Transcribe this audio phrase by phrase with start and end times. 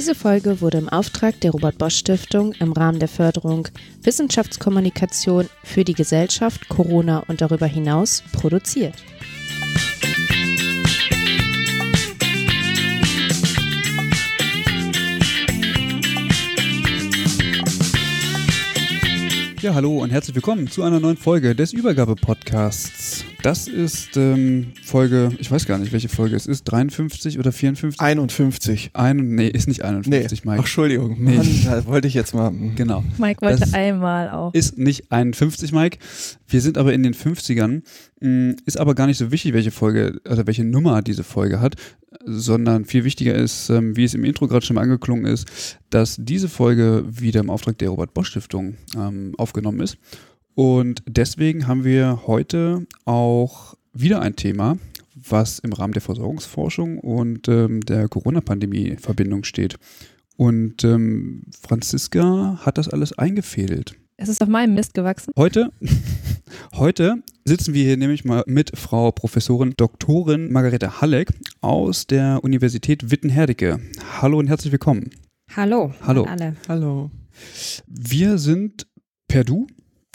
[0.00, 3.68] Diese Folge wurde im Auftrag der Robert Bosch Stiftung im Rahmen der Förderung
[4.02, 8.94] Wissenschaftskommunikation für die Gesellschaft Corona und darüber hinaus produziert.
[19.60, 23.26] Ja, hallo und herzlich willkommen zu einer neuen Folge des Übergabe-Podcasts.
[23.42, 28.00] Das ist ähm, Folge, ich weiß gar nicht, welche Folge es ist, 53 oder 54?
[28.00, 28.90] 51.
[28.92, 30.50] Ein, nee, ist nicht 51, nee.
[30.50, 30.60] Mike.
[30.60, 31.36] Ach, Entschuldigung, Nee.
[31.36, 32.52] Mann, da wollte ich jetzt mal.
[32.76, 33.02] Genau.
[33.18, 34.52] Mike wollte Das einmal auch.
[34.52, 35.98] Ist nicht 51, Mike.
[36.48, 37.82] Wir sind aber in den 50ern.
[38.20, 41.76] Mm, Ist aber gar nicht so wichtig, welche Folge, also welche Nummer diese Folge hat,
[42.24, 46.16] sondern viel wichtiger ist, ähm, wie es im Intro gerade schon mal angeklungen ist, dass
[46.18, 49.96] diese Folge wieder im Auftrag der Robert Bosch Stiftung ähm, aufgenommen ist.
[50.60, 54.76] Und deswegen haben wir heute auch wieder ein Thema,
[55.14, 59.76] was im Rahmen der Versorgungsforschung und ähm, der Corona-Pandemie in Verbindung steht.
[60.36, 63.94] Und ähm, Franziska hat das alles eingefädelt.
[64.18, 65.32] Es ist auf meinem Mist gewachsen.
[65.34, 65.70] Heute,
[66.74, 73.10] heute sitzen wir hier nämlich mal mit Frau Professorin Doktorin Margarete Halleck aus der Universität
[73.10, 73.80] Witten-Herdecke.
[74.20, 75.08] Hallo und herzlich willkommen.
[75.56, 75.94] Hallo.
[76.02, 76.26] Hallo.
[76.68, 77.10] Hallo.
[77.86, 78.86] Wir sind
[79.26, 79.66] per Du.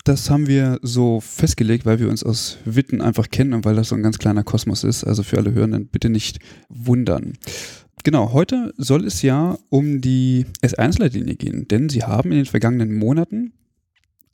[0.05, 3.89] Das haben wir so festgelegt, weil wir uns aus Witten einfach kennen und weil das
[3.89, 5.03] so ein ganz kleiner Kosmos ist.
[5.03, 6.37] Also für alle Hörenden bitte nicht
[6.69, 7.33] wundern.
[8.03, 12.95] Genau, heute soll es ja um die S1-Leitlinie gehen, denn Sie haben in den vergangenen
[12.95, 13.53] Monaten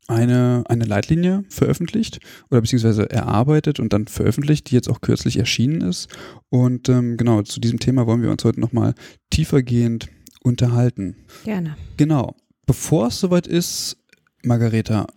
[0.08, 5.80] eine, eine Leitlinie veröffentlicht oder beziehungsweise erarbeitet und dann veröffentlicht, die jetzt auch kürzlich erschienen
[5.80, 6.09] ist.
[6.50, 8.94] Und ähm, genau, zu diesem Thema wollen wir uns heute nochmal
[9.30, 10.09] tiefergehend
[10.44, 11.16] unterhalten.
[11.46, 11.78] Gerne.
[11.96, 12.36] Genau.
[12.66, 13.96] Bevor es soweit ist,
[14.44, 15.08] Margareta,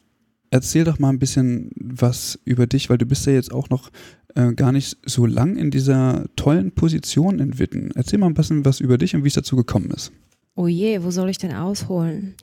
[0.55, 3.91] erzähl doch mal ein bisschen was über dich, weil du bist ja jetzt auch noch
[4.37, 7.91] äh, gar nicht so lang in dieser tollen Position in Witten.
[7.97, 10.13] Erzähl mal ein bisschen was über dich und wie es dazu gekommen ist.
[10.55, 12.37] Oh je, wo soll ich denn ausholen?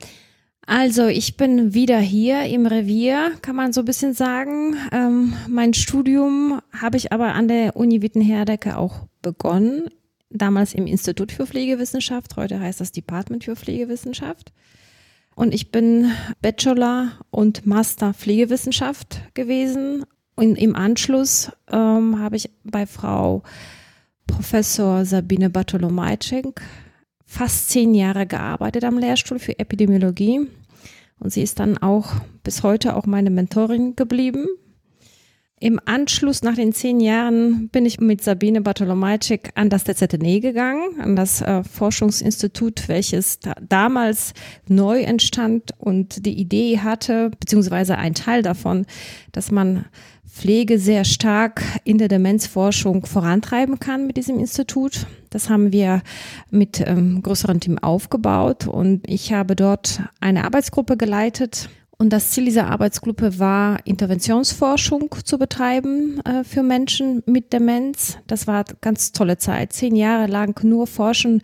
[0.67, 4.75] Also, ich bin wieder hier im Revier, kann man so ein bisschen sagen.
[4.91, 9.87] Ähm, mein Studium habe ich aber an der Uni Witten-Herdecke auch begonnen.
[10.29, 14.51] Damals im Institut für Pflegewissenschaft, heute heißt das Department für Pflegewissenschaft.
[15.35, 16.11] Und ich bin
[16.41, 20.05] Bachelor und Master Pflegewissenschaft gewesen.
[20.35, 23.43] Und im Anschluss ähm, habe ich bei Frau
[24.27, 26.61] Professor Sabine Bartolomajczyk
[27.25, 30.47] fast zehn Jahre gearbeitet am Lehrstuhl für Epidemiologie.
[31.19, 32.13] Und sie ist dann auch
[32.43, 34.47] bis heute auch meine Mentorin geblieben.
[35.63, 40.99] Im Anschluss nach den zehn Jahren bin ich mit Sabine Bartolomajczyk an das DZNE gegangen,
[40.99, 44.33] an das äh, Forschungsinstitut, welches da, damals
[44.67, 48.87] neu entstand und die Idee hatte, beziehungsweise ein Teil davon,
[49.33, 49.85] dass man
[50.27, 55.05] Pflege sehr stark in der Demenzforschung vorantreiben kann mit diesem Institut.
[55.29, 56.01] Das haben wir
[56.49, 61.69] mit ähm, größerem Team aufgebaut und ich habe dort eine Arbeitsgruppe geleitet.
[62.01, 68.17] Und das Ziel dieser Arbeitsgruppe war, Interventionsforschung zu betreiben äh, für Menschen mit Demenz.
[68.25, 69.71] Das war ganz tolle Zeit.
[69.71, 71.43] Zehn Jahre lang nur forschen,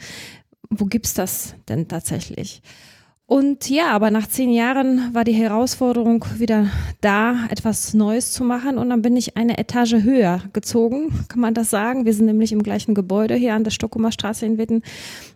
[0.72, 2.64] wo gibt's das denn tatsächlich?
[3.30, 6.68] Und ja, aber nach zehn Jahren war die Herausforderung wieder
[7.02, 8.78] da, etwas Neues zu machen.
[8.78, 12.06] Und dann bin ich eine Etage höher gezogen, kann man das sagen.
[12.06, 14.82] Wir sind nämlich im gleichen Gebäude hier an der Stockumer Straße in Witten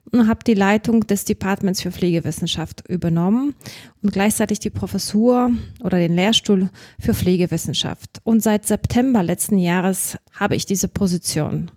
[0.10, 3.56] und habe die Leitung des Departments für Pflegewissenschaft übernommen
[4.02, 5.52] und gleichzeitig die Professur
[5.84, 8.22] oder den Lehrstuhl für Pflegewissenschaft.
[8.24, 11.72] Und seit September letzten Jahres habe ich diese Position.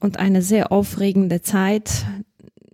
[0.00, 2.04] Und eine sehr aufregende Zeit,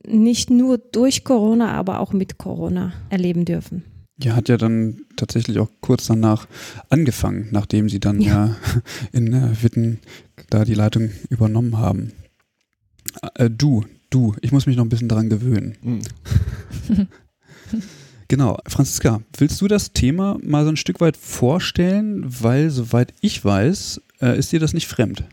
[0.06, 3.84] nicht nur durch Corona, aber auch mit Corona erleben dürfen.
[4.22, 6.46] Ja, hat ja dann tatsächlich auch kurz danach
[6.88, 8.56] angefangen, nachdem sie dann ja, Ja.
[9.12, 9.98] in äh, Witten
[10.50, 12.12] da die Leitung übernommen haben.
[13.34, 15.76] Äh, du, du, ich muss mich noch ein bisschen dran gewöhnen.
[15.82, 16.00] Hm.
[18.28, 18.58] Genau.
[18.66, 22.24] Franziska, willst du das Thema mal so ein Stück weit vorstellen?
[22.26, 25.24] Weil, soweit ich weiß, äh, ist dir das nicht fremd.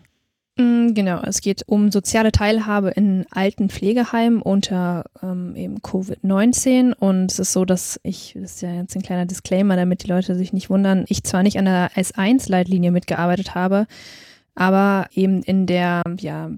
[0.61, 7.31] Mm, genau, es geht um soziale Teilhabe in alten Pflegeheimen unter ähm, eben Covid-19 und
[7.31, 10.35] es ist so, dass ich, das ist ja jetzt ein kleiner Disclaimer, damit die Leute
[10.35, 13.87] sich nicht wundern, ich zwar nicht an der S1-Leitlinie mitgearbeitet habe,
[14.53, 16.51] aber eben in der ja,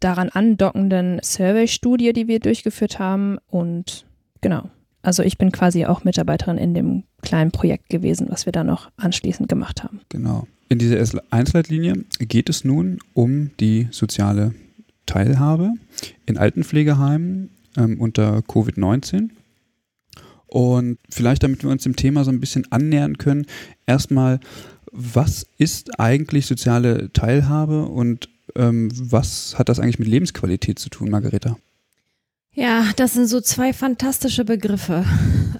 [0.00, 4.06] daran andockenden Survey-Studie, die wir durchgeführt haben und
[4.42, 4.68] genau,
[5.02, 8.90] also ich bin quasi auch Mitarbeiterin in dem kleinen Projekt gewesen, was wir da noch
[8.96, 10.00] anschließend gemacht haben.
[10.08, 10.46] Genau.
[10.68, 14.54] In dieser S1-Leitlinie geht es nun um die soziale
[15.06, 15.72] Teilhabe
[16.26, 19.30] in Altenpflegeheimen ähm, unter Covid-19.
[20.46, 23.46] Und vielleicht, damit wir uns dem Thema so ein bisschen annähern können,
[23.86, 24.40] erstmal,
[24.90, 31.10] was ist eigentlich soziale Teilhabe und ähm, was hat das eigentlich mit Lebensqualität zu tun,
[31.10, 31.56] Margareta?
[32.58, 35.04] Ja, das sind so zwei fantastische Begriffe,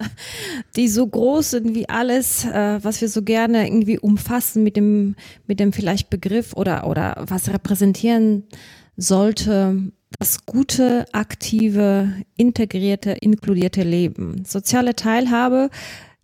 [0.76, 5.14] die so groß sind wie alles, äh, was wir so gerne irgendwie umfassen mit dem,
[5.46, 8.44] mit dem vielleicht Begriff oder, oder was repräsentieren
[8.96, 9.92] sollte.
[10.18, 14.46] Das gute, aktive, integrierte, inkludierte Leben.
[14.46, 15.68] Soziale Teilhabe,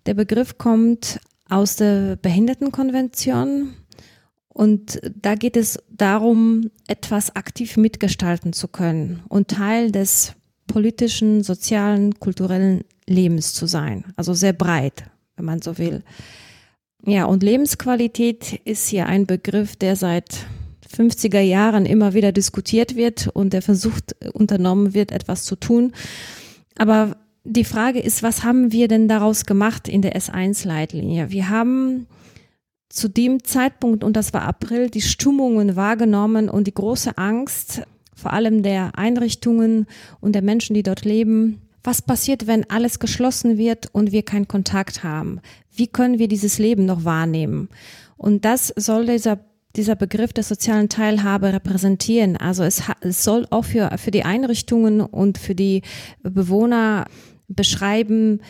[0.06, 1.20] der Begriff kommt
[1.50, 3.74] aus der Behindertenkonvention
[4.48, 10.34] und da geht es darum, etwas aktiv mitgestalten zu können und Teil des
[10.66, 14.04] politischen, sozialen, kulturellen Lebens zu sein.
[14.16, 15.04] Also sehr breit,
[15.36, 16.02] wenn man so will.
[17.04, 20.46] Ja, und Lebensqualität ist hier ein Begriff, der seit
[20.88, 25.92] 50er Jahren immer wieder diskutiert wird und der versucht unternommen wird, etwas zu tun.
[26.76, 31.30] Aber die Frage ist, was haben wir denn daraus gemacht in der S1-Leitlinie?
[31.30, 32.06] Wir haben
[32.88, 37.82] zu dem Zeitpunkt, und das war April, die Stimmungen wahrgenommen und die große Angst,
[38.22, 39.86] vor allem der Einrichtungen
[40.20, 41.60] und der Menschen, die dort leben.
[41.84, 45.40] Was passiert, wenn alles geschlossen wird und wir keinen Kontakt haben?
[45.74, 47.68] Wie können wir dieses Leben noch wahrnehmen?
[48.16, 49.40] Und das soll dieser
[49.74, 52.36] dieser Begriff der sozialen Teilhabe repräsentieren.
[52.36, 55.80] Also es, es soll auch für, für die Einrichtungen und für die
[56.22, 57.06] Bewohner
[57.48, 58.42] beschreiben,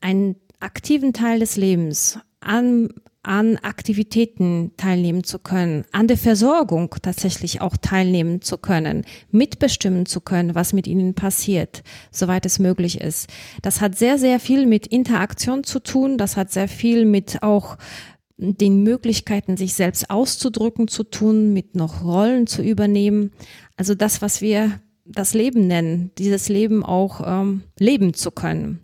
[0.00, 2.88] einen aktiven Teil des Lebens an,
[3.28, 10.22] an Aktivitäten teilnehmen zu können, an der Versorgung tatsächlich auch teilnehmen zu können, mitbestimmen zu
[10.22, 13.28] können, was mit ihnen passiert, soweit es möglich ist.
[13.60, 16.16] Das hat sehr, sehr viel mit Interaktion zu tun.
[16.16, 17.76] Das hat sehr viel mit auch
[18.38, 23.32] den Möglichkeiten, sich selbst auszudrücken zu tun, mit noch Rollen zu übernehmen.
[23.76, 28.80] Also das, was wir das Leben nennen, dieses Leben auch ähm, leben zu können.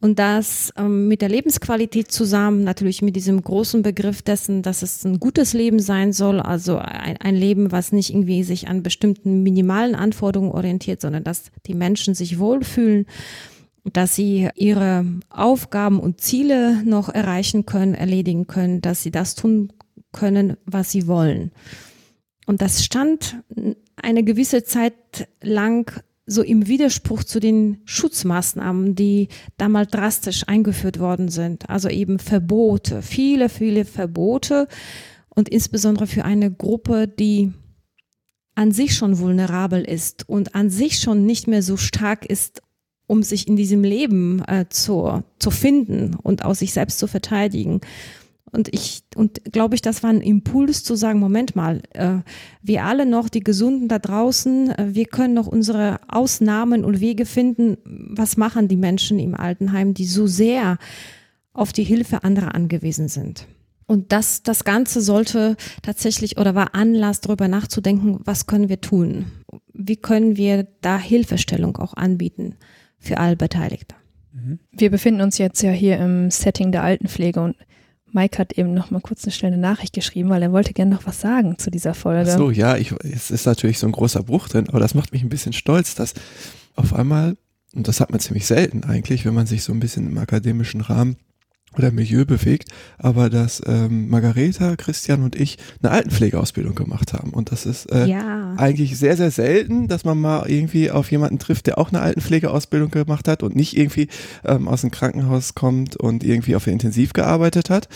[0.00, 5.04] Und das ähm, mit der Lebensqualität zusammen, natürlich mit diesem großen Begriff dessen, dass es
[5.04, 9.42] ein gutes Leben sein soll, also ein, ein, Leben, was nicht irgendwie sich an bestimmten
[9.42, 13.06] minimalen Anforderungen orientiert, sondern dass die Menschen sich wohlfühlen,
[13.84, 19.70] dass sie ihre Aufgaben und Ziele noch erreichen können, erledigen können, dass sie das tun
[20.12, 21.52] können, was sie wollen.
[22.46, 23.36] Und das stand
[23.96, 31.28] eine gewisse Zeit lang so im Widerspruch zu den Schutzmaßnahmen, die damals drastisch eingeführt worden
[31.28, 31.68] sind.
[31.68, 34.68] Also eben Verbote, viele, viele Verbote
[35.28, 37.52] und insbesondere für eine Gruppe, die
[38.54, 42.62] an sich schon vulnerabel ist und an sich schon nicht mehr so stark ist,
[43.08, 47.80] um sich in diesem Leben äh, zu, zu finden und aus sich selbst zu verteidigen.
[48.52, 52.18] Und ich, und glaube ich, das war ein Impuls zu sagen, Moment mal, äh,
[52.62, 57.26] wir alle noch, die Gesunden da draußen, äh, wir können noch unsere Ausnahmen und Wege
[57.26, 57.76] finden.
[57.84, 60.78] Was machen die Menschen im Altenheim, die so sehr
[61.52, 63.46] auf die Hilfe anderer angewiesen sind?
[63.86, 69.26] Und das, das Ganze sollte tatsächlich oder war Anlass, darüber nachzudenken, was können wir tun?
[69.72, 72.54] Wie können wir da Hilfestellung auch anbieten
[72.98, 73.96] für alle Beteiligte?
[74.72, 77.56] Wir befinden uns jetzt ja hier im Setting der Altenpflege und
[78.12, 81.06] Mike hat eben noch mal kurz eine schnelle Nachricht geschrieben, weil er wollte gerne noch
[81.06, 82.32] was sagen zu dieser Folge.
[82.32, 85.12] Ach so, ja, ich, es ist natürlich so ein großer Bruch drin, aber das macht
[85.12, 86.14] mich ein bisschen stolz, dass
[86.76, 87.36] auf einmal,
[87.74, 90.80] und das hat man ziemlich selten eigentlich, wenn man sich so ein bisschen im akademischen
[90.80, 91.16] Rahmen
[91.76, 97.30] oder Milieu bewegt, aber dass ähm, Margareta, Christian und ich eine Altenpflegeausbildung gemacht haben.
[97.30, 98.54] Und das ist äh, ja.
[98.56, 102.90] eigentlich sehr, sehr selten, dass man mal irgendwie auf jemanden trifft, der auch eine Altenpflegeausbildung
[102.90, 104.08] gemacht hat und nicht irgendwie
[104.44, 107.88] ähm, aus dem Krankenhaus kommt und irgendwie auf der Intensiv gearbeitet hat.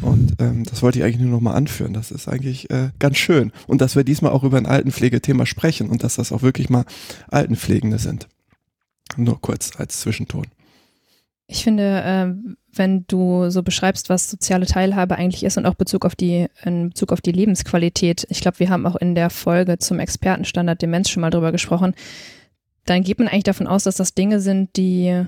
[0.00, 1.94] Und ähm, das wollte ich eigentlich nur noch mal anführen.
[1.94, 3.52] Das ist eigentlich äh, ganz schön.
[3.68, 6.84] Und dass wir diesmal auch über ein Altenpflegethema sprechen und dass das auch wirklich mal
[7.28, 8.28] Altenpflegende sind.
[9.16, 10.46] Nur kurz als Zwischenton.
[11.46, 16.04] Ich finde, äh, wenn du so beschreibst, was soziale Teilhabe eigentlich ist und auch Bezug
[16.04, 18.26] auf die, in Bezug auf die Lebensqualität.
[18.30, 21.94] Ich glaube, wir haben auch in der Folge zum Expertenstandard Demenz schon mal drüber gesprochen.
[22.86, 25.24] Dann geht man eigentlich davon aus, dass das Dinge sind, die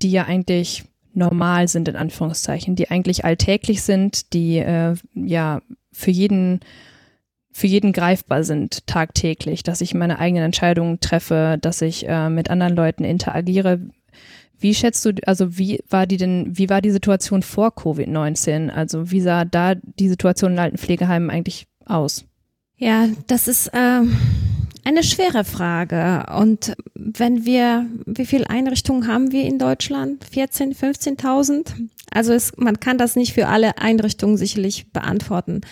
[0.00, 5.60] die ja eigentlich normal sind, in Anführungszeichen, die eigentlich alltäglich sind, die äh, ja
[5.92, 6.60] für jeden
[7.52, 12.48] für jeden greifbar sind tagtäglich, dass ich meine eigenen Entscheidungen treffe, dass ich äh, mit
[12.48, 13.80] anderen Leuten interagiere.
[14.60, 18.68] Wie schätzt du, also wie war die denn, wie war die Situation vor Covid-19?
[18.68, 22.24] Also wie sah da die Situation in Altenpflegeheimen eigentlich aus?
[22.76, 24.16] Ja, das ist ähm,
[24.84, 26.26] eine schwere Frage.
[26.34, 30.24] Und wenn wir, wie viele Einrichtungen haben wir in Deutschland?
[30.24, 31.88] 14, 15.000?
[32.10, 35.62] Also es, man kann das nicht für alle Einrichtungen sicherlich beantworten.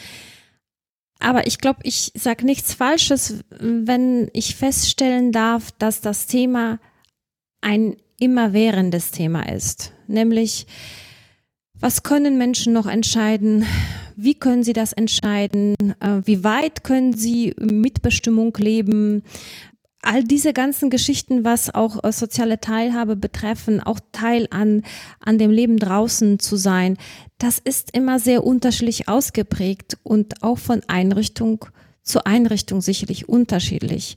[1.19, 6.79] Aber ich glaube, ich sage nichts Falsches, wenn ich feststellen darf, dass das Thema
[7.61, 9.93] ein immerwährendes Thema ist.
[10.07, 10.67] Nämlich,
[11.75, 13.65] was können Menschen noch entscheiden?
[14.17, 15.75] Wie können sie das entscheiden?
[16.01, 19.23] Äh, wie weit können sie Mitbestimmung leben?
[20.03, 24.83] all diese ganzen Geschichten, was auch äh, soziale Teilhabe betreffen, auch Teil an,
[25.21, 26.97] an dem Leben draußen zu sein,
[27.39, 31.67] das ist immer sehr unterschiedlich ausgeprägt und auch von Einrichtung
[32.03, 34.17] zu Einrichtung sicherlich unterschiedlich.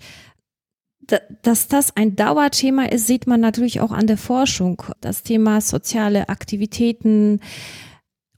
[1.42, 4.84] Dass das ein Dauerthema ist, sieht man natürlich auch an der Forschung.
[5.02, 7.40] Das Thema soziale Aktivitäten,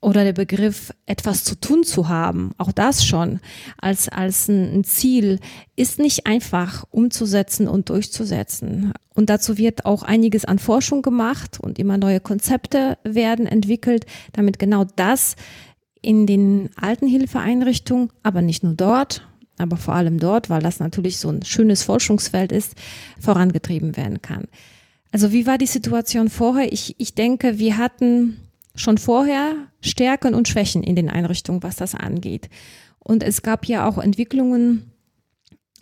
[0.04, 3.40] oder der Begriff etwas zu tun zu haben, auch das schon
[3.80, 5.40] als, als ein Ziel,
[5.76, 8.94] ist nicht einfach umzusetzen und durchzusetzen.
[9.16, 14.60] Und dazu wird auch einiges an Forschung gemacht und immer neue Konzepte werden entwickelt, damit
[14.60, 15.36] genau das
[16.02, 19.26] in den Altenhilfeeinrichtungen, aber nicht nur dort,
[19.58, 22.76] aber vor allem dort, weil das natürlich so ein schönes Forschungsfeld ist,
[23.20, 24.46] vorangetrieben werden kann.
[25.12, 26.74] Also wie war die Situation vorher?
[26.74, 28.38] Ich, ich denke, wir hatten
[28.76, 32.50] schon vorher Stärken und Schwächen in den Einrichtungen, was das angeht.
[33.00, 34.92] Und es gab ja auch Entwicklungen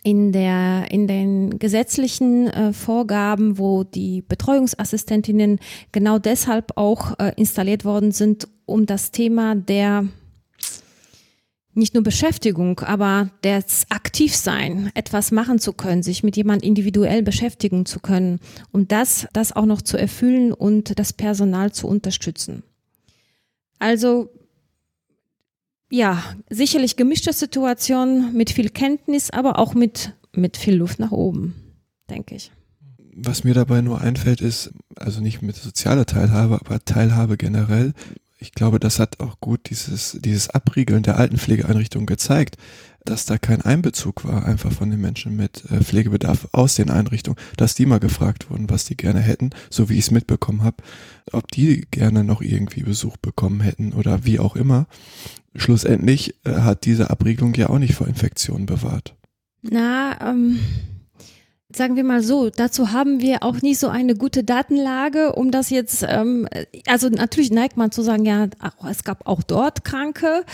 [0.04, 5.60] in der in den gesetzlichen äh, Vorgaben, wo die Betreuungsassistentinnen
[5.92, 10.06] genau deshalb auch äh, installiert worden sind, um das Thema der
[11.74, 17.86] nicht nur Beschäftigung, aber das Aktivsein, etwas machen zu können, sich mit jemand individuell beschäftigen
[17.86, 18.40] zu können,
[18.72, 22.62] um das, das auch noch zu erfüllen und das Personal zu unterstützen.
[23.78, 24.30] Also
[25.90, 31.54] ja, sicherlich gemischte Situation mit viel Kenntnis, aber auch mit, mit viel Luft nach oben,
[32.08, 32.50] denke ich.
[33.14, 37.92] Was mir dabei nur einfällt, ist, also nicht mit sozialer Teilhabe, aber Teilhabe generell.
[38.42, 42.56] Ich glaube, das hat auch gut dieses, dieses Abriegeln der Altenpflegeeinrichtungen gezeigt
[43.04, 47.38] dass da kein Einbezug war, einfach von den Menschen mit äh, Pflegebedarf aus den Einrichtungen,
[47.56, 50.76] dass die mal gefragt wurden, was die gerne hätten, so wie ich es mitbekommen habe,
[51.32, 54.86] ob die gerne noch irgendwie Besuch bekommen hätten oder wie auch immer.
[55.54, 59.16] Schlussendlich äh, hat diese Abriegelung ja auch nicht vor Infektionen bewahrt.
[59.62, 60.58] Na, ähm,
[61.74, 65.70] sagen wir mal so, dazu haben wir auch nicht so eine gute Datenlage, um das
[65.70, 66.48] jetzt, ähm,
[66.86, 68.48] also natürlich neigt man zu sagen, ja,
[68.90, 70.44] es gab auch dort Kranke,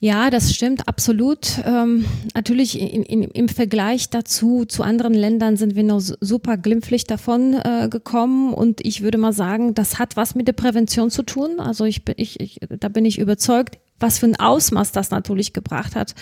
[0.00, 1.58] ja, das stimmt absolut.
[1.66, 7.04] Ähm, natürlich in, in, im Vergleich dazu zu anderen Ländern sind wir noch super glimpflich
[7.04, 11.24] davon äh, gekommen und ich würde mal sagen, das hat was mit der Prävention zu
[11.24, 11.58] tun.
[11.58, 15.96] Also ich, ich, ich da bin ich überzeugt, was für ein Ausmaß das natürlich gebracht
[15.96, 16.14] hat.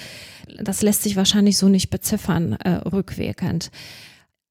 [0.59, 3.71] Das lässt sich wahrscheinlich so nicht beziffern äh, rückwirkend.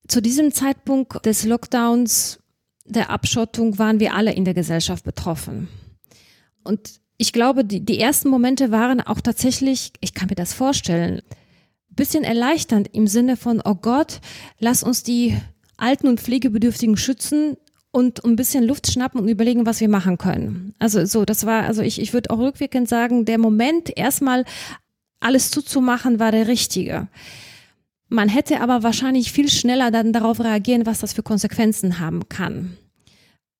[0.07, 2.39] Zu diesem Zeitpunkt des Lockdowns,
[2.85, 5.67] der Abschottung, waren wir alle in der Gesellschaft betroffen.
[6.63, 11.21] Und ich glaube, die, die ersten Momente waren auch tatsächlich, ich kann mir das vorstellen,
[11.95, 14.19] bisschen erleichternd im Sinne von, oh Gott,
[14.59, 15.37] lass uns die
[15.77, 17.57] Alten und Pflegebedürftigen schützen
[17.91, 20.73] und ein bisschen Luft schnappen und überlegen, was wir machen können.
[20.79, 24.43] Also so, das war, also ich, ich würde auch rückwirkend sagen, der Moment, erstmal
[25.21, 27.07] alles zuzumachen, war der richtige.
[28.15, 32.77] Man hätte aber wahrscheinlich viel schneller dann darauf reagieren, was das für Konsequenzen haben kann.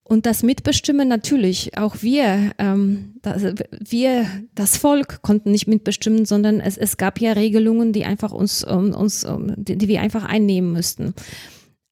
[0.08, 6.62] Und das Mitbestimmen natürlich, auch wir, ähm, das, wir, das Volk konnten nicht mitbestimmen, sondern
[6.62, 10.24] es, es gab ja Regelungen, die einfach uns, um, uns um, die, die wir einfach
[10.24, 11.14] einnehmen müssten.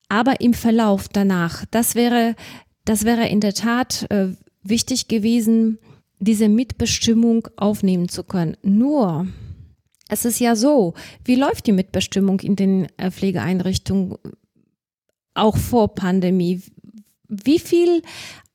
[0.08, 2.36] Aber im Verlauf danach, das wäre,
[2.86, 4.28] das wäre in der Tat äh,
[4.64, 5.80] wichtig gewesen,
[6.20, 8.56] diese Mitbestimmung aufnehmen zu können.
[8.62, 9.28] Nur,
[10.10, 10.94] es ist ja so,
[11.24, 14.18] wie läuft die Mitbestimmung in den äh, Pflegeeinrichtungen
[15.34, 16.62] auch vor Pandemie?
[17.34, 18.02] wie viel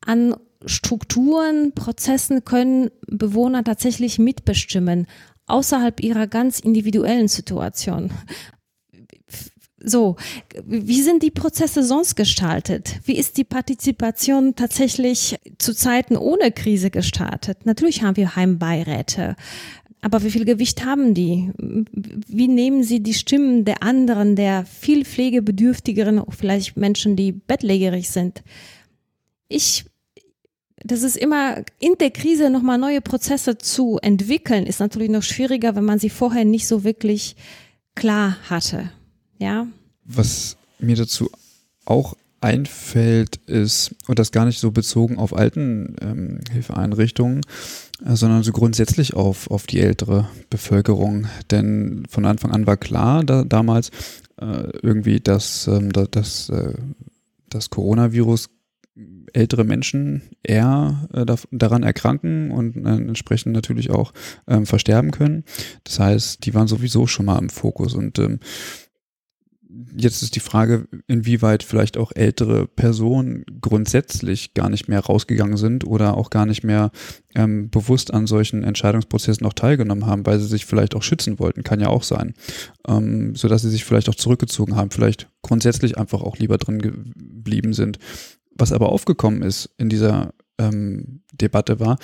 [0.00, 5.06] an Strukturen, Prozessen können Bewohner tatsächlich mitbestimmen,
[5.46, 8.10] außerhalb ihrer ganz individuellen Situation?
[9.80, 10.16] So,
[10.64, 12.98] wie sind die Prozesse sonst gestaltet?
[13.04, 17.64] Wie ist die Partizipation tatsächlich zu Zeiten ohne Krise gestartet?
[17.64, 19.36] Natürlich haben wir Heimbeiräte.
[20.08, 21.50] Aber wie viel Gewicht haben die?
[21.58, 28.42] Wie nehmen sie die Stimmen der anderen, der viel pflegebedürftigeren, vielleicht Menschen, die bettlägerig sind?
[29.48, 29.86] ich,
[30.84, 35.74] das ist immer in der Krise nochmal neue Prozesse zu entwickeln, ist natürlich noch schwieriger,
[35.74, 37.36] wenn man sie vorher nicht so wirklich
[37.94, 38.90] klar hatte.
[39.38, 39.66] Ja.
[40.04, 41.30] Was mir dazu
[41.84, 47.40] auch einfällt, ist, und das gar nicht so bezogen auf Altenhilfeeinrichtungen,
[48.04, 51.26] ähm, äh, sondern so grundsätzlich auf, auf die ältere Bevölkerung.
[51.50, 53.90] Denn von Anfang an war klar, da, damals
[54.40, 56.74] äh, irgendwie, dass, ähm, dass äh,
[57.50, 58.50] das Coronavirus
[59.32, 64.12] ältere Menschen eher äh, daran erkranken und äh, entsprechend natürlich auch
[64.46, 65.44] ähm, versterben können.
[65.84, 68.40] Das heißt, die waren sowieso schon mal im Fokus und ähm,
[69.96, 75.86] jetzt ist die Frage, inwieweit vielleicht auch ältere Personen grundsätzlich gar nicht mehr rausgegangen sind
[75.86, 76.90] oder auch gar nicht mehr
[77.34, 81.64] ähm, bewusst an solchen Entscheidungsprozessen noch teilgenommen haben, weil sie sich vielleicht auch schützen wollten,
[81.64, 82.34] kann ja auch sein,
[82.86, 86.80] ähm, so dass sie sich vielleicht auch zurückgezogen haben, vielleicht grundsätzlich einfach auch lieber drin
[86.80, 87.98] geblieben sind.
[88.56, 91.98] Was aber aufgekommen ist in dieser ähm, Debatte war,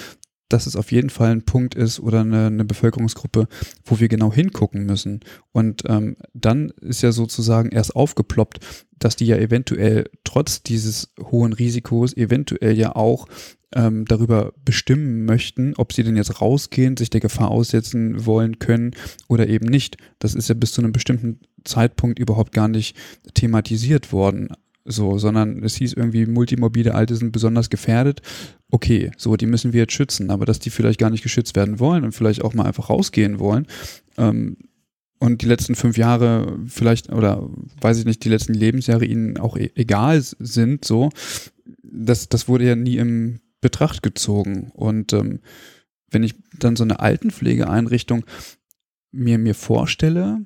[0.55, 3.49] dass es auf jeden Fall ein Punkt ist oder eine, eine Bevölkerungsgruppe,
[3.85, 5.19] wo wir genau hingucken müssen.
[5.51, 8.61] Und ähm, dann ist ja sozusagen erst aufgeploppt,
[8.97, 13.27] dass die ja eventuell trotz dieses hohen Risikos eventuell ja auch
[13.75, 18.93] ähm, darüber bestimmen möchten, ob sie denn jetzt rausgehen, sich der Gefahr aussetzen wollen können
[19.27, 19.97] oder eben nicht.
[20.21, 22.97] Das ist ja bis zu einem bestimmten Zeitpunkt überhaupt gar nicht
[23.35, 24.51] thematisiert worden
[24.85, 28.21] so, sondern es hieß irgendwie, multimorbide Alte sind besonders gefährdet.
[28.71, 31.79] Okay, so, die müssen wir jetzt schützen, aber dass die vielleicht gar nicht geschützt werden
[31.81, 33.67] wollen und vielleicht auch mal einfach rausgehen wollen,
[34.19, 34.57] ähm,
[35.25, 37.49] und die letzten fünf Jahre vielleicht, oder
[37.81, 41.09] weiß ich nicht, die letzten Lebensjahre ihnen auch e egal sind, so,
[41.83, 44.71] das, das wurde ja nie in Betracht gezogen.
[44.75, 45.41] Und ähm,
[46.11, 48.27] wenn ich dann so eine Altenpflegeeinrichtung
[49.13, 50.45] mir, mir vorstelle,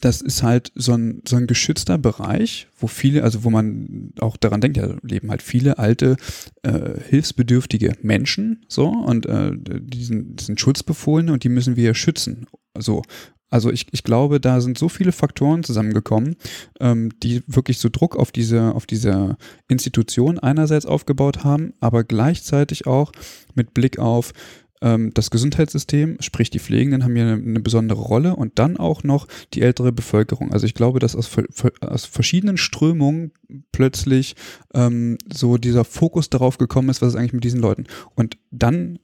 [0.00, 4.36] das ist halt so ein, so ein geschützter Bereich, wo viele, also wo man auch
[4.36, 6.16] daran denkt, ja, leben halt viele alte,
[6.62, 12.46] äh, hilfsbedürftige Menschen, so, und äh, die, sind, sind Schutzbefohlene und die müssen wir schützen.
[12.78, 13.02] So.
[13.48, 16.36] Also ich, ich glaube, da sind so viele Faktoren zusammengekommen,
[16.80, 19.36] ähm, die wirklich so Druck auf diese, auf diese
[19.68, 23.12] Institution einerseits aufgebaut haben, aber gleichzeitig auch
[23.54, 24.32] mit Blick auf
[24.80, 29.26] das Gesundheitssystem, sprich die Pflegenden haben hier eine, eine, besondere Rolle und dann auch noch
[29.54, 30.52] die ältere Bevölkerung.
[30.52, 31.30] Also ich glaube, dass aus,
[31.80, 33.32] aus verschiedenen Strömungen
[33.72, 34.36] plötzlich
[34.74, 37.86] ähm, so dieser Fokus darauf gekommen ist, was ist eigentlich mit diesen Leuten.
[38.14, 38.98] Und dann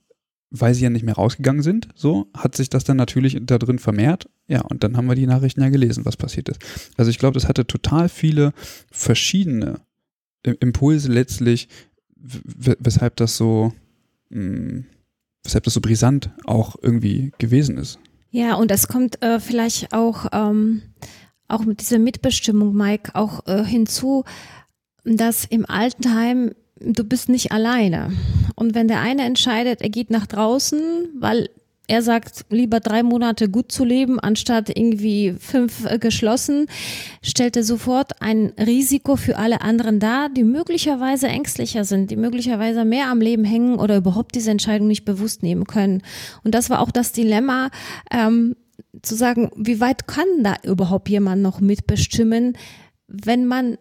[0.54, 3.78] weil sie ja nicht mehr rausgegangen sind, so hat sich das dann natürlich da drin
[3.78, 4.28] vermehrt.
[4.48, 6.60] Ja, und dann haben wir die Nachrichten ja gelesen, was passiert ist.
[6.98, 8.52] Also ich glaube, das hatte total viele
[8.90, 9.80] verschiedene
[10.42, 11.68] Impulse letztlich,
[12.14, 13.72] weshalb das so
[14.28, 14.84] mh, hm,
[15.44, 17.98] weshalb das so brisant auch irgendwie gewesen ist.
[18.30, 20.82] Ja, und es kommt äh, vielleicht auch, ähm,
[21.48, 24.24] auch mit dieser Mitbestimmung, Mike, auch äh, hinzu,
[25.04, 26.52] dass im Altenheim
[26.84, 28.12] du bist nicht alleine.
[28.56, 30.80] Und wenn der eine entscheidet, er geht nach draußen,
[31.20, 31.48] weil
[31.88, 36.66] er sagt, lieber drei Monate gut zu leben, anstatt irgendwie fünf äh, geschlossen,
[37.22, 42.84] stellt er sofort ein Risiko für alle anderen dar, die möglicherweise ängstlicher sind, die möglicherweise
[42.84, 46.02] mehr am Leben hängen oder überhaupt diese Entscheidung nicht bewusst nehmen können.
[46.44, 47.70] Und das war auch das Dilemma,
[48.10, 48.54] ähm,
[49.02, 52.56] zu sagen, wie weit kann da überhaupt jemand noch mitbestimmen,
[53.08, 53.76] wenn man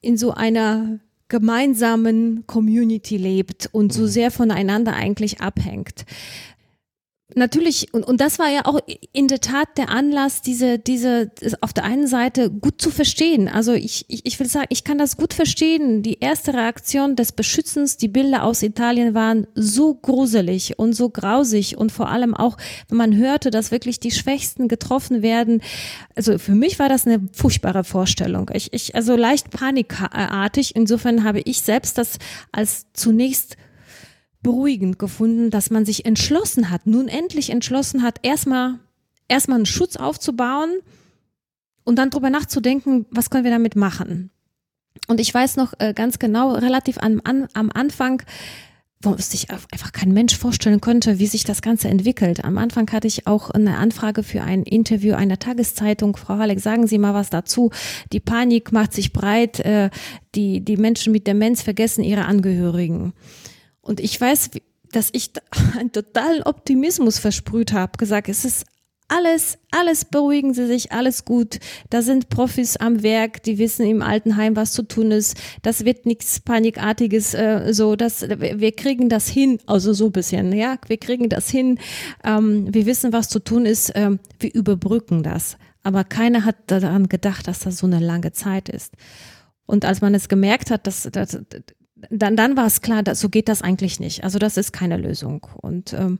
[0.00, 4.08] in so einer gemeinsamen Community lebt und so mhm.
[4.08, 6.04] sehr voneinander eigentlich abhängt
[7.34, 8.80] natürlich, und, und das war ja auch
[9.12, 13.48] in der Tat der Anlass, diese, diese, auf der einen Seite gut zu verstehen.
[13.48, 16.02] Also ich, ich, ich will sagen, ich kann das gut verstehen.
[16.02, 21.76] Die erste Reaktion des Beschützens, die Bilder aus Italien waren so gruselig und so grausig
[21.76, 22.56] und vor allem auch,
[22.88, 25.62] wenn man hörte, dass wirklich die Schwächsten getroffen werden.
[26.14, 28.50] Also für mich war das eine furchtbare Vorstellung.
[28.54, 30.76] Ich, ich, also leicht panikartig.
[30.76, 32.18] Insofern habe ich selbst das
[32.52, 33.56] als zunächst
[34.42, 38.78] beruhigend gefunden, dass man sich entschlossen hat, nun endlich entschlossen hat, erstmal
[39.28, 40.80] erstmal einen Schutz aufzubauen
[41.84, 44.30] und dann drüber nachzudenken, was können wir damit machen.
[45.08, 48.22] Und ich weiß noch äh, ganz genau, relativ am, an, am Anfang,
[49.00, 52.44] wo sich einfach kein Mensch vorstellen konnte, wie sich das Ganze entwickelt.
[52.44, 56.16] Am Anfang hatte ich auch eine Anfrage für ein Interview einer Tageszeitung.
[56.16, 57.70] Frau Halleck, sagen Sie mal was dazu.
[58.12, 59.58] Die Panik macht sich breit.
[59.60, 59.90] Äh,
[60.36, 63.12] die, die Menschen mit Demenz vergessen ihre Angehörigen.
[63.82, 64.50] Und ich weiß,
[64.92, 65.30] dass ich
[65.78, 68.64] einen totalen Optimismus versprüht habe, gesagt, es ist
[69.08, 71.58] alles, alles beruhigen Sie sich, alles gut.
[71.90, 75.36] Da sind Profis am Werk, die wissen im Altenheim, was zu tun ist.
[75.60, 80.52] Das wird nichts Panikartiges, äh, so, dass wir kriegen das hin, also so ein bisschen,
[80.54, 81.78] ja, wir kriegen das hin.
[82.24, 83.92] Ähm, wir wissen, was zu tun ist.
[83.94, 85.58] Ähm, wir überbrücken das.
[85.82, 88.94] Aber keiner hat daran gedacht, dass das so eine lange Zeit ist.
[89.66, 91.38] Und als man es gemerkt hat, dass, dass
[92.10, 94.24] dann, dann war es klar, dass, so geht das eigentlich nicht.
[94.24, 95.46] Also das ist keine Lösung.
[95.60, 96.18] Und, ähm,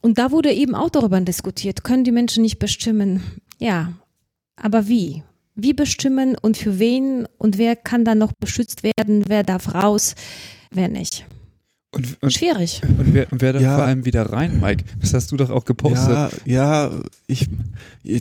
[0.00, 3.22] und da wurde eben auch darüber diskutiert, können die Menschen nicht bestimmen.
[3.58, 3.94] Ja,
[4.56, 5.22] aber wie?
[5.54, 10.14] Wie bestimmen und für wen und wer kann dann noch beschützt werden, wer darf raus,
[10.70, 11.26] wer nicht?
[11.90, 12.82] Und, und, Schwierig.
[12.82, 13.76] Und wer, und wer dann Ja.
[13.76, 14.84] vor allem wieder rein, Mike?
[15.00, 16.10] Das hast du doch auch gepostet.
[16.44, 16.90] Ja, ja,
[17.26, 17.48] ich,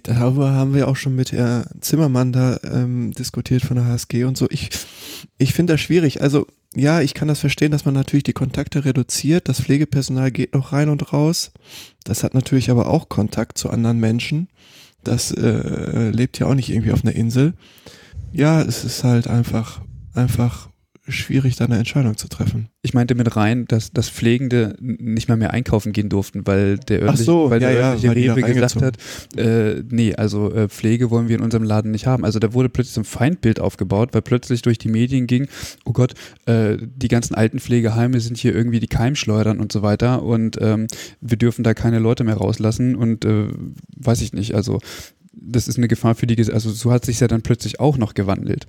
[0.03, 4.37] darüber haben wir auch schon mit Herrn Zimmermann da ähm, diskutiert von der HSG und
[4.37, 4.47] so.
[4.49, 4.69] Ich,
[5.37, 6.21] ich finde das schwierig.
[6.21, 9.49] Also ja, ich kann das verstehen, dass man natürlich die Kontakte reduziert.
[9.49, 11.51] Das Pflegepersonal geht noch rein und raus.
[12.05, 14.47] Das hat natürlich aber auch Kontakt zu anderen Menschen.
[15.03, 17.53] Das äh, lebt ja auch nicht irgendwie auf einer Insel.
[18.31, 19.81] Ja, es ist halt einfach,
[20.13, 20.69] einfach
[21.07, 22.69] schwierig, da eine Entscheidung zu treffen.
[22.81, 26.99] Ich meinte mit rein, dass, dass Pflegende nicht mal mehr einkaufen gehen durften, weil der
[26.99, 28.97] Ach örtliche, so, weil der ja, ja, örtliche weil die da Rewe gesagt hat,
[29.37, 32.25] äh, nee, also äh, Pflege wollen wir in unserem Laden nicht haben.
[32.25, 35.47] Also da wurde plötzlich so ein Feindbild aufgebaut, weil plötzlich durch die Medien ging,
[35.85, 36.13] oh Gott,
[36.45, 40.87] äh, die ganzen alten Pflegeheime sind hier irgendwie die Keimschleudern und so weiter und ähm,
[41.21, 43.47] wir dürfen da keine Leute mehr rauslassen und äh,
[43.95, 44.79] weiß ich nicht, also
[45.39, 48.13] das ist eine Gefahr für die, also so hat sich ja dann plötzlich auch noch
[48.13, 48.65] gewandelt.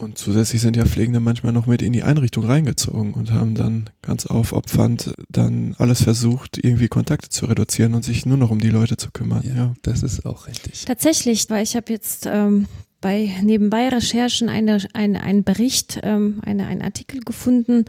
[0.00, 3.90] Und zusätzlich sind ja Pflegende manchmal noch mit in die Einrichtung reingezogen und haben dann
[4.00, 8.70] ganz aufopfernd dann alles versucht, irgendwie Kontakte zu reduzieren und sich nur noch um die
[8.70, 9.42] Leute zu kümmern.
[9.44, 9.74] Ja.
[9.82, 10.86] Das ist auch richtig.
[10.86, 12.66] Tatsächlich, weil ich habe jetzt ähm,
[13.00, 17.84] bei nebenbei Recherchen eine, eine, einen Bericht, ähm, eine, einen Artikel gefunden,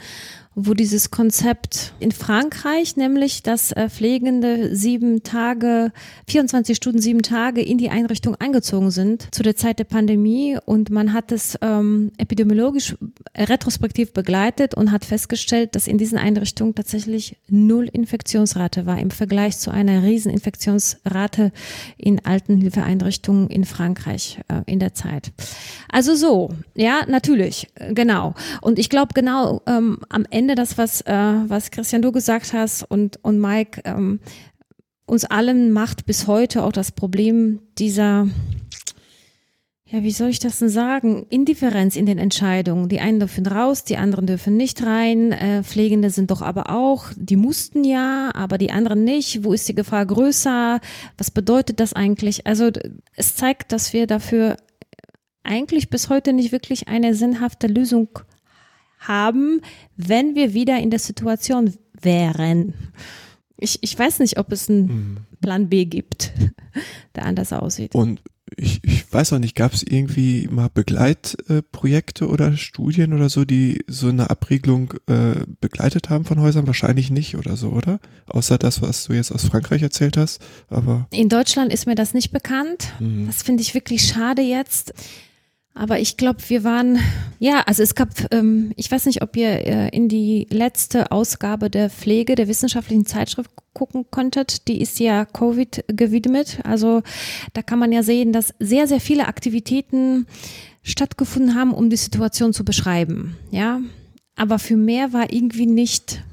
[0.54, 5.94] wo dieses Konzept in Frankreich, nämlich dass äh, Pflegende sieben Tage,
[6.28, 10.90] 24 Stunden, sieben Tage in die Einrichtung eingezogen sind zu der Zeit der Pandemie und
[10.90, 12.98] man hat es ähm, epidemiologisch
[13.36, 19.58] retrospektiv begleitet und hat festgestellt, dass in diesen Einrichtungen tatsächlich null Infektionsrate war im Vergleich
[19.58, 21.54] zu einer riesen Infektionsrate
[21.98, 25.32] in Altenhilfeeinrichtungen in Frankreich äh, in der Zeit.
[25.90, 28.34] Also so, ja, natürlich, äh, genau.
[28.60, 32.84] Und ich glaube genau ähm, am Ende das, was, äh, was Christian du gesagt hast
[32.84, 34.20] und, und Mike, ähm,
[35.06, 38.28] uns allen macht bis heute auch das Problem dieser,
[39.86, 41.26] ja, wie soll ich das denn sagen?
[41.30, 42.88] Indifferenz in den Entscheidungen.
[42.88, 45.34] Die einen dürfen raus, die anderen dürfen nicht rein.
[45.34, 49.44] Äh, Pflegende sind doch aber auch, die mussten ja, aber die anderen nicht.
[49.44, 50.80] Wo ist die Gefahr größer?
[51.18, 52.48] Was bedeutet das eigentlich?
[52.48, 52.72] Also
[53.18, 54.56] es zeigt, dass wir dafür
[55.44, 58.20] eigentlich bis heute nicht wirklich eine sinnhafte Lösung
[59.02, 59.62] haben,
[59.98, 62.74] wenn wir wieder in der Situation wären.
[63.58, 65.18] Ich, ich weiß nicht, ob es einen Mhm.
[65.42, 66.32] Plan B gibt,
[67.16, 67.94] der anders aussieht.
[67.96, 68.22] Und
[68.58, 73.84] ich, ich weiß auch nicht, gab es irgendwie mal Begleitprojekte oder Studien oder so, die
[73.88, 76.68] so eine Abriegelung äh, begleitet haben von Häusern?
[76.68, 78.00] Wahrscheinlich nicht oder so, oder?
[78.28, 80.42] Außer das, was du jetzt aus Frankreich erzählt hast.
[80.70, 82.92] Aber In Deutschland ist mir das nicht bekannt.
[83.00, 83.28] mh.
[83.28, 84.94] Das finde ich wirklich schade jetzt.
[85.74, 87.00] Aber ich glaube, wir waren,
[87.40, 91.70] ja, also es gab, ähm, ich weiß nicht, ob ihr äh, in die letzte Ausgabe
[91.70, 94.68] der Pflege der wissenschaftlichen Zeitschrift gucken konntet.
[94.68, 96.60] Die ist ja Covid gewidmet.
[96.64, 97.04] Also
[97.54, 100.28] da kann man ja sehen, dass sehr, sehr viele Aktivitäten
[100.84, 103.38] stattgefunden haben, um die Situation zu beschreiben.
[103.52, 103.80] Ja,
[104.36, 106.24] aber für mehr war irgendwie nicht,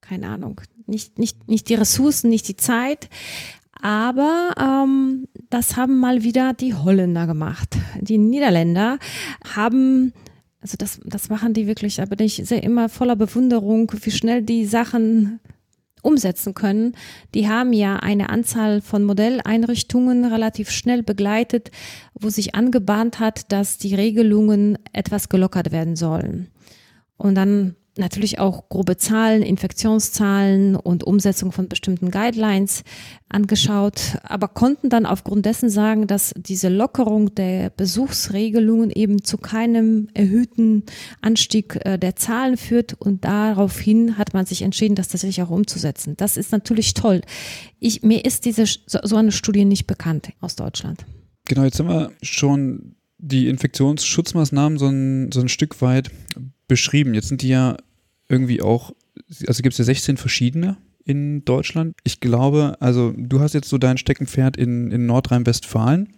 [0.00, 3.08] keine Ahnung, nicht, nicht, nicht die Ressourcen, nicht die Zeit.
[3.84, 7.76] Aber ähm, das haben mal wieder die Holländer gemacht.
[8.00, 8.98] Die Niederländer
[9.54, 10.14] haben,
[10.62, 14.40] also das, das machen die wirklich, da bin ich sehr immer voller Bewunderung, wie schnell
[14.40, 15.38] die Sachen
[16.00, 16.96] umsetzen können.
[17.34, 21.70] Die haben ja eine Anzahl von Modelleinrichtungen relativ schnell begleitet,
[22.18, 26.48] wo sich angebahnt hat, dass die Regelungen etwas gelockert werden sollen.
[27.18, 32.82] Und dann natürlich auch grobe Zahlen, Infektionszahlen und Umsetzung von bestimmten Guidelines
[33.28, 40.08] angeschaut, aber konnten dann aufgrund dessen sagen, dass diese Lockerung der Besuchsregelungen eben zu keinem
[40.14, 40.84] erhöhten
[41.20, 46.16] Anstieg äh, der Zahlen führt und daraufhin hat man sich entschieden, das tatsächlich auch umzusetzen.
[46.16, 47.20] Das ist natürlich toll.
[47.80, 51.04] Ich, mir ist diese so, eine Studie nicht bekannt aus Deutschland.
[51.46, 56.10] Genau, jetzt haben wir schon die Infektionsschutzmaßnahmen so ein, so ein Stück weit
[56.68, 57.14] beschrieben.
[57.14, 57.76] Jetzt sind die ja
[58.28, 58.92] irgendwie auch,
[59.46, 61.94] also gibt es ja 16 verschiedene in Deutschland.
[62.04, 66.12] Ich glaube, also du hast jetzt so dein Steckenpferd in, in Nordrhein-Westfalen.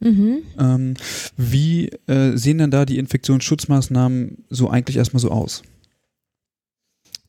[0.00, 0.42] Mhm.
[0.58, 0.94] Ähm,
[1.36, 5.62] wie äh, sehen denn da die Infektionsschutzmaßnahmen so eigentlich erstmal so aus?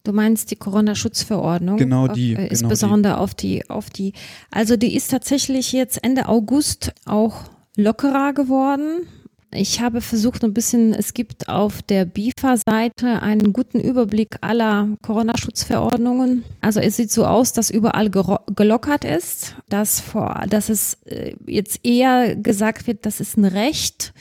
[0.03, 1.77] Du meinst die Corona-Schutzverordnung?
[1.77, 4.13] Genau auf, die, äh, genau Insbesondere auf die, auf die,
[4.51, 9.07] also die ist tatsächlich jetzt Ende August auch lockerer geworden.
[9.51, 16.43] Ich habe versucht, ein bisschen, es gibt auf der BIFA-Seite einen guten Überblick aller Corona-Schutzverordnungen.
[16.59, 21.79] Also es sieht so aus, dass überall gelockert ist, dass, vor, dass es äh, jetzt
[21.83, 24.13] eher gesagt wird, das ist ein Recht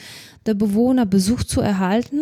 [0.47, 2.21] der Bewohner, Besuch zu erhalten.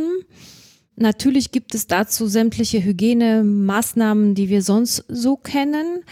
[0.97, 6.05] Natürlich gibt es dazu sämtliche Hygienemaßnahmen, die wir sonst so kennen.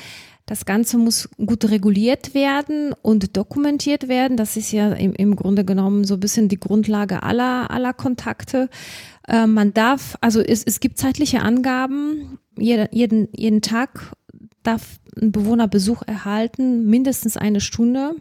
[0.51, 4.37] Das Ganze muss gut reguliert werden und dokumentiert werden.
[4.37, 8.69] Das ist ja im, im Grunde genommen so ein bisschen die Grundlage aller, aller Kontakte.
[9.29, 12.41] Äh, man darf, also es, es gibt zeitliche Angaben.
[12.59, 14.17] Jeder, jeden, jeden Tag
[14.65, 18.17] darf ein Bewohner Besuch erhalten, mindestens eine Stunde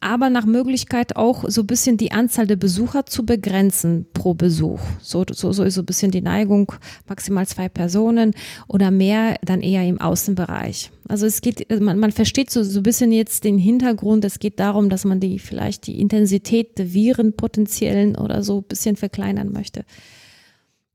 [0.00, 4.80] aber nach Möglichkeit auch so ein bisschen die Anzahl der Besucher zu begrenzen pro Besuch.
[5.00, 6.72] So, so, so ist so ein bisschen die Neigung,
[7.08, 8.34] maximal zwei Personen
[8.68, 10.90] oder mehr dann eher im Außenbereich.
[11.08, 14.24] Also es geht, man, man versteht so, so ein bisschen jetzt den Hintergrund.
[14.24, 18.64] Es geht darum, dass man die vielleicht die Intensität der Viren potenziellen oder so ein
[18.64, 19.84] bisschen verkleinern möchte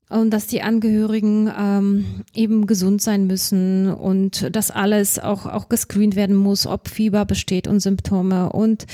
[0.09, 6.15] und dass die Angehörigen ähm, eben gesund sein müssen und dass alles auch, auch gescreent
[6.15, 8.85] werden muss, ob Fieber besteht und Symptome und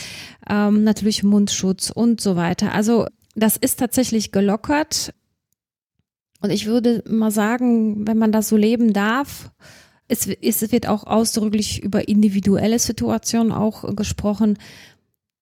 [0.50, 2.74] ähm, natürlich Mundschutz und so weiter.
[2.74, 5.13] Also das ist tatsächlich gelockert.
[6.41, 9.52] Und ich würde mal sagen, wenn man das so leben darf,
[10.08, 14.58] es, es wird auch ausdrücklich über individuelle Situationen auch gesprochen,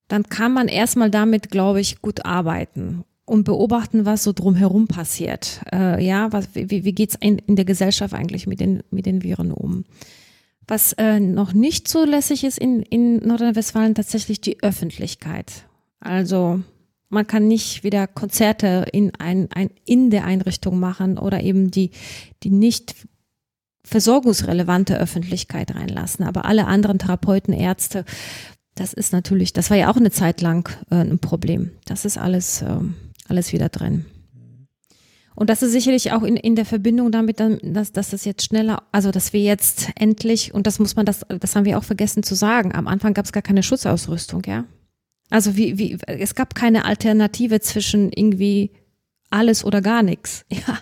[0.08, 5.60] dann kann man erstmal damit, glaube ich, gut arbeiten und beobachten, was so drumherum passiert.
[5.74, 9.22] Äh, ja, was, wie, wie geht's in, in der Gesellschaft eigentlich mit den, mit den
[9.22, 9.84] Viren um?
[10.66, 15.66] Was äh, noch nicht zulässig ist in, in Nordrhein-Westfalen, tatsächlich die Öffentlichkeit.
[16.00, 16.62] Also
[17.10, 21.92] man kann nicht wieder Konzerte in, ein, ein, in der Einrichtung machen oder eben die,
[22.44, 22.96] die nicht
[23.84, 26.26] versorgungsrelevante Öffentlichkeit reinlassen.
[26.26, 28.06] Aber alle anderen Therapeuten, Ärzte,
[28.76, 31.72] das ist natürlich, das war ja auch eine Zeit lang äh, ein Problem.
[31.86, 32.96] Das ist alles ähm,
[33.30, 34.06] alles wieder drin.
[35.38, 38.82] Und das ist sicherlich auch in, in der Verbindung damit, dass, dass das jetzt schneller,
[38.92, 42.24] also dass wir jetzt endlich, und das muss man, das, das haben wir auch vergessen
[42.24, 44.66] zu sagen, am Anfang gab es gar keine Schutzausrüstung, ja.
[45.30, 48.72] Also wie, wie, es gab keine Alternative zwischen irgendwie
[49.30, 50.80] alles oder gar nichts, ja.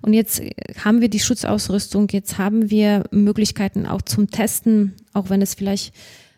[0.00, 0.40] Und jetzt
[0.82, 5.94] haben wir die Schutzausrüstung, jetzt haben wir Möglichkeiten auch zum Testen, auch wenn es vielleicht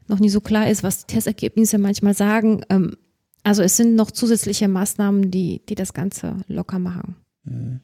[0.08, 2.62] noch nie so klar ist, was die Testergebnisse manchmal sagen.
[2.70, 2.96] Ähm,
[3.42, 7.16] also es sind noch zusätzliche Maßnahmen, die, die das Ganze locker machen.
[7.44, 7.80] Mhm.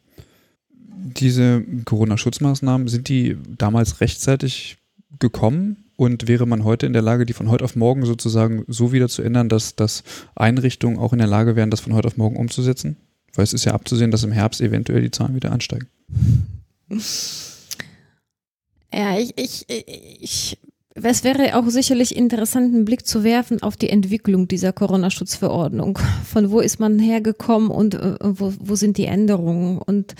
[1.16, 4.78] Diese Corona-Schutzmaßnahmen, sind die damals rechtzeitig
[5.18, 5.84] gekommen?
[5.96, 9.08] Und wäre man heute in der Lage, die von heute auf morgen sozusagen so wieder
[9.08, 10.04] zu ändern, dass, dass
[10.36, 12.96] Einrichtungen auch in der Lage wären, das von heute auf morgen umzusetzen?
[13.34, 15.88] Weil es ist ja abzusehen, dass im Herbst eventuell die Zahlen wieder ansteigen.
[18.92, 20.58] Ja, ich, ich, ich
[21.02, 25.98] es wäre auch sicherlich interessant, einen Blick zu werfen auf die Entwicklung dieser Corona-Schutzverordnung.
[26.24, 29.78] Von wo ist man hergekommen und äh, wo, wo sind die Änderungen?
[29.78, 30.14] Und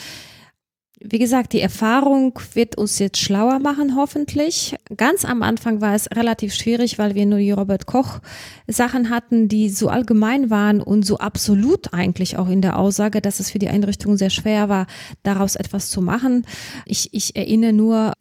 [1.01, 4.75] wie gesagt, die Erfahrung wird uns jetzt schlauer machen, hoffentlich.
[4.97, 8.19] Ganz am Anfang war es relativ schwierig, weil wir nur die Robert Koch
[8.67, 13.39] Sachen hatten, die so allgemein waren und so absolut eigentlich auch in der Aussage, dass
[13.39, 14.87] es für die Einrichtung sehr schwer war,
[15.23, 16.45] daraus etwas zu machen.
[16.85, 18.13] Ich, ich erinnere nur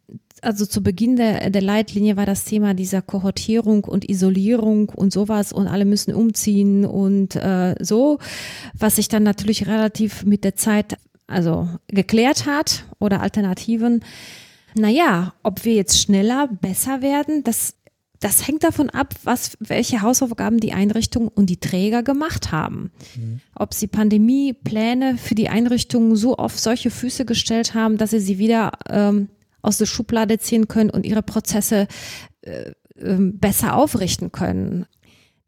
[0.42, 5.52] also zu Beginn der, der Leitlinie war das Thema dieser Kohortierung und Isolierung und sowas
[5.52, 8.18] und alle müssen umziehen und äh, so,
[8.74, 10.96] was sich dann natürlich relativ mit der Zeit
[11.26, 14.04] also geklärt hat oder Alternativen.
[14.74, 17.74] Naja, ob wir jetzt schneller, besser werden, das,
[18.20, 22.90] das hängt davon ab, was, welche Hausaufgaben die Einrichtung und die Träger gemacht haben.
[23.16, 23.40] Mhm.
[23.54, 28.38] Ob sie Pandemiepläne für die Einrichtungen so auf solche Füße gestellt haben, dass sie sie
[28.38, 29.28] wieder ähm,
[29.68, 31.86] aus der Schublade ziehen können und ihre Prozesse
[32.40, 34.86] äh, ähm, besser aufrichten können.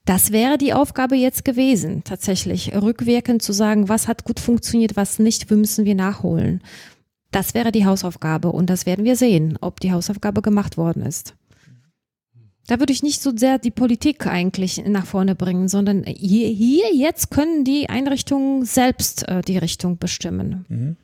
[0.04, 5.18] Das wäre die Aufgabe jetzt gewesen, tatsächlich rückwirkend zu sagen, was hat gut funktioniert, was
[5.18, 6.62] nicht, wie müssen wir nachholen.
[7.30, 11.34] Das wäre die Hausaufgabe und das werden wir sehen, ob die Hausaufgabe gemacht worden ist.
[12.66, 16.94] Da würde ich nicht so sehr die Politik eigentlich nach vorne bringen, sondern hier, hier
[16.94, 20.66] jetzt können die Einrichtungen selbst äh, die Richtung bestimmen.
[20.68, 20.96] Mhm.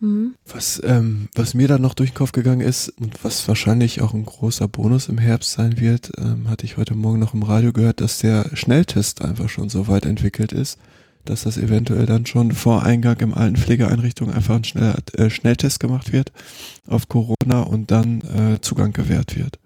[0.00, 0.34] Mhm.
[0.46, 4.14] Was, ähm, was mir dann noch durch den Kopf gegangen ist und was wahrscheinlich auch
[4.14, 7.72] ein großer Bonus im Herbst sein wird, ähm, hatte ich heute Morgen noch im Radio
[7.72, 10.78] gehört, dass der Schnelltest einfach schon so weit entwickelt ist,
[11.26, 15.80] dass das eventuell dann schon vor Eingang im alten Pflegeeinrichtung einfach ein schneller, äh, Schnelltest
[15.80, 16.32] gemacht wird
[16.86, 19.58] auf Corona und dann äh, Zugang gewährt wird.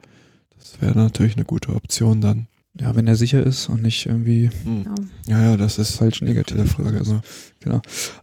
[0.58, 2.48] Das wäre natürlich eine gute Option dann.
[2.80, 4.50] Ja, wenn er sicher ist und nicht irgendwie.
[4.64, 4.84] Hm.
[5.28, 6.98] Ja, ja, das ist falsch negative Frage.
[6.98, 7.20] Also,
[7.60, 7.80] genau.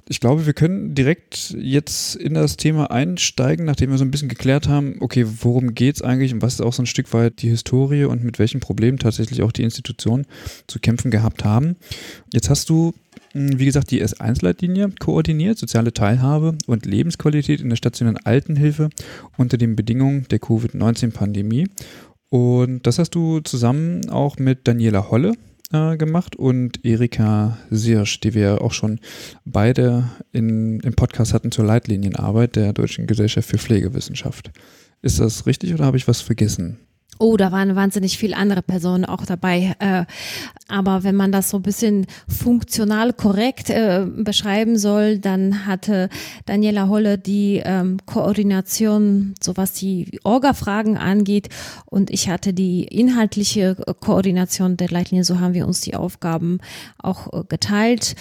[0.09, 4.27] Ich glaube, wir können direkt jetzt in das Thema einsteigen, nachdem wir so ein bisschen
[4.27, 7.49] geklärt haben, okay, worum geht's eigentlich und was ist auch so ein Stück weit die
[7.49, 10.27] Historie und mit welchen Problemen tatsächlich auch die Institutionen
[10.67, 11.77] zu kämpfen gehabt haben.
[12.33, 12.93] Jetzt hast du
[13.33, 18.89] hm, wie gesagt, die S1-Leitlinie koordiniert, soziale Teilhabe und Lebensqualität in der stationären Altenhilfe
[19.37, 21.67] unter den Bedingungen der Covid-19-Pandemie.
[22.31, 25.33] Und das hast du zusammen auch mit Daniela Holle
[25.73, 29.01] äh, gemacht und Erika Sirsch, die wir auch schon
[29.43, 34.51] beide in, im Podcast hatten zur Leitlinienarbeit der Deutschen Gesellschaft für Pflegewissenschaft.
[35.01, 36.79] Ist das richtig oder habe ich was vergessen?
[37.19, 39.75] Oh, da waren wahnsinnig viele andere Personen auch dabei.
[39.79, 40.05] Äh,
[40.67, 46.09] aber wenn man das so ein bisschen funktional korrekt äh, beschreiben soll, dann hatte
[46.45, 51.49] Daniela Holle die ähm, Koordination, so was die Orga-Fragen angeht.
[51.85, 55.23] Und ich hatte die inhaltliche Koordination der Leitlinie.
[55.23, 56.59] So haben wir uns die Aufgaben
[56.97, 58.15] auch äh, geteilt.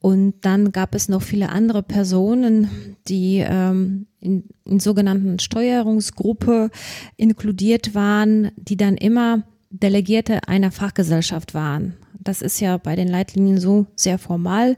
[0.00, 6.70] Und dann gab es noch viele andere Personen, die ähm, in, in sogenannten Steuerungsgruppe
[7.16, 11.94] inkludiert waren, die dann immer Delegierte einer Fachgesellschaft waren.
[12.18, 14.76] Das ist ja bei den Leitlinien so sehr formal.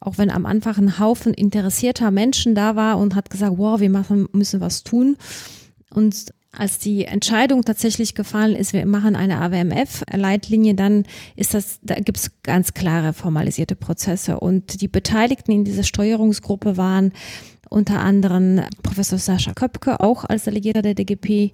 [0.00, 3.90] Auch wenn am Anfang ein Haufen interessierter Menschen da war und hat gesagt, wow, wir
[3.90, 5.16] machen, müssen was tun.
[5.90, 11.04] Und als die Entscheidung tatsächlich gefallen ist, wir machen eine AWMF-Leitlinie, dann
[11.36, 14.40] ist das, da gibt es ganz klare formalisierte Prozesse.
[14.40, 17.12] Und die Beteiligten in dieser Steuerungsgruppe waren
[17.68, 21.52] unter anderem Professor Sascha Köpke, auch als Delegierter der DGP,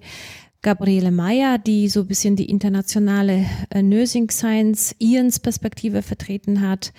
[0.61, 6.93] Gabriele Meyer, die so ein bisschen die internationale äh, Nursing Science IANS Perspektive vertreten hat.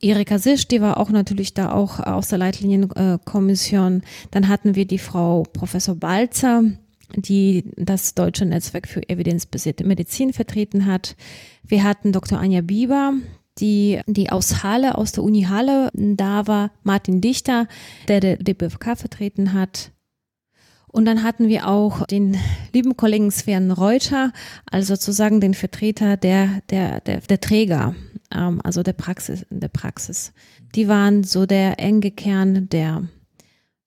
[0.00, 4.02] Erika Sisch, die war auch natürlich da auch aus der Leitlinienkommission.
[4.30, 6.62] Dann hatten wir die Frau Professor Balzer,
[7.16, 11.16] die das Deutsche Netzwerk für evidenzbasierte Medizin vertreten hat.
[11.62, 12.38] Wir hatten Dr.
[12.38, 13.14] Anja Bieber,
[13.58, 17.66] die, die aus Halle, aus der Uni Halle da war, Martin Dichter,
[18.08, 19.92] der der DBFK vertreten hat.
[20.92, 22.36] Und dann hatten wir auch den
[22.72, 24.32] lieben Kollegen Sven Reuter,
[24.66, 27.94] also sozusagen den Vertreter der, der, der, der Träger,
[28.34, 30.32] ähm, also der Praxis, der Praxis.
[30.74, 33.04] Die waren so der enge Kern der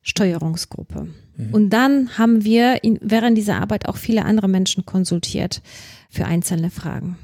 [0.02, 1.10] Steuerungsgruppe.
[1.38, 1.54] Mhm.
[1.54, 5.62] Und dann haben wir in, während dieser Arbeit auch viele andere Menschen konsultiert
[6.10, 7.18] für einzelne Fragen.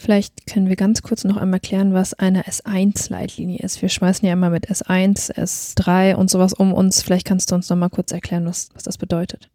[0.00, 3.82] Vielleicht können wir ganz kurz noch einmal klären, was eine S1-Leitlinie ist.
[3.82, 7.02] Wir schmeißen ja immer mit S1, S3 und sowas um uns.
[7.02, 9.50] Vielleicht kannst du uns noch mal kurz erklären, was, was das bedeutet.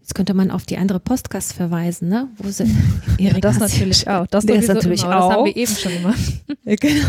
[0.00, 2.28] Jetzt könnte man auf die andere Podcast verweisen, ne?
[2.38, 2.64] Wo sie
[3.18, 4.26] ja, das natürlich auch.
[4.28, 5.28] Das, das natürlich immer, auch.
[5.28, 6.20] Das haben wir eben schon gemacht.
[6.64, 7.08] genau.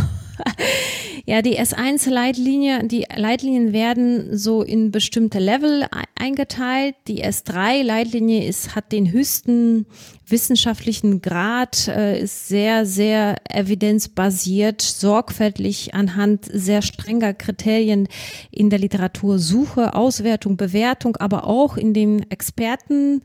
[1.29, 6.95] Ja, die S1-Leitlinie, die Leitlinien werden so in bestimmte Level eingeteilt.
[7.09, 9.87] Die S3-Leitlinie ist, hat den höchsten
[10.25, 18.07] wissenschaftlichen Grad, äh, ist sehr, sehr evidenzbasiert, sorgfältig anhand sehr strenger Kriterien
[18.49, 23.21] in der Literatursuche, Auswertung, Bewertung, aber auch in den Experten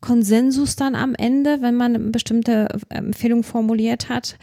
[0.00, 4.38] Konsensus dann am Ende, wenn man bestimmte Empfehlung formuliert hat.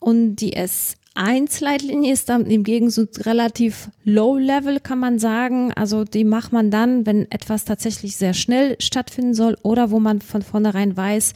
[0.00, 5.72] Und die S 1-Leitlinie ist dann im Gegensatz relativ low level, kann man sagen.
[5.72, 10.20] Also die macht man dann, wenn etwas tatsächlich sehr schnell stattfinden soll oder wo man
[10.20, 11.32] von vornherein weiß,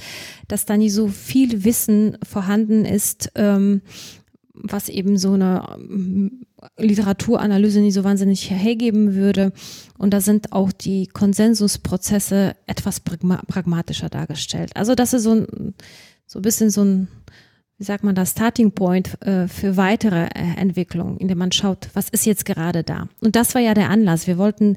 [0.49, 3.83] dass da nicht so viel Wissen vorhanden ist, ähm,
[4.53, 9.53] was eben so eine ähm, Literaturanalyse nicht so wahnsinnig hergeben würde.
[9.97, 14.73] Und da sind auch die Konsensusprozesse etwas pragmatischer dargestellt.
[14.75, 15.75] Also das ist so ein,
[16.27, 17.09] so ein bisschen so ein
[17.79, 22.09] wie sagt man das, Starting Point äh, für weitere äh, Entwicklungen, indem man schaut, was
[22.09, 23.09] ist jetzt gerade da.
[23.21, 24.27] Und das war ja der Anlass.
[24.27, 24.77] Wir wollten,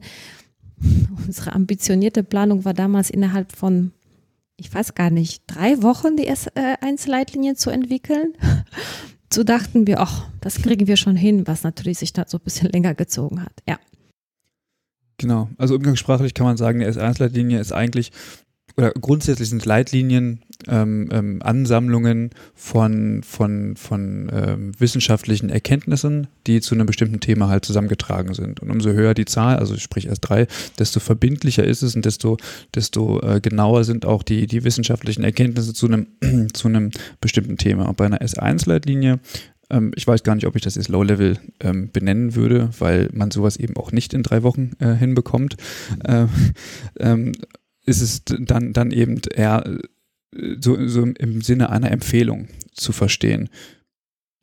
[1.27, 3.91] unsere ambitionierte Planung war damals innerhalb von,
[4.55, 8.33] ich weiß gar nicht, drei Wochen die S1-Leitlinien zu entwickeln.
[9.33, 12.43] So dachten wir, ach, das kriegen wir schon hin, was natürlich sich da so ein
[12.43, 13.53] bisschen länger gezogen hat.
[13.65, 13.79] Ja.
[15.15, 18.11] Genau, also umgangssprachlich kann man sagen, die S1-Leitlinie ist eigentlich
[18.77, 26.75] oder grundsätzlich sind Leitlinien ähm, ähm, Ansammlungen von, von, von ähm, wissenschaftlichen Erkenntnissen, die zu
[26.75, 28.59] einem bestimmten Thema halt zusammengetragen sind.
[28.59, 30.47] Und umso höher die Zahl, also sprich erst drei,
[30.79, 32.37] desto verbindlicher ist es und desto,
[32.75, 36.07] desto äh, genauer sind auch die, die wissenschaftlichen Erkenntnisse zu einem,
[36.53, 37.89] zu einem bestimmten Thema.
[37.89, 39.19] Und bei einer S1-Leitlinie
[39.69, 43.31] ähm, ich weiß gar nicht, ob ich das jetzt Low-Level ähm, benennen würde, weil man
[43.31, 45.55] sowas eben auch nicht in drei Wochen äh, hinbekommt.
[46.03, 46.25] Äh,
[46.99, 47.31] ähm,
[47.85, 49.65] ist es dann, dann eben eher
[50.33, 53.49] äh, so, so im Sinne einer Empfehlung zu verstehen.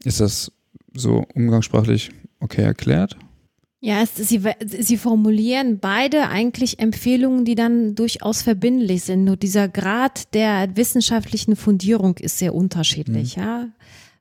[0.04, 0.52] Ist das
[0.94, 2.10] so umgangssprachlich
[2.40, 3.16] okay erklärt?
[3.80, 9.24] Ja, es, sie, sie formulieren beide eigentlich Empfehlungen, die dann durchaus verbindlich sind.
[9.24, 13.36] Nur dieser Grad der wissenschaftlichen Fundierung ist sehr unterschiedlich.
[13.36, 13.42] Mhm.
[13.42, 13.68] Ja.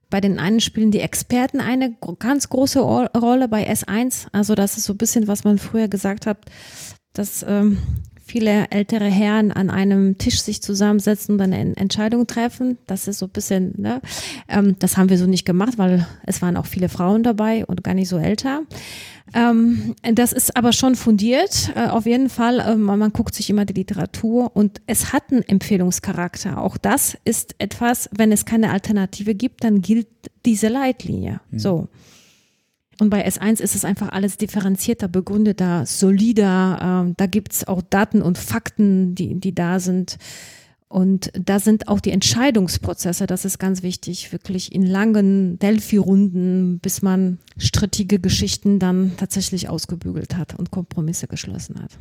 [0.10, 4.28] Bei den einen spielen die Experten eine ganz große Rolle bei S1.
[4.32, 6.38] Also das ist so ein bisschen, was man früher gesagt hat,
[7.14, 7.80] dass ähm,
[8.28, 12.78] viele ältere Herren an einem Tisch sich zusammensetzen und eine Entscheidung treffen.
[12.86, 14.02] Das ist so ein bisschen, ne?
[14.50, 17.84] Ähm, das haben wir so nicht gemacht, weil es waren auch viele Frauen dabei und
[17.84, 18.62] gar nicht so älter.
[19.34, 22.60] Ähm, das ist aber schon fundiert, äh, auf jeden Fall.
[22.60, 26.62] Äh, man guckt sich immer die Literatur und es hat einen Empfehlungscharakter.
[26.62, 30.08] Auch das ist etwas, wenn es keine Alternative gibt, dann gilt
[30.46, 31.42] diese Leitlinie.
[31.52, 31.60] Mhm.
[31.60, 31.88] So.
[33.00, 37.06] Und bei S1 ist es einfach alles differenzierter, begründeter, solider.
[37.10, 40.18] Äh, da gibt's auch Daten und Fakten, die, die da sind.
[40.90, 47.02] Und da sind auch die Entscheidungsprozesse, das ist ganz wichtig, wirklich in langen Delphi-Runden, bis
[47.02, 51.92] man strittige Geschichten dann tatsächlich ausgebügelt hat und Kompromisse geschlossen hat.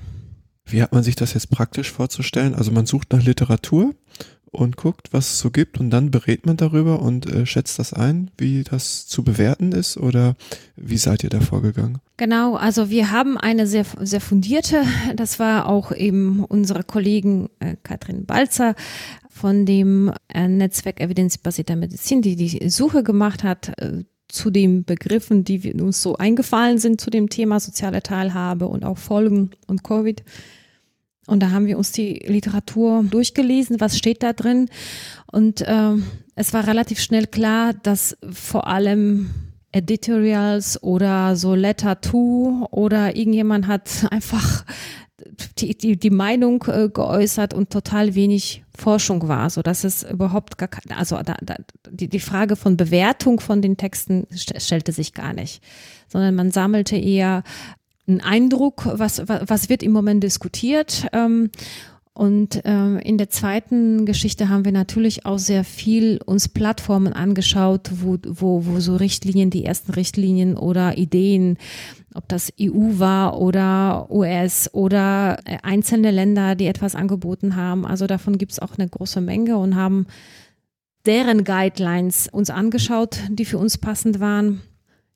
[0.67, 2.55] Wie hat man sich das jetzt praktisch vorzustellen?
[2.55, 3.95] Also man sucht nach Literatur
[4.51, 7.93] und guckt, was es so gibt und dann berät man darüber und äh, schätzt das
[7.93, 10.37] ein, wie das zu bewerten ist oder
[10.77, 11.99] wie seid ihr da vorgegangen?
[12.17, 14.83] Genau, also wir haben eine sehr, sehr fundierte,
[15.15, 18.75] das war auch eben unsere Kollegen äh, Katrin Balzer
[19.29, 25.45] von dem äh, Netzwerk evidenzbasierter Medizin, die die Suche gemacht hat, äh, zu den Begriffen,
[25.45, 30.25] die uns so eingefallen sind zu dem Thema soziale Teilhabe und auch Folgen und Covid.
[31.27, 34.69] Und da haben wir uns die Literatur durchgelesen, was steht da drin.
[35.31, 35.93] Und äh,
[36.35, 39.31] es war relativ schnell klar, dass vor allem
[39.73, 44.65] Editorials oder so Letter to oder irgendjemand hat einfach
[45.59, 50.59] die, die, die Meinung äh, geäußert und total wenig Forschung war, so dass es überhaupt
[50.59, 51.57] gar keine, also da, da,
[51.91, 55.63] die, die Frage von Bewertung von den Texten stellte sich gar nicht,
[56.09, 57.43] sondern man sammelte eher
[58.07, 61.07] einen Eindruck, was, was wird im Moment diskutiert.
[61.13, 61.51] Ähm,
[62.17, 67.91] und ähm, in der zweiten Geschichte haben wir natürlich auch sehr viel uns Plattformen angeschaut,
[68.01, 71.59] wo, wo, wo so Richtlinien, die ersten Richtlinien oder Ideen,
[72.15, 77.85] ob das EU war oder US oder äh, einzelne Länder, die etwas angeboten haben.
[77.85, 80.07] Also davon gibt es auch eine große Menge und haben
[81.05, 84.63] deren Guidelines uns angeschaut, die für uns passend waren.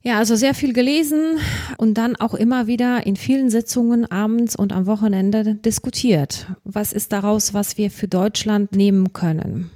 [0.02, 1.38] Ja, also sehr viel gelesen
[1.76, 6.46] und dann auch immer wieder in vielen Sitzungen abends und am Wochenende diskutiert.
[6.64, 9.70] Was ist daraus, was wir für Deutschland nehmen können?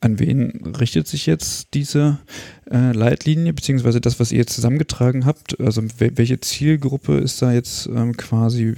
[0.00, 2.18] An wen richtet sich jetzt diese
[2.70, 5.58] äh, Leitlinie, beziehungsweise das, was ihr jetzt zusammengetragen habt?
[5.58, 8.74] Also welche Zielgruppe ist da jetzt ähm, quasi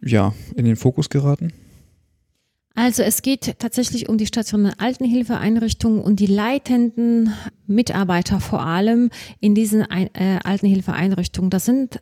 [0.00, 1.52] ja, in den Fokus geraten?
[2.78, 7.34] Also es geht tatsächlich um die stationären Altenhilfeeinrichtungen und die leitenden
[7.66, 9.10] Mitarbeiter vor allem
[9.40, 11.50] in diesen äh, Altenhilfeeinrichtungen.
[11.50, 12.00] Das sind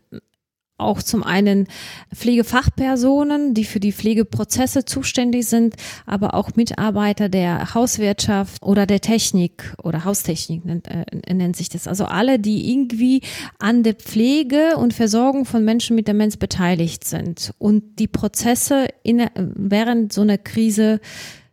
[0.79, 1.69] auch zum einen
[2.15, 5.75] Pflegefachpersonen, die für die Pflegeprozesse zuständig sind,
[6.05, 11.89] aber auch Mitarbeiter der Hauswirtschaft oder der Technik oder Haustechnik nennt, äh, nennt sich das.
[11.89, 13.23] Also alle, die irgendwie
[13.59, 19.27] an der Pflege und Versorgung von Menschen mit Demenz beteiligt sind und die Prozesse in,
[19.35, 21.01] während so einer Krise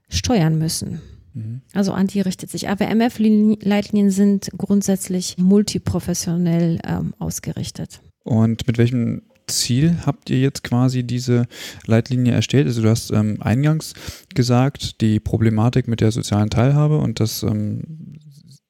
[0.10, 1.02] steuern müssen.
[1.34, 1.62] Mhm.
[1.74, 2.70] Also an die richtet sich.
[2.70, 8.02] AWMF-Leitlinien sind grundsätzlich multiprofessionell ähm, ausgerichtet.
[8.24, 11.46] Und mit welchem Ziel habt ihr jetzt quasi diese
[11.86, 12.68] Leitlinie erstellt?
[12.68, 13.94] Also du hast ähm, eingangs
[14.34, 18.20] gesagt, die Problematik mit der sozialen Teilhabe und das ähm,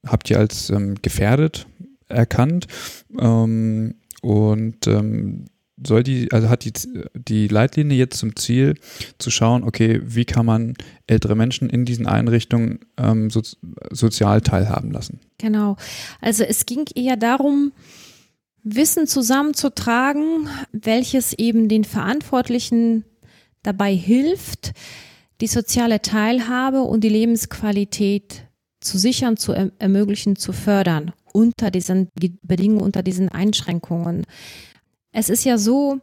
[0.06, 1.68] habt ihr als ähm, gefährdet
[2.08, 2.68] erkannt.
[3.20, 5.46] Ähm, und ähm,
[5.86, 6.74] soll die, also hat die,
[7.14, 8.76] die Leitlinie jetzt zum Ziel
[9.18, 10.76] zu schauen, okay, wie kann man
[11.08, 13.42] ältere Menschen in diesen Einrichtungen ähm, so,
[13.92, 15.20] sozial teilhaben lassen?
[15.40, 15.76] Genau.
[16.22, 17.74] Also es ging eher darum,
[18.64, 23.04] Wissen zusammenzutragen, welches eben den Verantwortlichen
[23.62, 24.72] dabei hilft,
[25.42, 28.48] die soziale Teilhabe und die Lebensqualität
[28.80, 32.10] zu sichern, zu erm-, ermöglichen, zu fördern unter diesen
[32.44, 34.26] Bedingungen, unter diesen Einschränkungen.
[35.12, 36.00] Es ist ja so,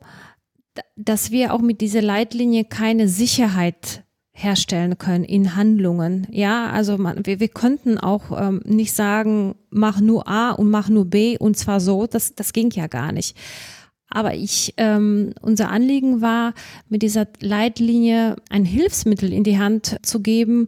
[0.97, 4.05] dass wir auch mit dieser Leitlinie keine Sicherheit
[4.43, 6.26] herstellen können in Handlungen.
[6.30, 10.88] Ja, also man, wir, wir könnten auch ähm, nicht sagen, mach nur A und mach
[10.88, 13.36] nur B und zwar so, das, das ging ja gar nicht.
[14.09, 16.55] Aber ich, ähm, unser Anliegen war,
[16.88, 20.66] mit dieser Leitlinie ein Hilfsmittel in die Hand zu geben,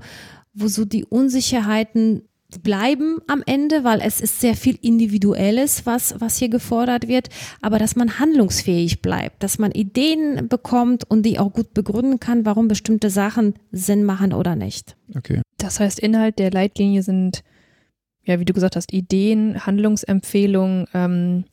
[0.54, 2.22] wo so die Unsicherheiten
[2.60, 7.28] bleiben am Ende, weil es ist sehr viel Individuelles, was, was hier gefordert wird,
[7.60, 12.44] aber dass man handlungsfähig bleibt, dass man Ideen bekommt und die auch gut begründen kann,
[12.44, 14.96] warum bestimmte Sachen Sinn machen oder nicht.
[15.14, 15.40] Okay.
[15.58, 17.42] Das heißt, Inhalt der Leitlinie sind,
[18.24, 21.44] ja, wie du gesagt hast, Ideen, Handlungsempfehlungen, ähm,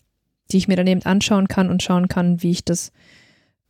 [0.51, 2.91] die ich mir dann eben anschauen kann und schauen kann, wie ich das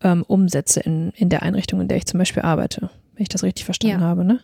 [0.02, 3.44] ähm, umsetze in, in der Einrichtung, in der ich zum Beispiel arbeite, wenn ich das
[3.44, 4.06] richtig verstanden ja.
[4.06, 4.40] habe, ne?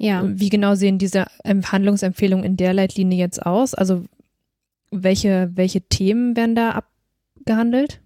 [0.00, 0.24] Ja.
[0.26, 3.74] Wie genau sehen diese Handlungsempfehlungen in der Leitlinie jetzt aus?
[3.74, 4.04] Also
[4.90, 8.00] welche, welche Themen werden da abgehandelt?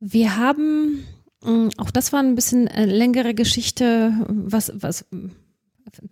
[0.00, 1.04] Wir haben
[1.44, 5.04] Mm, auch das war ein bisschen äh, längere Geschichte, was, was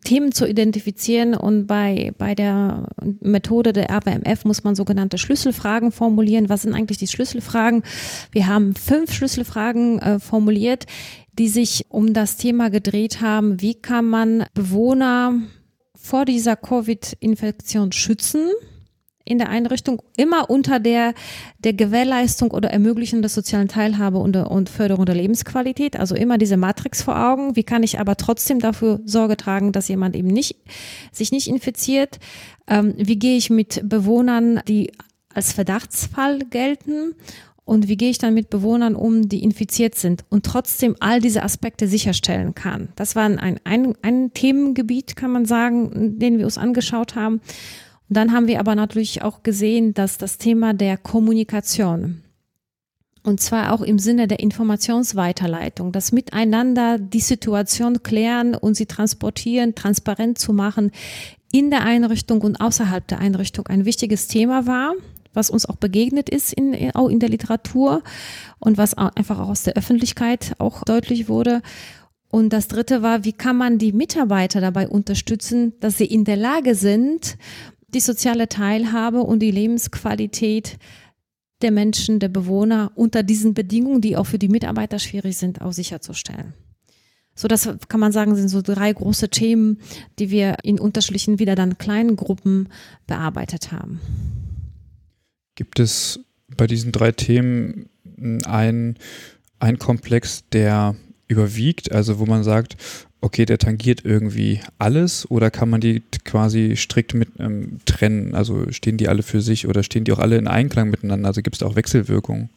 [0.04, 2.88] Themen zu identifizieren und bei, bei der
[3.20, 6.48] Methode der RWMF muss man sogenannte Schlüsselfragen formulieren.
[6.48, 7.82] Was sind eigentlich die Schlüsselfragen?
[8.32, 10.86] Wir haben fünf Schlüsselfragen äh, formuliert,
[11.40, 15.40] die sich um das Thema gedreht haben, wie kann man Bewohner
[15.94, 18.50] vor dieser Covid-Infektion schützen?
[19.24, 21.14] in der Einrichtung immer unter der,
[21.60, 25.96] der Gewährleistung oder Ermöglichung der sozialen Teilhabe und, und Förderung der Lebensqualität.
[25.96, 27.54] Also immer diese Matrix vor Augen.
[27.54, 30.56] Wie kann ich aber trotzdem dafür Sorge tragen, dass jemand eben nicht,
[31.12, 32.18] sich nicht infiziert?
[32.66, 34.90] Ähm, wie gehe ich mit Bewohnern, die
[35.32, 37.14] als Verdachtsfall gelten?
[37.70, 41.44] Und wie gehe ich dann mit Bewohnern um, die infiziert sind und trotzdem all diese
[41.44, 42.88] Aspekte sicherstellen kann?
[42.96, 47.34] Das war ein, ein, ein Themengebiet, kann man sagen, den wir uns angeschaut haben.
[47.34, 52.24] Und dann haben wir aber natürlich auch gesehen, dass das Thema der Kommunikation
[53.22, 59.76] und zwar auch im Sinne der Informationsweiterleitung, das Miteinander die Situation klären und sie transportieren,
[59.76, 60.90] transparent zu machen
[61.52, 64.94] in der Einrichtung und außerhalb der Einrichtung ein wichtiges Thema war,
[65.32, 68.02] was uns auch begegnet ist in, auch in der Literatur
[68.58, 71.62] und was einfach auch aus der Öffentlichkeit auch deutlich wurde.
[72.30, 76.36] Und das dritte war, wie kann man die Mitarbeiter dabei unterstützen, dass sie in der
[76.36, 77.36] Lage sind,
[77.88, 80.78] die soziale Teilhabe und die Lebensqualität
[81.62, 85.72] der Menschen, der Bewohner unter diesen Bedingungen, die auch für die Mitarbeiter schwierig sind, auch
[85.72, 86.54] sicherzustellen.
[87.34, 89.78] So, das kann man sagen, sind so drei große Themen,
[90.18, 92.68] die wir in unterschiedlichen, wieder dann kleinen Gruppen
[93.06, 94.00] bearbeitet haben.
[95.60, 96.20] Gibt es
[96.56, 97.90] bei diesen drei Themen
[98.46, 98.96] einen,
[99.58, 100.96] einen Komplex, der
[101.28, 102.78] überwiegt, also wo man sagt,
[103.20, 108.34] okay, der tangiert irgendwie alles oder kann man die quasi strikt mit ähm, trennen?
[108.34, 111.28] Also stehen die alle für sich oder stehen die auch alle in Einklang miteinander?
[111.28, 112.48] Also gibt es da auch Wechselwirkungen?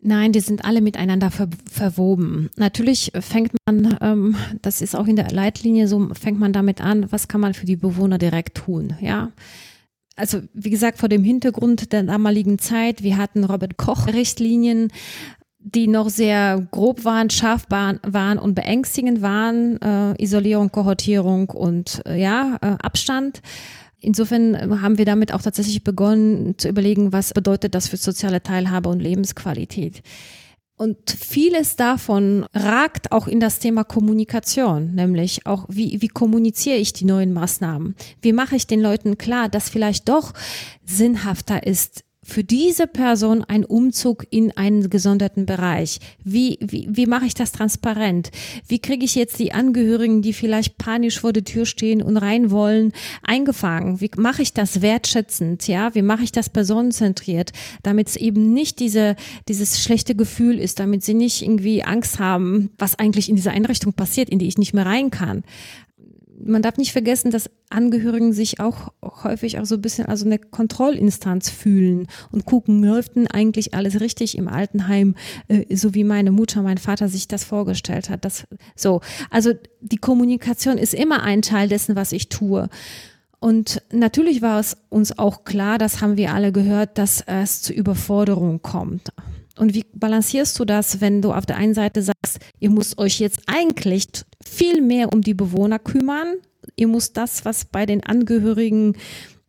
[0.00, 2.48] Nein, die sind alle miteinander ver verwoben.
[2.54, 7.10] Natürlich fängt man, ähm, das ist auch in der Leitlinie so, fängt man damit an,
[7.10, 9.32] was kann man für die Bewohner direkt tun, ja.
[10.16, 14.92] Also wie gesagt, vor dem Hintergrund der damaligen Zeit, wir hatten Robert Koch Richtlinien,
[15.58, 22.20] die noch sehr grob waren, scharf waren und beängstigend waren, äh, Isolierung, Kohortierung und äh,
[22.20, 23.40] ja, äh, Abstand.
[23.98, 28.90] Insofern haben wir damit auch tatsächlich begonnen zu überlegen, was bedeutet das für soziale Teilhabe
[28.90, 30.02] und Lebensqualität.
[30.76, 36.92] Und vieles davon ragt auch in das Thema Kommunikation, nämlich auch, wie, wie kommuniziere ich
[36.92, 37.94] die neuen Maßnahmen?
[38.20, 40.32] Wie mache ich den Leuten klar, dass vielleicht doch
[40.84, 46.00] sinnhafter ist, für diese Person ein Umzug in einen gesonderten Bereich?
[46.24, 48.30] Wie, wie, wie mache ich das transparent?
[48.66, 52.50] Wie kriege ich jetzt die Angehörigen, die vielleicht panisch vor der Tür stehen und rein
[52.50, 54.00] wollen, eingefangen?
[54.00, 55.68] Wie mache ich das wertschätzend?
[55.68, 57.52] Ja, wie mache ich das personenzentriert,
[57.82, 59.16] damit es eben nicht diese,
[59.48, 63.92] dieses schlechte Gefühl ist, damit sie nicht irgendwie Angst haben, was eigentlich in dieser Einrichtung
[63.92, 65.44] passiert, in die ich nicht mehr rein kann
[66.44, 70.38] man darf nicht vergessen, dass Angehörigen sich auch häufig auch so ein bisschen also eine
[70.38, 75.14] Kontrollinstanz fühlen und gucken, läuft denn eigentlich alles richtig im Altenheim,
[75.48, 78.24] äh, so wie meine Mutter, mein Vater sich das vorgestellt hat.
[78.24, 78.44] Das,
[78.76, 79.00] so.
[79.30, 82.68] Also die Kommunikation ist immer ein Teil dessen, was ich tue.
[83.40, 87.72] Und natürlich war es uns auch klar, das haben wir alle gehört, dass es zu
[87.72, 89.12] Überforderung kommt.
[89.58, 93.20] Und wie balancierst du das, wenn du auf der einen Seite sagst, ihr müsst euch
[93.20, 94.08] jetzt eigentlich
[94.48, 96.34] viel mehr um die Bewohner kümmern.
[96.76, 98.96] Ihr müsst das, was bei den Angehörigen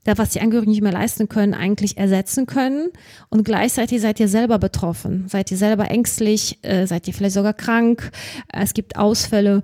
[0.05, 2.89] was die Angehörigen nicht mehr leisten können, eigentlich ersetzen können.
[3.29, 7.53] Und gleichzeitig seid ihr selber betroffen, seid ihr selber ängstlich, äh, seid ihr vielleicht sogar
[7.53, 8.11] krank,
[8.53, 9.63] es gibt Ausfälle.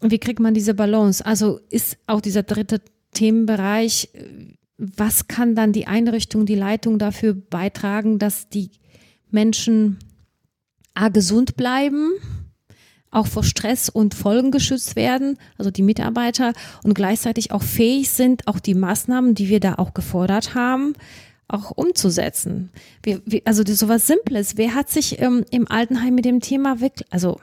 [0.00, 1.24] Wie kriegt man diese Balance?
[1.24, 2.80] Also ist auch dieser dritte
[3.12, 4.08] Themenbereich,
[4.78, 8.70] was kann dann die Einrichtung, die Leitung dafür beitragen, dass die
[9.30, 9.98] Menschen
[10.94, 12.12] A, gesund bleiben,
[13.12, 16.52] auch vor Stress und Folgen geschützt werden, also die Mitarbeiter
[16.82, 20.94] und gleichzeitig auch fähig sind, auch die Maßnahmen, die wir da auch gefordert haben,
[21.46, 22.70] auch umzusetzen.
[23.02, 24.56] Wir, wir, also sowas Simples.
[24.56, 27.38] Wer hat sich ähm, im Altenheim mit dem Thema wirklich, also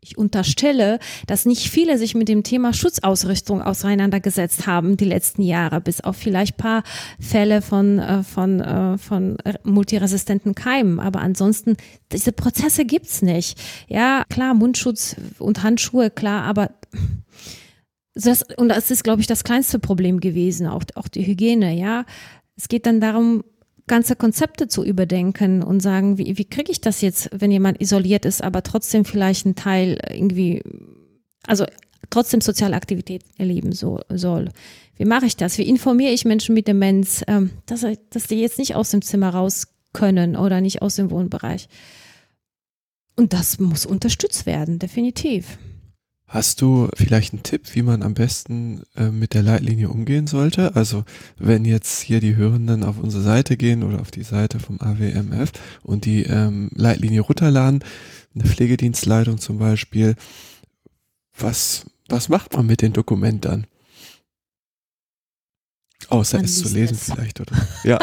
[0.00, 5.80] ich unterstelle, dass nicht viele sich mit dem Thema Schutzausrüstung auseinandergesetzt haben die letzten Jahre,
[5.80, 6.84] bis auf vielleicht paar
[7.18, 11.00] Fälle von, äh, von, äh, von multiresistenten Keimen.
[11.00, 11.76] Aber ansonsten,
[12.12, 13.58] diese Prozesse gibt's nicht.
[13.88, 16.70] Ja, klar, Mundschutz und Handschuhe, klar, aber
[18.14, 22.04] das, und das ist, glaube ich, das kleinste Problem gewesen, auch, auch die Hygiene, ja.
[22.56, 23.44] Es geht dann darum,
[23.86, 28.24] ganze Konzepte zu überdenken und sagen, wie, wie kriege ich das jetzt, wenn jemand isoliert
[28.24, 30.62] ist, aber trotzdem vielleicht einen Teil irgendwie,
[31.46, 31.64] also
[32.10, 34.50] trotzdem soziale Aktivität erleben so, soll.
[34.96, 35.58] Wie mache ich das?
[35.58, 39.30] Wie informiere ich Menschen mit Demenz, ähm, dass, dass die jetzt nicht aus dem Zimmer
[39.30, 41.68] raus können oder nicht aus dem Wohnbereich?
[43.16, 45.58] Und das muss unterstützt werden, definitiv.
[46.28, 50.74] Hast du vielleicht einen Tipp, wie man am besten äh, mit der Leitlinie umgehen sollte?
[50.74, 51.04] Also
[51.38, 55.52] wenn jetzt hier die Hörenden auf unsere Seite gehen oder auf die Seite vom AWMF
[55.84, 57.84] und die ähm, Leitlinie runterladen,
[58.34, 60.16] eine Pflegedienstleitung zum Beispiel,
[61.38, 63.68] was, was macht man mit dem Dokument dann?
[66.08, 67.04] Außer es zu lesen es.
[67.04, 67.56] vielleicht, oder?
[67.84, 67.98] Ja.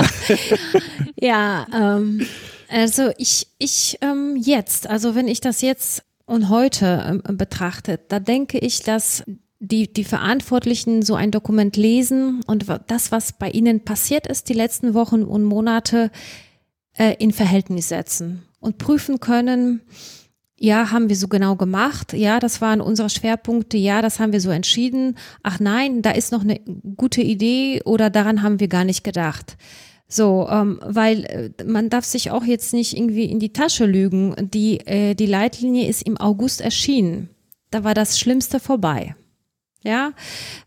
[1.19, 2.25] ja, ähm,
[2.69, 8.19] also ich, ich ähm, jetzt, also wenn ich das jetzt und heute ähm, betrachte, da
[8.19, 9.23] denke ich, dass
[9.59, 14.53] die, die Verantwortlichen so ein Dokument lesen und das, was bei ihnen passiert ist, die
[14.53, 16.11] letzten Wochen und Monate
[16.97, 19.81] äh, in Verhältnis setzen und prüfen können,
[20.57, 22.13] ja, haben wir so genau gemacht.
[22.13, 23.77] Ja, das waren unsere Schwerpunkte.
[23.77, 25.17] Ja, das haben wir so entschieden.
[25.41, 26.59] Ach nein, da ist noch eine
[26.95, 29.57] gute Idee oder daran haben wir gar nicht gedacht.
[30.13, 34.35] So, ähm, weil äh, man darf sich auch jetzt nicht irgendwie in die Tasche lügen.
[34.53, 37.29] Die, äh, die Leitlinie ist im August erschienen.
[37.71, 39.15] Da war das Schlimmste vorbei.
[39.81, 40.13] Ja,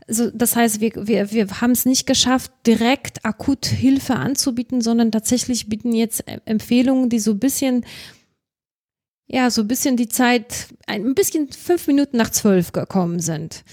[0.08, 5.12] also das heißt, wir, wir, wir haben es nicht geschafft, direkt akut Hilfe anzubieten, sondern
[5.12, 7.86] tatsächlich bieten jetzt äh, Empfehlungen, die so ein bisschen
[9.28, 13.64] ja, so ein bisschen die Zeit, ein bisschen fünf Minuten nach zwölf gekommen sind.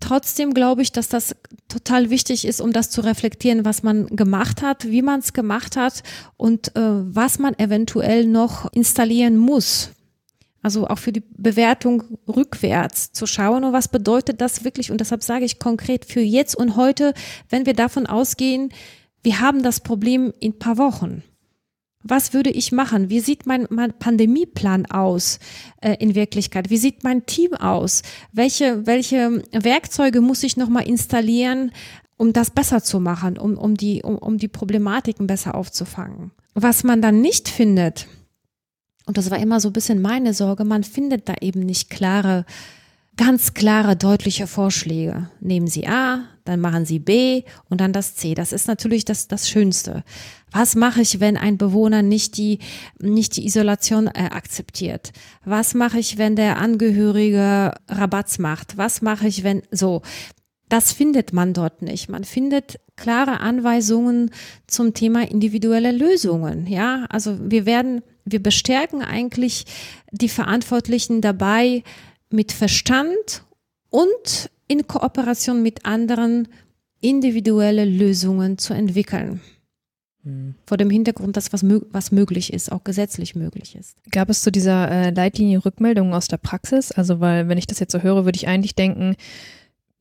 [0.00, 1.36] Trotzdem glaube ich, dass das
[1.68, 5.76] total wichtig ist, um das zu reflektieren, was man gemacht hat, wie man es gemacht
[5.76, 6.02] hat
[6.36, 9.90] und äh, was man eventuell noch installieren muss.
[10.62, 14.90] Also auch für die Bewertung rückwärts zu schauen und was bedeutet das wirklich.
[14.90, 17.14] Und deshalb sage ich konkret für jetzt und heute,
[17.48, 18.70] wenn wir davon ausgehen,
[19.22, 21.22] wir haben das Problem in paar Wochen.
[22.02, 23.10] Was würde ich machen?
[23.10, 25.38] Wie sieht mein, mein Pandemieplan aus
[25.82, 26.70] äh, in Wirklichkeit?
[26.70, 28.02] Wie sieht mein Team aus?
[28.32, 31.72] Welche, welche Werkzeuge muss ich nochmal installieren,
[32.16, 36.30] um das besser zu machen, um, um, die, um, um die Problematiken besser aufzufangen?
[36.54, 38.06] Was man dann nicht findet,
[39.06, 42.46] und das war immer so ein bisschen meine Sorge, man findet da eben nicht klare
[43.20, 45.28] ganz klare, deutliche Vorschläge.
[45.40, 48.34] Nehmen Sie A, dann machen Sie B und dann das C.
[48.34, 50.04] Das ist natürlich das, das Schönste.
[50.52, 52.58] Was mache ich, wenn ein Bewohner nicht die,
[52.98, 55.12] nicht die Isolation äh, akzeptiert?
[55.44, 58.76] Was mache ich, wenn der Angehörige Rabatz macht?
[58.76, 60.02] Was mache ich, wenn so?
[60.68, 62.08] Das findet man dort nicht.
[62.08, 64.30] Man findet klare Anweisungen
[64.66, 66.66] zum Thema individuelle Lösungen.
[66.66, 69.66] Ja, also wir werden, wir bestärken eigentlich
[70.12, 71.82] die Verantwortlichen dabei,
[72.30, 73.44] mit Verstand
[73.90, 76.48] und in Kooperation mit anderen
[77.00, 79.40] individuelle Lösungen zu entwickeln.
[80.22, 80.54] Mhm.
[80.66, 83.96] Vor dem Hintergrund, dass was, was möglich ist, auch gesetzlich möglich ist.
[84.10, 86.92] Gab es zu dieser äh, Leitlinie Rückmeldungen aus der Praxis?
[86.92, 89.16] Also, weil, wenn ich das jetzt so höre, würde ich eigentlich denken,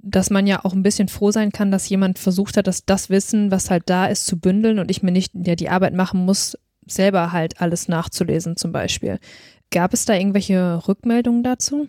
[0.01, 3.09] dass man ja auch ein bisschen froh sein kann, dass jemand versucht hat, dass das
[3.09, 6.25] Wissen, was halt da ist, zu bündeln und ich mir nicht ja, die Arbeit machen
[6.25, 6.57] muss,
[6.87, 9.19] selber halt alles nachzulesen zum Beispiel.
[9.71, 11.87] Gab es da irgendwelche Rückmeldungen dazu?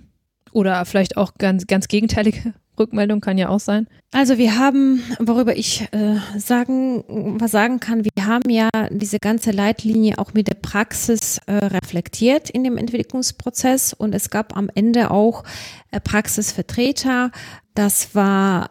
[0.53, 3.87] Oder vielleicht auch ganz, ganz gegenteilige Rückmeldung kann ja auch sein.
[4.13, 7.05] Also wir haben, worüber ich äh, sagen,
[7.39, 12.49] was sagen kann, wir haben ja diese ganze Leitlinie auch mit der Praxis äh, reflektiert
[12.49, 15.45] in dem Entwicklungsprozess und es gab am Ende auch
[15.91, 17.31] äh, Praxisvertreter.
[17.75, 18.71] Das war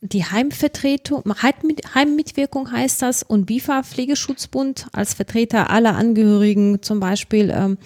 [0.00, 7.50] die Heimvertretung, Heimmitwirkung heißt das und BIFA Pflegeschutzbund als Vertreter aller Angehörigen zum Beispiel.
[7.50, 7.78] Ähm,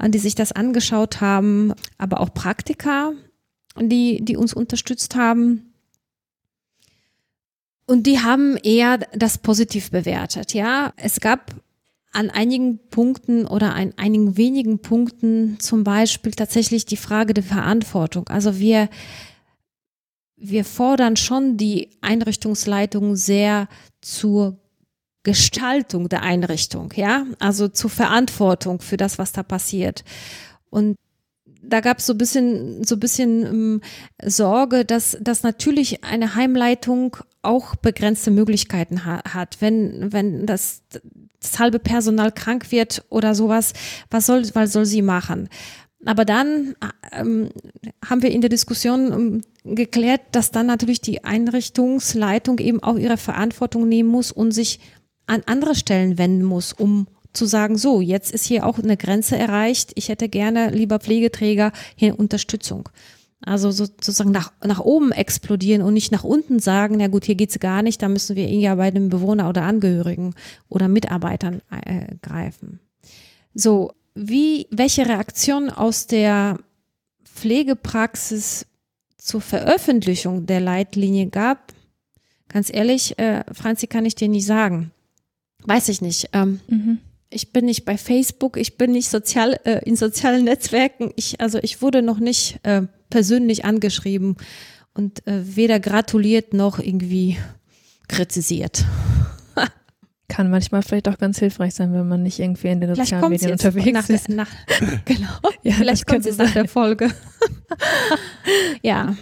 [0.00, 3.12] an die sich das angeschaut haben, aber auch Praktiker,
[3.78, 5.69] die, die uns unterstützt haben.
[7.90, 10.54] Und die haben eher das positiv bewertet.
[10.54, 11.56] Ja, es gab
[12.12, 18.28] an einigen Punkten oder an einigen wenigen Punkten zum Beispiel tatsächlich die Frage der Verantwortung.
[18.28, 18.88] Also wir,
[20.36, 23.66] wir fordern schon die Einrichtungsleitung sehr
[24.00, 24.60] zur
[25.24, 30.04] Gestaltung der Einrichtung, ja, also zur Verantwortung für das, was da passiert.
[30.70, 30.94] Und
[31.60, 33.80] da gab es so ein bisschen, so bisschen ähm,
[34.22, 39.58] Sorge, dass, dass natürlich eine Heimleitung auch begrenzte Möglichkeiten ha hat.
[39.60, 40.82] Wenn, wenn das,
[41.40, 43.72] das halbe Personal krank wird oder sowas,
[44.10, 45.48] was soll, was soll sie machen?
[46.06, 46.74] Aber dann
[47.12, 47.50] ähm,
[48.04, 53.18] haben wir in der Diskussion ähm, geklärt, dass dann natürlich die Einrichtungsleitung eben auch ihre
[53.18, 54.80] Verantwortung nehmen muss und sich
[55.26, 59.36] an andere Stellen wenden muss, um zu sagen, so, jetzt ist hier auch eine Grenze
[59.36, 59.92] erreicht.
[59.94, 62.88] Ich hätte gerne, lieber Pflegeträger, hier Unterstützung.
[63.42, 67.58] Also sozusagen nach, nach oben explodieren und nicht nach unten sagen, na gut, hier geht's
[67.58, 70.34] gar nicht, da müssen wir ja bei dem Bewohner oder Angehörigen
[70.68, 72.80] oder Mitarbeitern äh, greifen.
[73.54, 76.58] So, wie, welche Reaktion aus der
[77.24, 78.66] Pflegepraxis
[79.16, 81.72] zur Veröffentlichung der Leitlinie gab,
[82.48, 84.90] ganz ehrlich, äh, Franzi, kann ich dir nicht sagen.
[85.64, 86.30] Weiß ich nicht.
[86.32, 86.98] Ähm, mhm.
[87.30, 91.12] ich bin nicht bei Facebook, ich bin nicht sozial äh, in sozialen Netzwerken.
[91.16, 94.36] Ich also ich wurde noch nicht äh, persönlich angeschrieben
[94.94, 97.36] und äh, weder gratuliert noch irgendwie
[98.08, 98.84] kritisiert.
[100.28, 103.52] Kann manchmal vielleicht auch ganz hilfreich sein, wenn man nicht irgendwie in den sozialen Medien
[103.52, 104.28] unterwegs nach, ist.
[104.28, 104.48] Nach,
[105.04, 105.28] genau.
[105.62, 107.10] Ja, Vielleicht kommt es nach der Folge.
[108.82, 109.14] ja.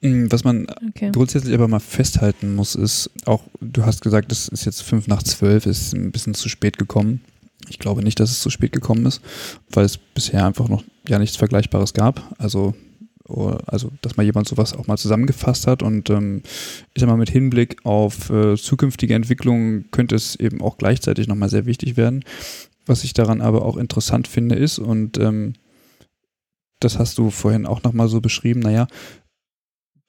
[0.00, 1.10] Mm, Was man Okay.
[1.12, 5.22] grundsätzlich aber mal festhalten muss, ist auch, du hast gesagt, es ist jetzt fünf nach
[5.22, 7.20] zwölf, ist ein bisschen zu spät gekommen.
[7.68, 9.20] Ich glaube nicht, dass es zu spät gekommen ist,
[9.70, 12.34] weil es bisher einfach noch ja nichts Vergleichbares gab.
[12.38, 12.74] Also,
[13.28, 16.42] oder- also dass mal jemand sowas auch mal zusammengefasst hat und ähm,
[16.94, 21.50] ich sag mal, mit Hinblick auf äh, zukünftige Entwicklungen könnte es eben auch gleichzeitig nochmal
[21.50, 22.24] sehr wichtig werden.
[22.86, 25.52] Was ich daran aber auch interessant finde, ist, und ähm,
[26.80, 28.86] das hast du vorhin auch nochmal so beschrieben, naja,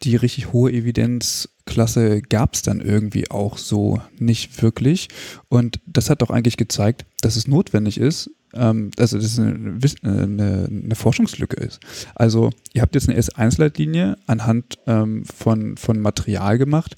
[0.04, 5.10] die richtig hohe Evidenzklasse gab es dann irgendwie auch so nicht wirklich.
[5.50, 10.68] Und das hat doch eigentlich gezeigt, dass es notwendig ist, also dass es eine, eine,
[10.70, 11.80] eine Forschungslücke ist.
[12.16, 16.95] Also ihr habt jetzt eine S1-Leitlinie anhand ähm, von, von Material gemacht,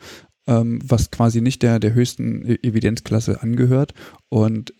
[0.47, 3.93] ähm, was quasi nicht der, der höchsten E- Evidenzklasse angehört.
[4.30, 4.74] Und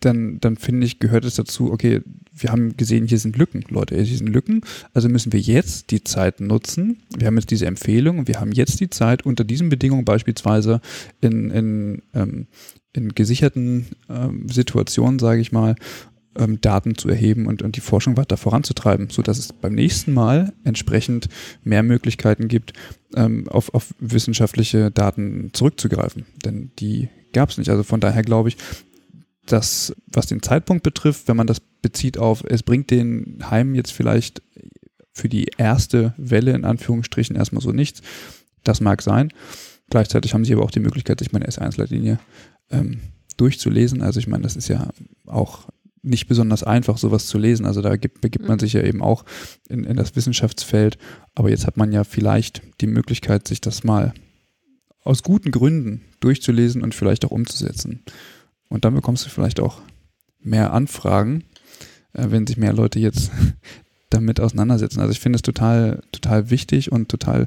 [0.00, 2.00] dann, dann finde ich, gehört es dazu, okay,
[2.34, 4.62] wir haben gesehen, hier sind Lücken, Leute, hier sind Lücken,
[4.94, 7.02] also müssen wir jetzt die Zeit nutzen.
[7.16, 10.80] Wir haben jetzt diese Empfehlung und wir haben jetzt die Zeit, unter diesen Bedingungen beispielsweise
[11.20, 12.46] in, in, ähm,
[12.92, 15.76] in gesicherten ähm, Situationen, sage ich mal,
[16.36, 20.52] ähm, Daten zu erheben und, und die Forschung weiter voranzutreiben, sodass es beim nächsten Mal
[20.64, 21.28] entsprechend
[21.62, 22.72] mehr Möglichkeiten gibt,
[23.14, 26.26] ähm, auf, auf wissenschaftliche Daten zurückzugreifen.
[26.44, 27.70] Denn die gab es nicht.
[27.70, 28.56] Also von daher glaube ich,
[29.46, 33.92] dass was den Zeitpunkt betrifft, wenn man das bezieht auf, es bringt den Heimen jetzt
[33.92, 34.42] vielleicht
[35.12, 38.00] für die erste Welle in Anführungsstrichen erstmal so nichts,
[38.64, 39.32] das mag sein.
[39.92, 42.18] Gleichzeitig haben sie aber auch die Möglichkeit, sich meine S1-Leitlinie
[42.70, 43.00] ähm,
[43.36, 44.00] durchzulesen.
[44.00, 44.88] Also ich meine, das ist ja
[45.26, 45.68] auch
[46.00, 47.66] nicht besonders einfach, sowas zu lesen.
[47.66, 49.26] Also da gibt, begibt man sich ja eben auch
[49.68, 50.96] in, in das Wissenschaftsfeld.
[51.34, 54.14] Aber jetzt hat man ja vielleicht die Möglichkeit, sich das mal
[55.04, 58.02] aus guten Gründen durchzulesen und vielleicht auch umzusetzen.
[58.70, 59.82] Und dann bekommst du vielleicht auch
[60.40, 61.44] mehr Anfragen,
[62.14, 63.30] äh, wenn sich mehr Leute jetzt
[64.08, 65.00] damit auseinandersetzen.
[65.00, 67.46] Also ich finde es total, total wichtig und total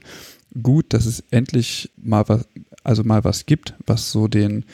[0.61, 2.47] gut, dass es endlich mal was,
[2.83, 4.65] also mal was gibt, was so den,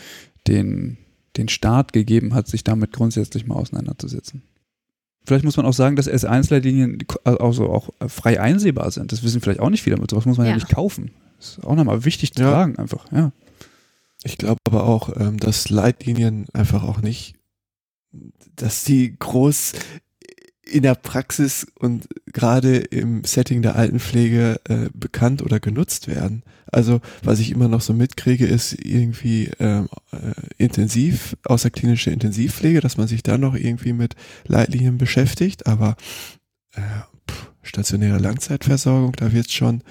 [0.47, 0.97] den,
[1.37, 4.43] den Start gegeben hat, sich damit grundsätzlich mal auseinanderzusetzen.
[5.25, 9.11] Vielleicht muss man auch sagen, dass S1-Leitlinien also auch frei einsehbar sind.
[9.11, 9.97] Das wissen vielleicht auch nicht viele.
[10.09, 10.55] Sowas muss man ja, Ja.
[10.57, 11.11] nicht kaufen.
[11.37, 12.51] Das ist auch nochmal wichtig zu Ja.
[12.51, 13.11] sagen, einfach.
[13.11, 13.31] Ja.
[14.23, 17.35] Ich glaube aber auch, ähm, dass Leitlinien einfach auch nicht,
[18.55, 19.73] dass die groß
[20.71, 26.43] in der Praxis und gerade im Setting der Altenpflege äh, bekannt oder genutzt werden.
[26.67, 30.17] Also was ich immer noch so mitkriege, ist irgendwie ähm, äh,
[30.57, 34.15] intensiv, außerklinische Intensivpflege, dass man sich da noch irgendwie mit
[34.47, 35.97] Leitlinien beschäftigt, aber
[36.73, 36.81] äh,
[37.29, 39.83] pff, stationäre Langzeitversorgung, da wird es schon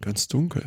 [0.00, 0.64] ganz dunkel.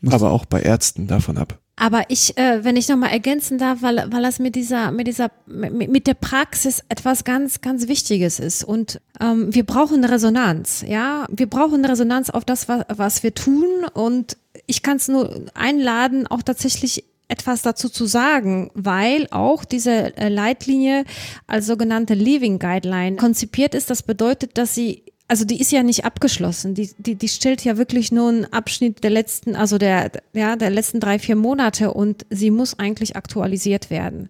[0.00, 1.60] Muss- aber auch bei Ärzten davon ab.
[1.78, 5.30] Aber ich, äh, wenn ich nochmal ergänzen darf, weil, weil das mit dieser, mit dieser,
[5.44, 8.64] mit, mit der Praxis etwas ganz, ganz Wichtiges ist.
[8.64, 11.26] Und ähm, wir brauchen Resonanz, ja.
[11.30, 13.66] Wir brauchen Resonanz auf das, was, was wir tun.
[13.92, 20.16] Und ich kann es nur einladen, auch tatsächlich etwas dazu zu sagen, weil auch diese
[20.16, 21.04] äh, Leitlinie
[21.46, 23.90] als sogenannte Living Guideline konzipiert ist.
[23.90, 26.74] Das bedeutet, dass sie also die ist ja nicht abgeschlossen.
[26.74, 30.70] Die, die, die stellt ja wirklich nur einen Abschnitt der letzten, also der, ja, der
[30.70, 34.28] letzten drei, vier Monate und sie muss eigentlich aktualisiert werden.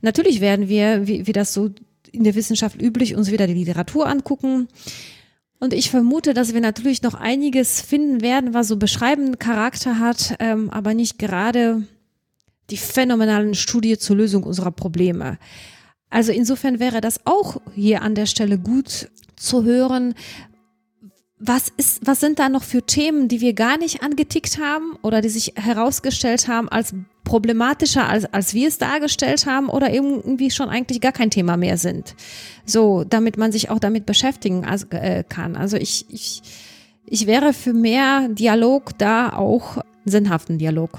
[0.00, 1.70] Natürlich werden wir, wie, wie das so
[2.10, 4.68] in der Wissenschaft üblich, uns wieder die Literatur angucken.
[5.60, 10.34] Und ich vermute, dass wir natürlich noch einiges finden werden, was so beschreibenden Charakter hat,
[10.40, 11.86] ähm, aber nicht gerade
[12.70, 15.38] die phänomenalen Studie zur Lösung unserer Probleme.
[16.12, 20.14] Also insofern wäre das auch hier an der Stelle gut zu hören,
[21.38, 25.22] was ist, was sind da noch für Themen, die wir gar nicht angetickt haben oder
[25.22, 26.94] die sich herausgestellt haben als
[27.24, 31.78] problematischer, als, als wir es dargestellt haben oder irgendwie schon eigentlich gar kein Thema mehr
[31.78, 32.14] sind.
[32.66, 35.56] So, damit man sich auch damit beschäftigen äh, kann.
[35.56, 36.42] Also ich, ich,
[37.06, 40.98] ich wäre für mehr Dialog da auch sinnhaften Dialog.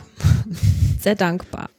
[0.99, 1.70] Sehr dankbar.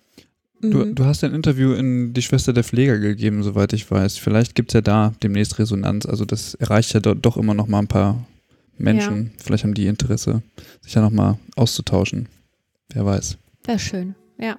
[0.70, 0.94] Du, Mhm.
[0.94, 4.16] du hast ein Interview in Die Schwester der Pfleger gegeben, soweit ich weiß.
[4.18, 6.06] Vielleicht gibt es ja da demnächst Resonanz.
[6.06, 8.26] Also das erreicht ja do, doch immer noch mal ein paar
[8.78, 9.32] Menschen.
[9.42, 10.42] Vielleicht haben die Interesse,
[10.80, 12.28] sich ja noch mal auszutauschen.
[12.92, 13.36] Wer weiß.
[13.64, 14.14] Wäre schön.
[14.38, 14.58] Ja.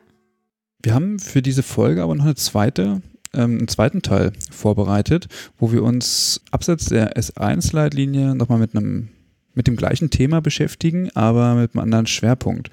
[0.82, 3.02] Wir haben für diese Folge aber noch eine zweite,
[3.34, 5.28] ähm, einen zweiten Teil vorbereitet,
[5.58, 9.10] wo wir uns abseits der S1-Leitlinie nochmal mit einem,
[9.54, 12.70] mit dem gleichen Thema beschäftigen, aber mit einem anderen Schwerpunkt.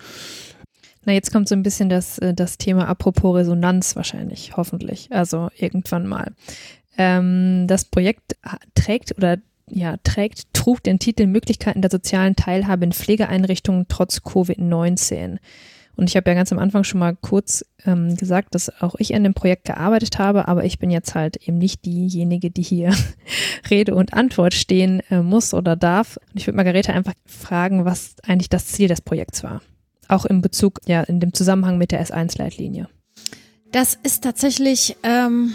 [1.05, 5.09] Na, jetzt kommt so ein bisschen das, äh, das Thema apropos Resonanz wahrscheinlich, hoffentlich.
[5.11, 6.33] Also irgendwann mal.
[6.97, 8.37] Ähm, das Projekt
[8.75, 9.39] trägt oder
[9.69, 15.39] ja, trägt, trug den Titel Möglichkeiten der sozialen Teilhabe in Pflegeeinrichtungen trotz Covid-19.
[15.95, 19.15] Und ich habe ja ganz am Anfang schon mal kurz ähm, gesagt, dass auch ich
[19.15, 22.95] an dem Projekt gearbeitet habe, aber ich bin jetzt halt eben nicht diejenige, die hier
[23.71, 26.17] Rede und Antwort stehen äh, muss oder darf.
[26.17, 29.61] Und ich würde Margarete einfach fragen, was eigentlich das Ziel des Projekts war.
[30.13, 32.89] Auch in Bezug, ja, in dem Zusammenhang mit der S1-Leitlinie.
[33.71, 35.55] Das ist tatsächlich ähm,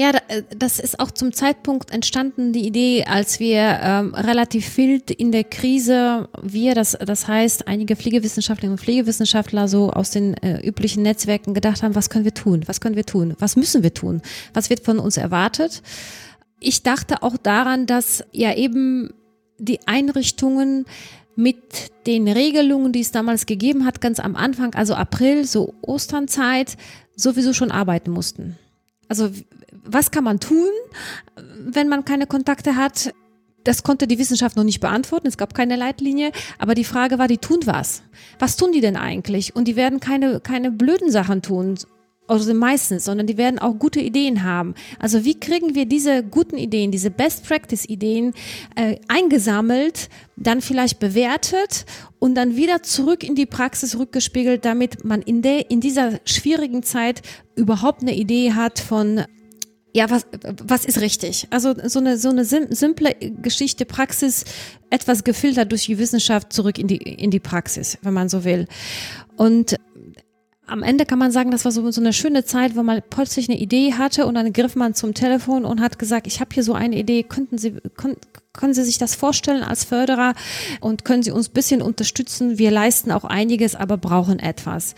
[0.00, 5.02] ja, äh, das ist auch zum Zeitpunkt entstanden, die Idee, als wir ähm, relativ viel
[5.18, 10.66] in der Krise, wir, das, das heißt, einige Pflegewissenschaftlerinnen und Pflegewissenschaftler so aus den äh,
[10.66, 12.62] üblichen Netzwerken gedacht haben, was können wir tun?
[12.64, 13.34] Was können wir tun?
[13.40, 14.22] Was müssen wir tun?
[14.54, 15.82] Was wird von uns erwartet?
[16.60, 19.12] Ich dachte auch daran, dass ja eben
[19.58, 20.86] die Einrichtungen
[21.40, 26.76] mit den Regelungen, die es damals gegeben hat, ganz am Anfang, also April, so Osternzeit,
[27.16, 28.58] sowieso schon arbeiten mussten.
[29.08, 29.30] Also
[29.84, 30.70] was kann man tun,
[31.64, 33.12] wenn man keine Kontakte hat?
[33.64, 35.26] Das konnte die Wissenschaft noch nicht beantworten.
[35.26, 36.32] Es gab keine Leitlinie.
[36.58, 38.02] Aber die Frage war, die tun was.
[38.38, 39.54] Was tun die denn eigentlich?
[39.54, 41.78] Und die werden keine, keine blöden Sachen tun,
[42.30, 44.74] also meistens, sondern die werden auch gute Ideen haben.
[44.98, 48.34] Also wie kriegen wir diese guten Ideen, diese Best Practice Ideen
[48.76, 51.84] äh, eingesammelt, dann vielleicht bewertet
[52.18, 56.82] und dann wieder zurück in die Praxis rückgespiegelt, damit man in der in dieser schwierigen
[56.82, 57.22] Zeit
[57.56, 59.24] überhaupt eine Idee hat von
[59.92, 60.24] ja, was,
[60.62, 61.48] was ist richtig?
[61.50, 64.44] Also so eine, so eine simple Geschichte, Praxis,
[64.88, 68.66] etwas gefiltert durch die Wissenschaft zurück in die, in die Praxis, wenn man so will.
[69.36, 69.76] Und
[70.70, 73.48] am Ende kann man sagen, das war so, so eine schöne Zeit, wo man plötzlich
[73.48, 76.62] eine Idee hatte und dann griff man zum Telefon und hat gesagt, ich habe hier
[76.62, 78.16] so eine Idee, könnten Sie, können,
[78.52, 80.34] können Sie sich das vorstellen als Förderer
[80.80, 82.58] und können Sie uns ein bisschen unterstützen?
[82.58, 84.94] Wir leisten auch einiges, aber brauchen etwas.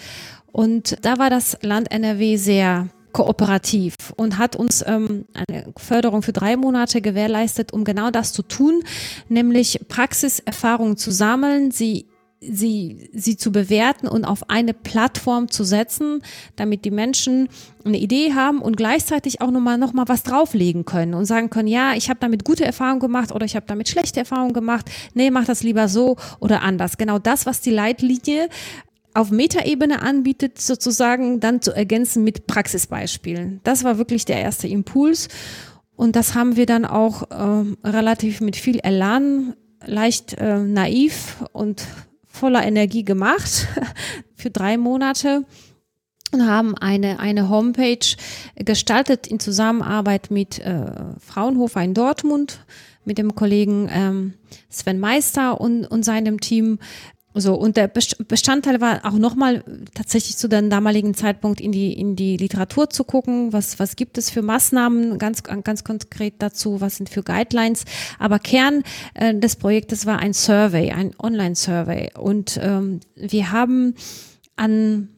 [0.52, 6.32] Und da war das Land NRW sehr kooperativ und hat uns ähm, eine Förderung für
[6.32, 8.82] drei Monate gewährleistet, um genau das zu tun,
[9.28, 12.06] nämlich Praxiserfahrungen zu sammeln, sie
[12.50, 16.22] sie, sie zu bewerten und auf eine Plattform zu setzen,
[16.56, 17.48] damit die Menschen
[17.84, 21.68] eine Idee haben und gleichzeitig auch nochmal noch mal was drauflegen können und sagen können,
[21.68, 24.90] ja, ich habe damit gute Erfahrungen gemacht oder ich habe damit schlechte Erfahrungen gemacht.
[25.14, 26.96] Nee, mach das lieber so oder anders.
[26.98, 28.48] Genau das, was die Leitlinie
[29.14, 33.60] auf Metaebene anbietet, sozusagen dann zu ergänzen mit Praxisbeispielen.
[33.62, 35.28] Das war wirklich der erste Impuls.
[35.96, 41.84] Und das haben wir dann auch äh, relativ mit viel Elan, leicht äh, naiv und
[42.32, 43.68] voller Energie gemacht
[44.34, 45.44] für drei Monate
[46.32, 48.16] und haben eine, eine Homepage
[48.56, 52.64] gestaltet in Zusammenarbeit mit äh, Fraunhofer in Dortmund,
[53.04, 54.34] mit dem Kollegen ähm,
[54.70, 56.78] Sven Meister und, und seinem Team,
[57.34, 59.64] so, und der Bestandteil war auch nochmal
[59.94, 64.18] tatsächlich zu dem damaligen Zeitpunkt in die, in die Literatur zu gucken, was, was gibt
[64.18, 67.84] es für Maßnahmen ganz, ganz konkret dazu, was sind für Guidelines.
[68.18, 68.82] Aber Kern
[69.14, 72.10] äh, des Projektes war ein Survey, ein Online-Survey.
[72.18, 73.94] Und ähm, wir haben
[74.56, 75.08] an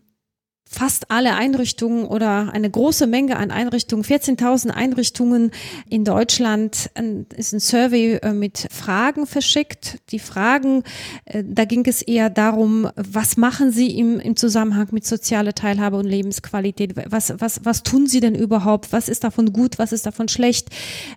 [0.74, 5.52] fast alle Einrichtungen oder eine große Menge an Einrichtungen, 14.000 Einrichtungen
[5.88, 6.90] in Deutschland,
[7.36, 9.98] ist ein Survey äh, mit Fragen verschickt.
[10.10, 10.82] Die Fragen,
[11.26, 15.96] äh, da ging es eher darum, was machen Sie im, im Zusammenhang mit sozialer Teilhabe
[15.96, 16.94] und Lebensqualität?
[17.08, 18.92] Was, was, was tun Sie denn überhaupt?
[18.92, 19.78] Was ist davon gut?
[19.78, 20.68] Was ist davon schlecht?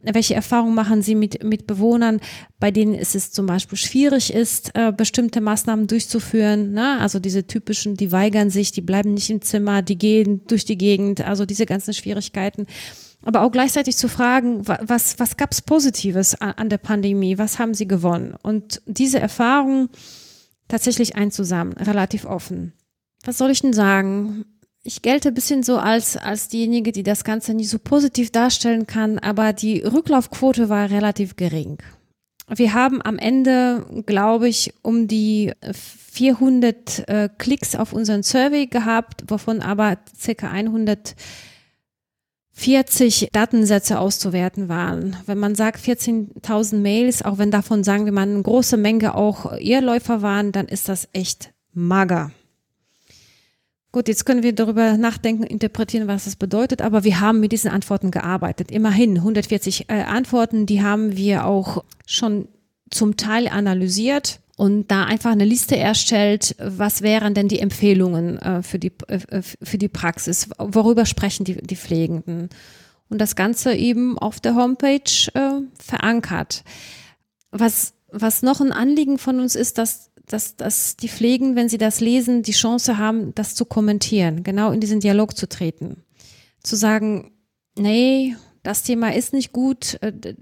[0.04, 2.20] Welche Erfahrungen machen Sie mit, mit Bewohnern,
[2.60, 6.74] bei denen es ist zum Beispiel schwierig ist, äh, bestimmte Maßnahmen durchzuführen?
[6.74, 7.00] Ne?
[7.00, 10.78] Also diese typischen, die weigern sich, die bleiben nicht im Zimmer, die gehen durch die
[10.78, 12.68] Gegend, also diese ganzen Schwierigkeiten.
[13.24, 17.38] Aber auch gleichzeitig zu fragen, was, was gab es Positives an der Pandemie?
[17.38, 18.36] Was haben sie gewonnen?
[18.42, 19.90] Und diese Erfahrung
[20.68, 22.74] tatsächlich einzusammeln, relativ offen.
[23.26, 24.46] Was soll ich denn sagen?
[24.84, 28.88] Ich gelte ein bisschen so als, als diejenige, die das Ganze nicht so positiv darstellen
[28.88, 31.78] kann, aber die Rücklaufquote war relativ gering.
[32.56, 39.26] Wir haben am Ende, glaube ich, um die 400 äh, Klicks auf unseren Survey gehabt,
[39.28, 45.18] wovon aber circa 140 Datensätze auszuwerten waren.
[45.26, 49.52] Wenn man sagt 14.000 Mails, auch wenn davon sagen wir mal eine große Menge auch
[49.60, 52.32] Irrläufer waren, dann ist das echt mager.
[53.92, 57.72] Gut, jetzt können wir darüber nachdenken, interpretieren, was das bedeutet, aber wir haben mit diesen
[57.72, 58.70] Antworten gearbeitet.
[58.70, 62.48] Immerhin 140 äh, Antworten, die haben wir auch schon
[62.90, 68.62] zum Teil analysiert und da einfach eine Liste erstellt, was wären denn die Empfehlungen äh,
[68.62, 72.50] für, die, äh, für die Praxis, worüber sprechen die, die Pflegenden
[73.10, 76.64] und das Ganze eben auf der Homepage äh, verankert.
[77.52, 81.78] Was, was noch ein Anliegen von uns ist, dass dass, dass die Pflegen, wenn sie
[81.78, 86.04] das lesen, die Chance haben, das zu kommentieren, genau in diesen Dialog zu treten.
[86.62, 87.32] Zu sagen,
[87.78, 90.36] nee, das Thema ist nicht gut, äh,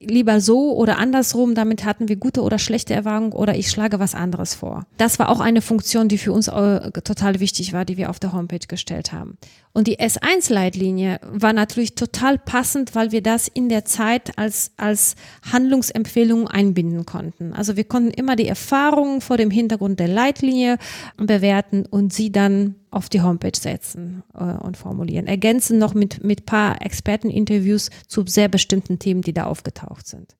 [0.00, 4.14] lieber so oder andersrum, damit hatten wir gute oder schlechte Erfahrungen oder ich schlage was
[4.14, 4.86] anderes vor.
[4.96, 8.18] Das war auch eine Funktion, die für uns äh, total wichtig war, die wir auf
[8.18, 9.36] der Homepage gestellt haben.
[9.72, 15.16] Und die S1-Leitlinie war natürlich total passend, weil wir das in der Zeit als, als
[15.50, 17.52] Handlungsempfehlung einbinden konnten.
[17.52, 20.78] Also wir konnten immer die Erfahrungen vor dem Hintergrund der Leitlinie
[21.16, 25.26] bewerten und sie dann auf die Homepage setzen äh, und formulieren.
[25.26, 30.36] Ergänzen noch mit, mit paar Experteninterviews zu sehr bestimmten Themen, die da aufgetaucht sind.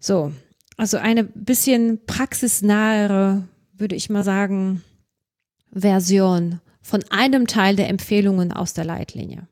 [0.00, 0.32] So.
[0.76, 3.44] Also eine bisschen praxisnahere,
[3.76, 4.82] würde ich mal sagen,
[5.72, 9.48] Version von einem Teil der Empfehlungen aus der Leitlinie.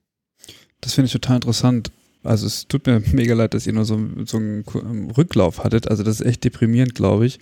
[0.80, 1.90] Das finde ich total interessant.
[2.22, 5.88] Also es tut mir mega leid, dass ihr nur so, so einen ähm, Rücklauf hattet.
[5.88, 7.38] Also das ist echt deprimierend, glaube ich.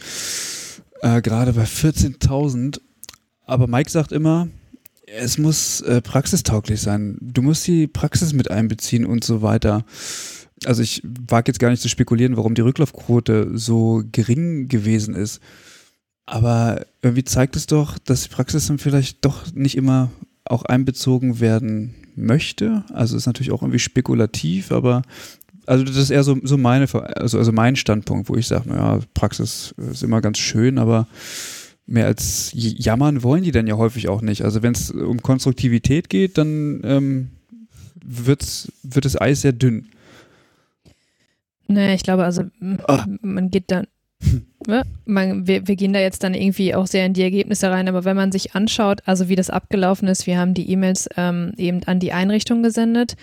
[1.03, 2.81] Äh, Gerade bei 14.000.
[3.47, 4.49] Aber Mike sagt immer,
[5.07, 7.19] es muss äh, praxistauglich sein.
[7.21, 9.85] Du musst die Praxis mit einbeziehen und so weiter.
[10.65, 15.41] Also ich wage jetzt gar nicht zu spekulieren, warum die Rücklaufquote so gering gewesen ist.
[16.27, 20.11] Aber irgendwie zeigt es doch, dass die Praxis dann vielleicht doch nicht immer
[20.45, 22.85] auch einbezogen werden möchte.
[22.93, 25.03] Also ist natürlich auch irgendwie spekulativ, aber
[25.67, 26.87] also das ist eher so, so meine,
[27.17, 31.07] also, also mein Standpunkt, wo ich sage, naja, Praxis ist immer ganz schön, aber
[31.87, 34.43] mehr als jammern wollen die dann ja häufig auch nicht.
[34.43, 37.31] Also wenn es um Konstruktivität geht, dann ähm,
[38.05, 39.89] wird's, wird das Eis sehr dünn.
[41.67, 42.45] Naja, ich glaube, also
[42.87, 43.07] ah.
[43.23, 43.87] man geht dann,
[44.67, 44.83] Ne?
[45.05, 48.05] Man, wir, wir, gehen da jetzt dann irgendwie auch sehr in die Ergebnisse rein, aber
[48.05, 51.83] wenn man sich anschaut, also wie das abgelaufen ist, wir haben die E-Mails ähm, eben
[51.85, 53.15] an die Einrichtung gesendet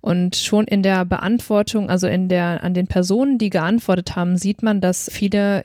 [0.00, 4.62] und schon in der Beantwortung, also in der, an den Personen, die geantwortet haben, sieht
[4.62, 5.64] man, dass viele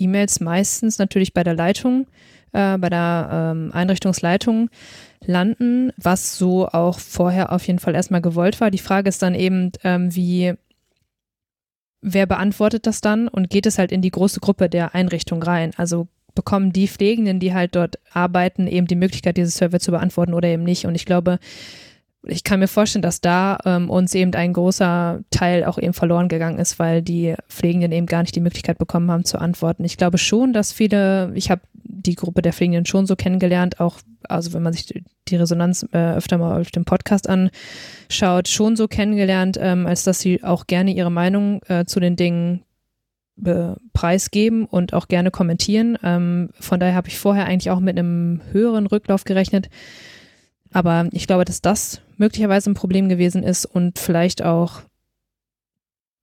[0.00, 2.06] E-Mails meistens natürlich bei der Leitung,
[2.52, 4.70] äh, bei der ähm, Einrichtungsleitung
[5.24, 8.70] landen, was so auch vorher auf jeden Fall erstmal gewollt war.
[8.70, 10.54] Die Frage ist dann eben, ähm, wie
[12.02, 15.72] wer beantwortet das dann und geht es halt in die große Gruppe der Einrichtung rein?
[15.76, 20.34] Also bekommen die Pflegenden, die halt dort arbeiten, eben die Möglichkeit, dieses Survey zu beantworten
[20.34, 20.86] oder eben nicht.
[20.86, 21.38] Und ich glaube,
[22.22, 26.28] ich kann mir vorstellen, dass da ähm, uns eben ein großer Teil auch eben verloren
[26.28, 29.84] gegangen ist, weil die Pflegenden eben gar nicht die Möglichkeit bekommen haben zu antworten.
[29.84, 34.00] Ich glaube schon, dass viele, ich habe die Gruppe der Pflegenden schon so kennengelernt, auch
[34.28, 38.86] also wenn man sich die Resonanz äh, öfter mal auf dem Podcast anschaut, schon so
[38.86, 42.64] kennengelernt, ähm, als dass sie auch gerne ihre Meinung äh, zu den Dingen
[43.44, 45.96] äh, preisgeben und auch gerne kommentieren.
[46.02, 49.70] Ähm, von daher habe ich vorher eigentlich auch mit einem höheren Rücklauf gerechnet.
[50.72, 54.82] Aber ich glaube, dass das möglicherweise ein Problem gewesen ist und vielleicht auch,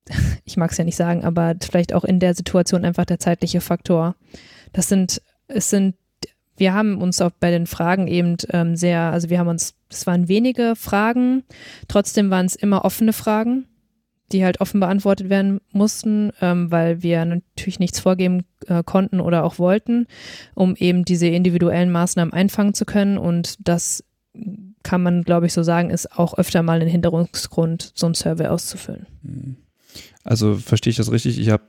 [0.46, 3.62] ich mag es ja nicht sagen, aber vielleicht auch in der Situation einfach der zeitliche
[3.62, 4.16] Faktor.
[4.74, 5.96] Das sind, es sind,
[6.56, 10.08] wir haben uns auch bei den Fragen eben ähm, sehr, also wir haben uns, es
[10.08, 11.44] waren wenige Fragen,
[11.88, 13.66] trotzdem waren es immer offene Fragen,
[14.32, 19.44] die halt offen beantwortet werden mussten, ähm, weil wir natürlich nichts vorgeben äh, konnten oder
[19.44, 20.08] auch wollten,
[20.54, 24.04] um eben diese individuellen Maßnahmen einfangen zu können und das
[24.84, 28.48] kann man, glaube ich, so sagen, ist auch öfter mal ein Hinderungsgrund, so ein Survey
[28.48, 29.06] auszufüllen.
[29.24, 29.56] Hm.
[30.24, 31.40] Also verstehe ich das richtig?
[31.40, 31.64] Ich habe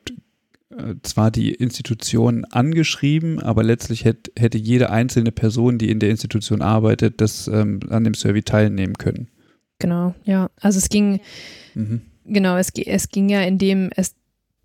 [0.71, 6.11] äh, zwar die Institution angeschrieben, aber letztlich hätte, hätte jede einzelne Person, die in der
[6.11, 9.29] Institution arbeitet, das ähm, an dem Survey teilnehmen können.
[9.79, 10.51] Genau, ja.
[10.61, 11.21] Also es ging,
[11.75, 12.03] mhm.
[12.25, 14.15] genau, es, es ging ja in dem, es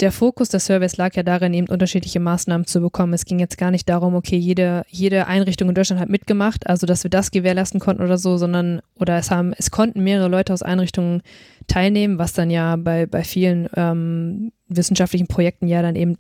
[0.04, 3.14] der Fokus des Surveys lag ja darin, eben unterschiedliche Maßnahmen zu bekommen.
[3.14, 6.86] Es ging jetzt gar nicht darum, okay, jede, jede Einrichtung in Deutschland hat mitgemacht, also
[6.86, 10.52] dass wir das gewährleisten konnten oder so, sondern, oder es haben, es konnten mehrere Leute
[10.52, 11.22] aus Einrichtungen
[11.68, 16.18] teilnehmen, was dann ja bei, bei vielen ähm, wissenschaftlichen Projekten ja dann eben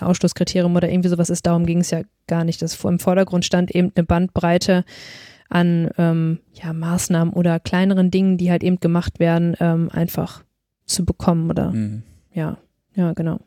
[0.00, 1.46] ein Ausschlusskriterium oder irgendwie sowas ist.
[1.46, 2.60] Darum ging es ja gar nicht.
[2.62, 4.84] Das im Vordergrund stand eben eine Bandbreite
[5.48, 10.42] an ähm, ja, Maßnahmen oder kleineren Dingen, die halt eben gemacht werden, ähm, einfach
[10.84, 12.02] zu bekommen oder mhm.
[12.32, 12.58] ja.
[12.94, 13.40] Ja, genau.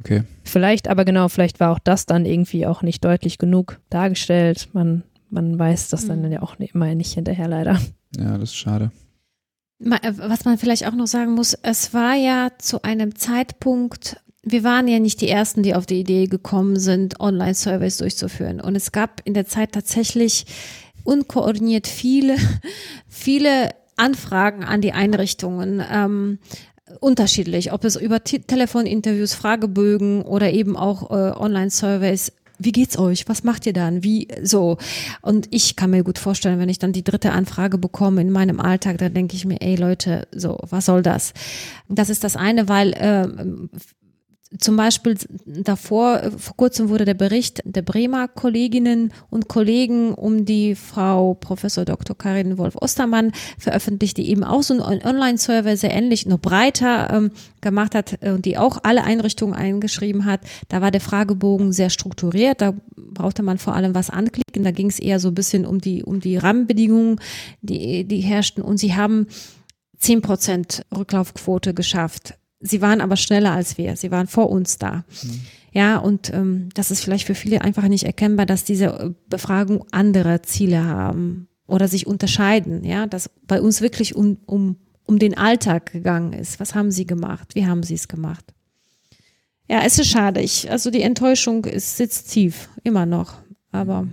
[0.00, 0.24] Okay.
[0.42, 4.68] Vielleicht, aber genau, vielleicht war auch das dann irgendwie auch nicht deutlich genug dargestellt.
[4.72, 6.32] Man, man weiß das dann mhm.
[6.32, 7.78] ja auch immer nicht hinterher leider.
[8.16, 8.90] Ja, das ist schade.
[9.80, 14.64] Äh, was man vielleicht auch noch sagen muss, es war ja zu einem Zeitpunkt, wir
[14.64, 18.60] waren ja nicht die Ersten, die auf die Idee gekommen sind, Online-Surveys durchzuführen.
[18.60, 20.46] Und es gab in der Zeit tatsächlich
[21.02, 22.36] unkoordiniert viele,
[23.08, 25.82] viele Anfragen an die Einrichtungen.
[25.90, 26.38] Ähm,
[27.00, 33.28] unterschiedlich, ob es über Telefoninterviews, Fragebögen oder eben auch äh, Online-Surveys wie geht's euch?
[33.28, 34.04] Was macht ihr dann?
[34.04, 34.78] Wie so?
[35.22, 38.60] Und ich kann mir gut vorstellen, wenn ich dann die dritte Anfrage bekomme in meinem
[38.60, 41.32] Alltag, dann denke ich mir, ey Leute, so, was soll das?
[41.88, 43.28] Das ist das eine, weil äh,
[44.58, 50.74] zum Beispiel davor, vor kurzem wurde der Bericht der Bremer Kolleginnen und Kollegen um die
[50.74, 52.16] Frau Professor Dr.
[52.16, 57.30] Karin Wolf-Ostermann veröffentlicht, die eben auch so einen Online-Server sehr ähnlich, nur breiter ähm,
[57.60, 60.40] gemacht hat und äh, die auch alle Einrichtungen eingeschrieben hat.
[60.68, 64.88] Da war der Fragebogen sehr strukturiert, da brauchte man vor allem was anklicken, da ging
[64.88, 67.20] es eher so ein bisschen um die, um die Rahmenbedingungen,
[67.62, 69.26] die, die herrschten und sie haben
[69.98, 72.34] 10 Prozent Rücklaufquote geschafft
[72.66, 73.94] Sie waren aber schneller als wir.
[73.96, 75.04] Sie waren vor uns da.
[75.22, 75.40] Mhm.
[75.72, 79.84] Ja, und ähm, das ist vielleicht für viele einfach nicht erkennbar, dass diese äh, Befragung
[79.90, 82.82] andere Ziele haben oder sich unterscheiden.
[82.82, 86.58] Ja, dass bei uns wirklich um, um, um den Alltag gegangen ist.
[86.58, 87.54] Was haben Sie gemacht?
[87.54, 88.54] Wie haben Sie es gemacht?
[89.68, 90.40] Ja, es ist schade.
[90.40, 93.34] Ich, also die Enttäuschung ist, sitzt tief, immer noch.
[93.72, 94.08] Aber.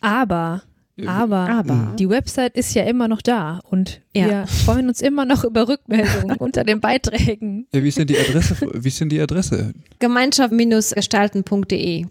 [0.00, 0.62] Aber
[1.06, 4.26] aber, Aber, die Website ist ja immer noch da und ja.
[4.26, 7.66] wir freuen uns immer noch über Rückmeldungen unter den Beiträgen.
[7.72, 8.56] Ja, wie ist denn die Adresse?
[8.72, 9.72] Wie ist denn die Adresse?
[9.98, 12.06] Gemeinschaft-gestalten.de.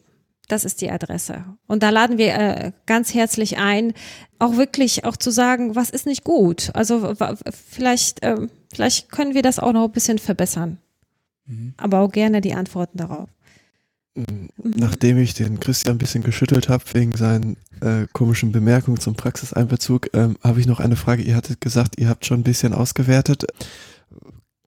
[0.50, 1.46] Das ist die Adresse.
[1.68, 3.94] Und da laden wir äh, ganz herzlich ein,
[4.40, 6.70] auch wirklich auch zu sagen, was ist nicht gut.
[6.74, 7.14] Also
[7.50, 10.80] vielleicht, äh, vielleicht können wir das auch noch ein bisschen verbessern.
[11.46, 11.74] Mhm.
[11.78, 13.30] Aber auch gerne die Antworten darauf.
[14.16, 14.50] Mhm.
[14.58, 20.10] Nachdem ich den Christian ein bisschen geschüttelt habe wegen seinen äh, komischen Bemerkungen zum Praxiseinbezug,
[20.14, 21.24] ähm, habe ich noch eine Frage.
[21.24, 23.46] Ihr hattet gesagt, ihr habt schon ein bisschen ausgewertet.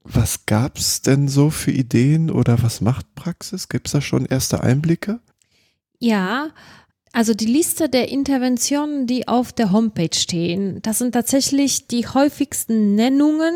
[0.03, 3.69] Was gab es denn so für Ideen oder was macht Praxis?
[3.69, 5.19] Gibt es da schon erste Einblicke?
[5.99, 6.49] Ja,
[7.13, 12.95] also die Liste der Interventionen, die auf der Homepage stehen, das sind tatsächlich die häufigsten
[12.95, 13.55] Nennungen,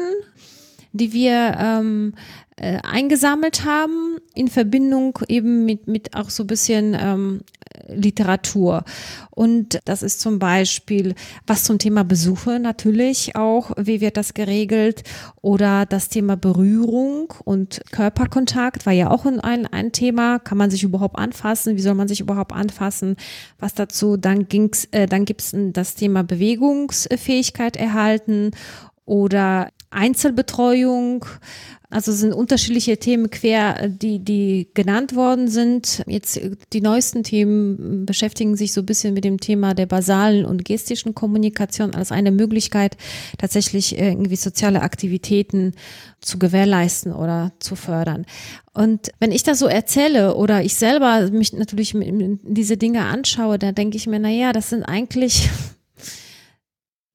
[0.94, 2.16] die wir ähm,
[2.62, 7.42] äh, eingesammelt haben in Verbindung eben mit, mit auch so ein bisschen ähm,
[7.88, 8.84] Literatur.
[9.32, 11.16] Und das ist zum Beispiel
[11.48, 15.02] was zum Thema Besuche natürlich auch, wie wird das geregelt
[15.42, 20.38] oder das Thema Berührung und Körperkontakt war ja auch ein, ein Thema.
[20.38, 21.78] Kann man sich überhaupt anfassen?
[21.78, 23.16] Wie soll man sich überhaupt anfassen?
[23.60, 24.18] Was dazu?
[24.18, 28.52] Dann ging's, äh, dann gibt's das Thema Bewegungsfähigkeit erhalten
[29.06, 31.26] oder Einzelbetreuung,
[31.92, 36.04] also sind unterschiedliche Themen quer, die, die genannt worden sind.
[36.08, 36.40] Jetzt
[36.72, 41.14] die neuesten Themen beschäftigen sich so ein bisschen mit dem Thema der basalen und gestischen
[41.14, 42.96] Kommunikation als eine Möglichkeit,
[43.38, 45.74] tatsächlich irgendwie soziale Aktivitäten
[46.22, 48.26] zu gewährleisten oder zu fördern.
[48.74, 53.76] Und wenn ich das so erzähle oder ich selber mich natürlich diese Dinge anschaue, dann
[53.76, 55.50] denke ich mir, na ja, das sind eigentlich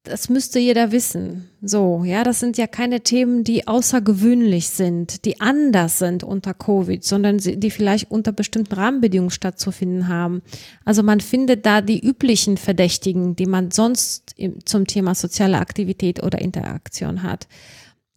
[0.07, 1.49] das müsste jeder wissen.
[1.61, 7.03] So, ja, das sind ja keine Themen, die außergewöhnlich sind, die anders sind unter Covid,
[7.03, 10.41] sondern die vielleicht unter bestimmten Rahmenbedingungen stattzufinden haben.
[10.85, 14.35] Also man findet da die üblichen Verdächtigen, die man sonst
[14.65, 17.47] zum Thema soziale Aktivität oder Interaktion hat.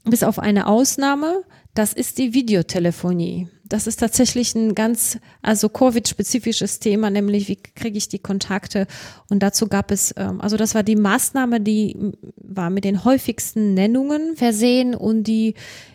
[0.05, 1.43] Bis auf eine Ausnahme,
[1.75, 3.49] das ist die Videotelefonie.
[3.71, 8.89] Das ist tatsächlich ein ganz, also Covid-spezifisches Thema, nämlich wie kriege ich die Kontakte.
[9.29, 11.97] Und dazu gab es, ähm, also das war die Maßnahme, die
[12.37, 15.55] war mit den häufigsten Nennungen versehen und die,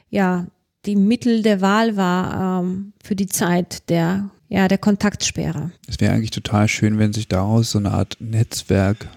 [0.10, 0.48] ja,
[0.86, 5.72] die Mittel der Wahl war ähm, für die Zeit der, ja, der Kontaktsperre.
[5.86, 9.10] Es wäre eigentlich total schön, wenn sich daraus so eine Art Netzwerk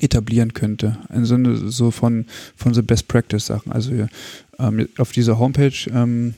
[0.00, 0.96] etablieren könnte.
[1.08, 1.36] Also
[1.68, 2.24] so von,
[2.56, 3.70] von so Best Practice Sachen.
[3.70, 3.92] Also
[4.58, 6.34] ähm, auf dieser Homepage ähm,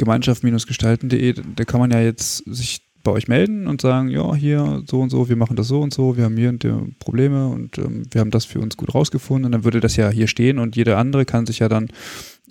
[0.00, 5.00] gemeinschaft-gestalten.de, da kann man ja jetzt sich bei euch melden und sagen, ja, hier so
[5.00, 7.78] und so, wir machen das so und so, wir haben hier und die Probleme und
[7.78, 10.58] ähm, wir haben das für uns gut rausgefunden und dann würde das ja hier stehen
[10.58, 11.88] und jeder andere kann sich ja dann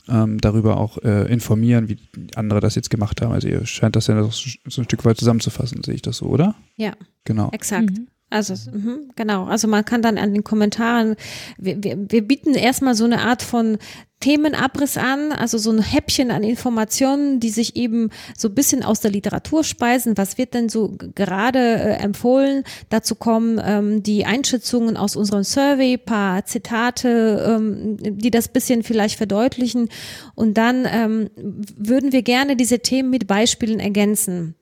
[0.08, 1.98] ähm, darüber auch äh, informieren, wie
[2.36, 3.32] andere das jetzt gemacht haben.
[3.32, 6.56] Also ihr scheint das ja so ein Stück weit zusammenzufassen, sehe ich das so, oder?
[6.78, 6.94] Ja.
[7.26, 7.50] Genau.
[7.52, 7.92] Exakt.
[7.92, 8.08] Mhm.
[8.30, 11.16] Also mh, genau, also man kann dann an den Kommentaren,
[11.58, 13.78] wir, wir, wir bieten erstmal so eine Art von
[14.20, 19.00] Themenabriss an, also so ein Häppchen an Informationen, die sich eben so ein bisschen aus
[19.00, 20.18] der Literatur speisen.
[20.18, 22.64] Was wird denn so gerade äh, empfohlen?
[22.90, 29.18] Dazu kommen ähm, die Einschätzungen aus unserem Survey, paar Zitate, ähm, die das bisschen vielleicht
[29.18, 29.88] verdeutlichen.
[30.36, 34.56] Und dann ähm, würden wir gerne diese Themen mit Beispielen ergänzen.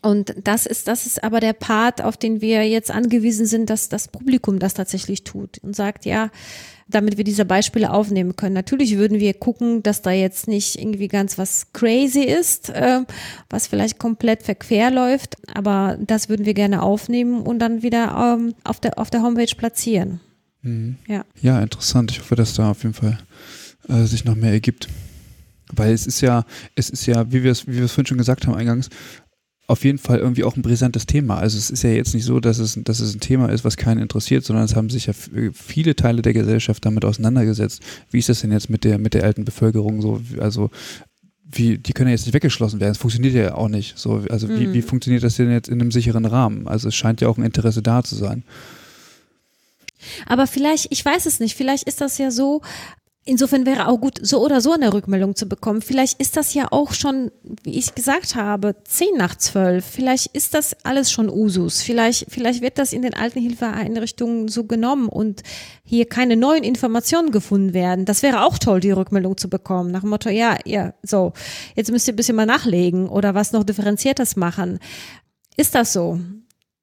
[0.00, 3.88] Und das ist, das ist aber der Part, auf den wir jetzt angewiesen sind, dass
[3.88, 6.30] das Publikum das tatsächlich tut und sagt, ja,
[6.88, 8.54] damit wir diese Beispiele aufnehmen können.
[8.54, 13.00] Natürlich würden wir gucken, dass da jetzt nicht irgendwie ganz was crazy ist, äh,
[13.50, 18.54] was vielleicht komplett verquer läuft, aber das würden wir gerne aufnehmen und dann wieder ähm,
[18.64, 20.20] auf, der, auf der Homepage platzieren.
[20.62, 20.96] Mhm.
[21.06, 21.24] Ja.
[21.40, 22.10] ja, interessant.
[22.10, 23.18] Ich hoffe, dass da auf jeden Fall
[23.88, 24.88] äh, sich noch mehr ergibt.
[25.70, 26.44] Weil es ist ja,
[26.76, 28.88] es ist ja, wie wir es, wie wir es vorhin schon gesagt haben eingangs,
[29.68, 31.36] auf jeden Fall irgendwie auch ein brisantes Thema.
[31.36, 33.76] Also es ist ja jetzt nicht so, dass es, dass es ein Thema ist, was
[33.76, 35.12] keinen interessiert, sondern es haben sich ja
[35.52, 37.82] viele Teile der Gesellschaft damit auseinandergesetzt.
[38.10, 40.22] Wie ist das denn jetzt mit der, mit der alten Bevölkerung so?
[40.40, 40.70] Also
[41.44, 42.92] wie, die können ja jetzt nicht weggeschlossen werden.
[42.92, 43.98] Es funktioniert ja auch nicht.
[43.98, 44.58] So, also mhm.
[44.58, 46.66] wie, wie funktioniert das denn jetzt in einem sicheren Rahmen?
[46.66, 48.44] Also es scheint ja auch ein Interesse da zu sein.
[50.26, 52.62] Aber vielleicht, ich weiß es nicht, vielleicht ist das ja so,
[53.28, 55.82] Insofern wäre auch gut, so oder so eine Rückmeldung zu bekommen.
[55.82, 57.30] Vielleicht ist das ja auch schon,
[57.62, 59.84] wie ich gesagt habe, zehn nach zwölf.
[59.84, 61.82] Vielleicht ist das alles schon Usus.
[61.82, 65.42] Vielleicht, vielleicht wird das in den Altenhilfeeinrichtungen so genommen und
[65.84, 68.06] hier keine neuen Informationen gefunden werden.
[68.06, 69.90] Das wäre auch toll, die Rückmeldung zu bekommen.
[69.90, 71.34] Nach dem Motto, ja, ja, so,
[71.76, 74.78] jetzt müsst ihr ein bisschen mal nachlegen oder was noch differenziertes machen.
[75.58, 76.18] Ist das so?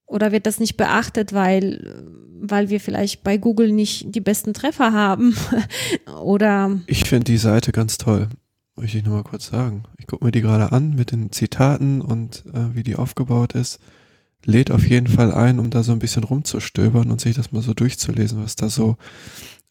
[0.05, 2.03] Oder wird das nicht beachtet, weil,
[2.39, 5.35] weil wir vielleicht bei Google nicht die besten Treffer haben?
[6.21, 6.79] Oder.
[6.87, 8.29] Ich finde die Seite ganz toll.
[8.75, 9.83] Möchte ich nur mal kurz sagen.
[9.97, 13.79] Ich gucke mir die gerade an mit den Zitaten und äh, wie die aufgebaut ist.
[14.43, 17.61] Lädt auf jeden Fall ein, um da so ein bisschen rumzustöbern und sich das mal
[17.61, 18.97] so durchzulesen, was da so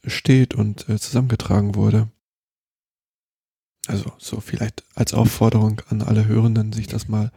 [0.06, 2.08] steht und äh, zusammengetragen wurde.
[3.86, 7.30] Also so vielleicht als Aufforderung an alle Hörenden, sich das mal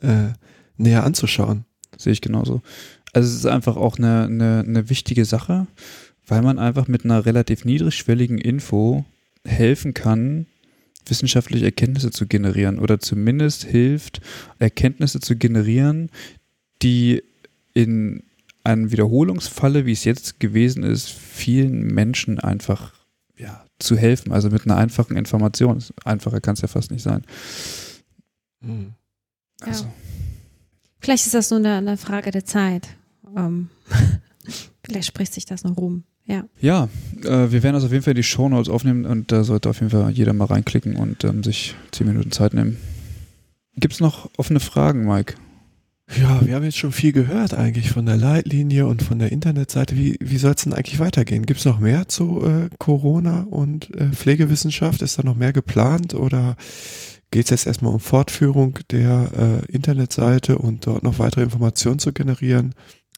[0.00, 0.28] äh,
[0.76, 1.64] näher anzuschauen.
[1.96, 2.62] Sehe ich genauso.
[3.12, 5.66] Also es ist einfach auch eine, eine, eine wichtige Sache,
[6.26, 9.04] weil man einfach mit einer relativ niedrigschwelligen Info
[9.44, 10.46] helfen kann,
[11.06, 14.20] wissenschaftliche Erkenntnisse zu generieren oder zumindest hilft,
[14.58, 16.10] Erkenntnisse zu generieren,
[16.82, 17.22] die
[17.74, 18.22] in
[18.62, 22.92] einem Wiederholungsfalle, wie es jetzt gewesen ist, vielen Menschen einfach
[23.36, 24.32] ja, zu helfen.
[24.32, 25.82] Also mit einer einfachen Information.
[26.04, 27.24] Einfacher kann es ja fast nicht sein.
[28.60, 28.92] Mhm.
[29.60, 29.84] Also.
[29.84, 29.92] Ja.
[31.00, 32.88] Vielleicht ist das nur eine, eine Frage der Zeit.
[33.36, 33.70] Ähm,
[34.84, 36.04] vielleicht spricht sich das noch rum.
[36.26, 36.88] Ja, ja
[37.24, 39.80] äh, wir werden also auf jeden Fall die Show Notes aufnehmen und da sollte auf
[39.80, 42.76] jeden Fall jeder mal reinklicken und ähm, sich zehn Minuten Zeit nehmen.
[43.76, 45.34] Gibt es noch offene Fragen, Mike?
[46.18, 49.96] Ja, wir haben jetzt schon viel gehört eigentlich von der Leitlinie und von der Internetseite.
[49.96, 51.46] Wie, wie soll es denn eigentlich weitergehen?
[51.46, 55.02] Gibt es noch mehr zu äh, Corona und äh, Pflegewissenschaft?
[55.02, 56.56] Ist da noch mehr geplant oder
[57.30, 62.12] geht es jetzt erstmal um Fortführung der äh, Internetseite und dort noch weitere Informationen zu
[62.12, 62.74] generieren.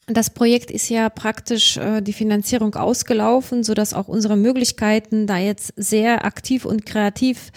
[0.07, 5.37] Das Projekt ist ja praktisch äh, die Finanzierung ausgelaufen, so dass auch unsere Möglichkeiten da
[5.37, 7.51] jetzt sehr aktiv und kreativ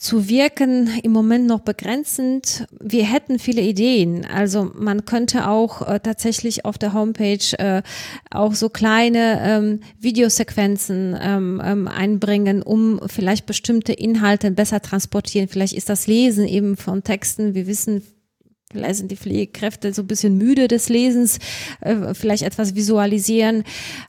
[0.00, 2.66] zu wirken im Moment noch begrenzend.
[2.80, 4.24] Wir hätten viele Ideen.
[4.24, 7.82] Also man könnte auch äh, tatsächlich auf der Homepage äh,
[8.30, 15.48] auch so kleine ähm, Videosequenzen ähm, ähm, einbringen, um vielleicht bestimmte Inhalte besser transportieren.
[15.48, 17.54] Vielleicht ist das Lesen eben von Texten.
[17.54, 18.02] Wir wissen,
[18.72, 21.40] Vielleicht sind die Pflegekräfte so ein bisschen müde des Lesens,
[21.80, 23.64] äh, vielleicht etwas visualisieren.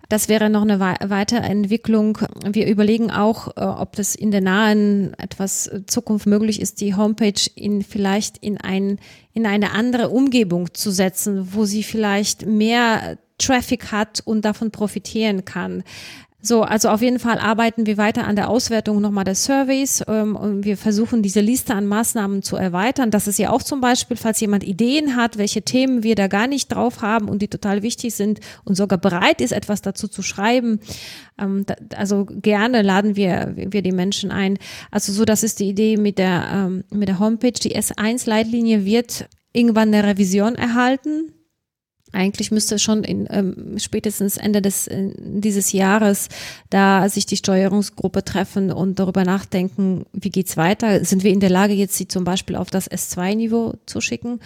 [0.08, 2.20] Das wäre noch eine Weiterentwicklung.
[2.46, 7.42] Wir überlegen auch, äh, ob das in der nahen etwas Zukunft möglich ist, die Homepage
[7.56, 9.00] in vielleicht in ein,
[9.34, 15.44] in eine andere Umgebung zu setzen, wo sie vielleicht mehr Traffic hat und davon profitieren
[15.44, 15.84] kann.
[16.44, 20.36] So, also auf jeden Fall arbeiten wir weiter an der Auswertung nochmal des Surveys ähm,
[20.36, 23.12] und wir versuchen diese Liste an Maßnahmen zu erweitern.
[23.12, 26.48] Das ist ja auch zum Beispiel, falls jemand Ideen hat, welche Themen wir da gar
[26.48, 30.24] nicht drauf haben und die total wichtig sind und sogar bereit ist, etwas dazu zu
[30.24, 30.80] schreiben.
[31.40, 34.58] Ähm, da, also gerne laden wir, wir die Menschen ein.
[34.90, 37.52] Also so, das ist die Idee mit der, ähm, mit der Homepage.
[37.52, 41.34] Die S1-Leitlinie wird irgendwann eine Revision erhalten
[42.12, 46.28] eigentlich müsste schon in, ähm, spätestens Ende des, äh, dieses Jahres
[46.70, 51.04] da sich die Steuerungsgruppe treffen und darüber nachdenken, wie geht's weiter?
[51.06, 54.40] Sind wir in der Lage, jetzt sie zum Beispiel auf das S2-Niveau zu schicken?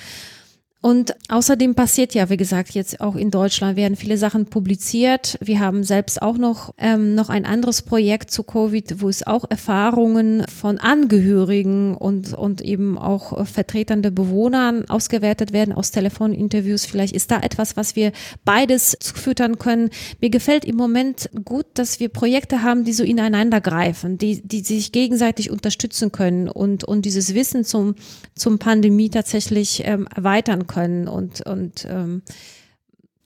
[0.85, 5.35] Und außerdem passiert ja, wie gesagt, jetzt auch in Deutschland werden viele Sachen publiziert.
[5.41, 9.45] Wir haben selbst auch noch, ähm, noch ein anderes Projekt zu Covid, wo es auch
[9.49, 16.85] Erfahrungen von Angehörigen und, und eben auch Vertretern der Bewohner ausgewertet werden aus Telefoninterviews.
[16.85, 18.11] Vielleicht ist da etwas, was wir
[18.43, 19.89] beides füttern können.
[20.21, 24.59] Mir gefällt im Moment gut, dass wir Projekte haben, die so ineinander greifen, die, die
[24.59, 27.95] sich gegenseitig unterstützen können und, und dieses Wissen zum,
[28.35, 32.21] zum Pandemie tatsächlich ähm, erweitern können können und, und ähm,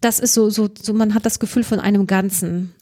[0.01, 2.73] das ist so, so, so, man hat das Gefühl von einem Ganzen,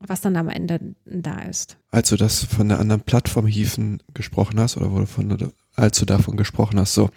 [0.00, 1.76] was dann am Ende da ist.
[1.90, 6.06] Als du das von der anderen Plattform Hiefen gesprochen hast, oder wurde von, als du
[6.06, 7.10] davon gesprochen hast, so,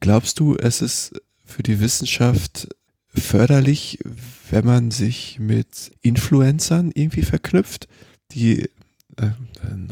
[0.00, 2.68] glaubst du, es ist für die Wissenschaft
[3.08, 3.98] förderlich,
[4.50, 7.88] wenn man sich mit Influencern irgendwie verknüpft,
[8.32, 8.62] die
[9.16, 9.30] äh,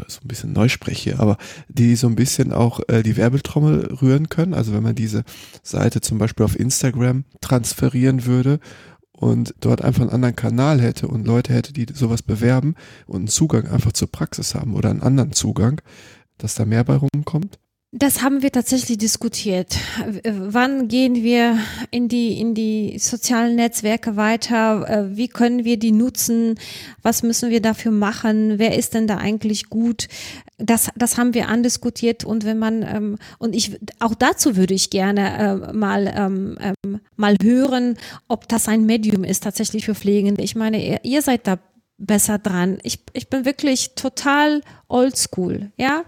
[0.08, 1.36] so ein bisschen Neuspreche, aber
[1.68, 4.54] die so ein bisschen auch äh, die Werbetrommel rühren können.
[4.54, 5.24] Also wenn man diese
[5.62, 8.60] Seite zum Beispiel auf Instagram transferieren würde
[9.12, 12.74] und dort einfach einen anderen Kanal hätte und Leute hätte, die sowas bewerben
[13.06, 15.80] und einen Zugang einfach zur Praxis haben oder einen anderen Zugang,
[16.38, 17.58] dass da mehr bei rumkommt?
[17.96, 19.76] Das haben wir tatsächlich diskutiert.
[20.24, 21.60] Wann gehen wir
[21.92, 24.88] in die, in die sozialen Netzwerke weiter?
[24.88, 26.58] Äh, wie können wir die nutzen?
[27.02, 28.58] Was müssen wir dafür machen?
[28.58, 30.08] Wer ist denn da eigentlich gut?
[30.58, 34.90] Das, das haben wir andiskutiert und wenn man, ähm, und ich, auch dazu würde ich
[34.90, 37.96] gerne äh, mal, ähm, ähm, mal hören,
[38.26, 40.42] ob das ein Medium ist tatsächlich für Pflegende.
[40.42, 41.60] Ich meine, ihr, ihr seid da
[41.96, 42.78] besser dran.
[42.82, 46.02] Ich, ich bin wirklich total oldschool, ja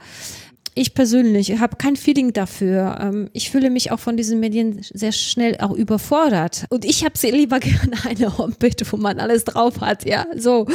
[0.79, 2.99] ich persönlich habe kein Feeling dafür.
[3.01, 6.67] Ähm, ich fühle mich auch von diesen Medien sehr schnell auch überfordert.
[6.69, 10.67] Und ich habe sie lieber gerne eine Homepage, wo man alles drauf hat, ja, so.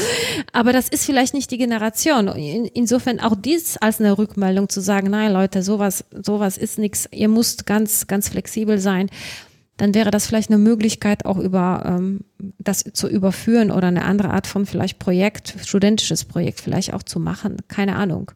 [0.54, 2.28] Aber das ist vielleicht nicht die Generation.
[2.74, 7.08] insofern auch dies als eine Rückmeldung zu sagen, nein, Leute, sowas, sowas ist nichts.
[7.12, 9.08] Ihr müsst ganz, ganz flexibel sein.
[9.78, 12.22] Dann wäre das vielleicht eine Möglichkeit, auch über ähm,
[12.58, 17.20] das zu überführen oder eine andere Art von vielleicht Projekt, studentisches Projekt vielleicht auch zu
[17.20, 17.58] machen.
[17.68, 18.32] Keine Ahnung.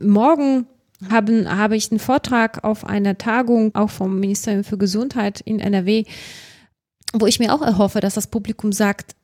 [0.00, 0.66] Morgen
[1.10, 6.04] haben, habe ich einen Vortrag auf einer Tagung auch vom Ministerium für Gesundheit in NRW,
[7.12, 9.14] wo ich mir auch erhoffe, dass das Publikum sagt,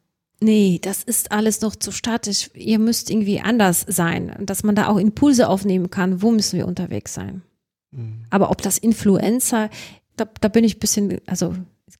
[0.40, 4.88] nee, das ist alles noch zu statisch, ihr müsst irgendwie anders sein, dass man da
[4.88, 7.42] auch Impulse aufnehmen kann, wo müssen wir unterwegs sein.
[7.90, 8.26] Mhm.
[8.30, 9.70] Aber ob das Influencer,
[10.16, 11.54] da, da bin ich ein bisschen, also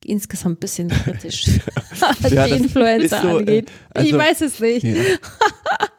[0.05, 1.47] insgesamt ein bisschen kritisch,
[2.21, 3.71] was ja, die Influencer so, äh, angeht.
[3.91, 4.85] Also, ich weiß es nicht.
[4.85, 4.95] Ja.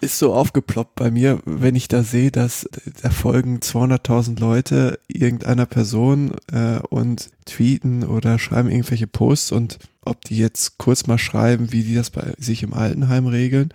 [0.00, 2.68] ist so aufgeploppt bei mir, wenn ich da sehe, dass
[3.02, 10.24] da folgen 200.000 Leute irgendeiner Person äh, und tweeten oder schreiben irgendwelche Posts und ob
[10.24, 13.74] die jetzt kurz mal schreiben, wie die das bei sich im Altenheim regeln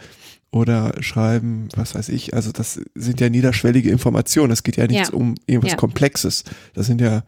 [0.51, 5.09] oder schreiben, was weiß ich, also das sind ja niederschwellige Informationen, es geht ja nichts
[5.09, 5.13] ja.
[5.13, 5.77] um irgendwas ja.
[5.77, 7.23] Komplexes, das sind ja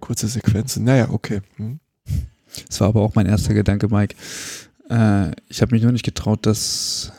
[0.00, 1.40] kurze Sequenzen, naja, okay.
[1.56, 1.80] Hm.
[2.68, 4.14] Das war aber auch mein erster Gedanke, Mike.
[4.90, 7.12] Äh, ich habe mich nur nicht getraut, das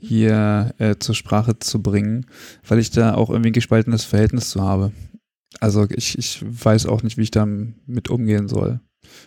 [0.00, 2.26] hier äh, zur Sprache zu bringen,
[2.66, 4.92] weil ich da auch irgendwie ein gespaltenes Verhältnis zu habe.
[5.60, 8.80] Also ich, ich weiß auch nicht, wie ich damit umgehen soll.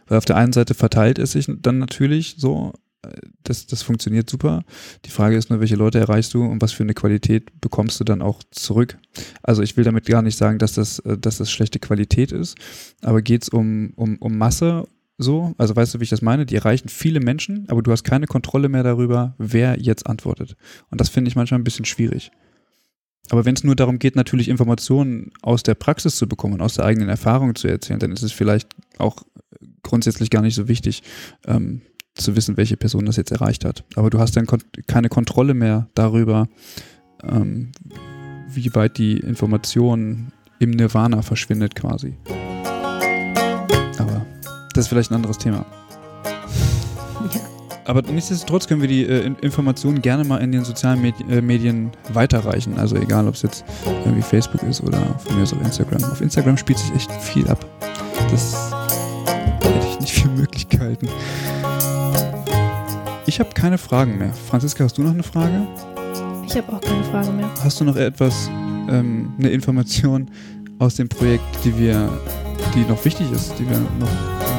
[0.07, 2.73] Weil auf der einen Seite verteilt es sich dann natürlich so,
[3.03, 3.09] äh,
[3.43, 4.63] das, das funktioniert super.
[5.05, 8.03] Die Frage ist nur, welche Leute erreichst du und was für eine Qualität bekommst du
[8.03, 8.97] dann auch zurück.
[9.43, 12.57] Also ich will damit gar nicht sagen, dass das, äh, dass das schlechte Qualität ist,
[13.01, 14.87] aber geht es um, um, um Masse
[15.17, 16.45] so, also weißt du, wie ich das meine?
[16.45, 20.55] Die erreichen viele Menschen, aber du hast keine Kontrolle mehr darüber, wer jetzt antwortet.
[20.89, 22.31] Und das finde ich manchmal ein bisschen schwierig.
[23.29, 26.85] Aber wenn es nur darum geht, natürlich Informationen aus der Praxis zu bekommen, aus der
[26.85, 29.23] eigenen Erfahrung zu erzählen, dann ist es vielleicht auch
[29.81, 31.03] grundsätzlich gar nicht so wichtig,
[31.47, 31.81] ähm,
[32.15, 33.85] zu wissen, welche Person das jetzt erreicht hat.
[33.95, 36.47] Aber du hast dann kon keine Kontrolle mehr darüber,
[37.23, 37.71] ähm,
[38.49, 42.17] wie weit die Information im Nirvana verschwindet quasi.
[44.73, 45.65] Das ist vielleicht ein anderes Thema.
[47.33, 47.41] Ja.
[47.85, 51.91] Aber nichtsdestotrotz können wir die äh, Informationen gerne mal in den sozialen Medi äh, Medien
[52.13, 52.77] weiterreichen.
[52.79, 53.65] Also egal, ob es jetzt
[54.05, 56.03] irgendwie Facebook ist oder von mir aus auf Instagram.
[56.05, 57.65] Auf Instagram spielt sich echt viel ab.
[58.31, 58.71] Das
[59.61, 61.07] hätte ich nicht viele Möglichkeiten.
[63.25, 64.33] Ich habe keine Fragen mehr.
[64.33, 65.67] Franziska, hast du noch eine Frage?
[66.47, 67.49] Ich habe auch keine Frage mehr.
[67.63, 68.49] Hast du noch etwas,
[68.89, 70.29] ähm, eine Information
[70.79, 72.09] aus dem Projekt, die wir,
[72.75, 74.52] die noch wichtig ist, die wir noch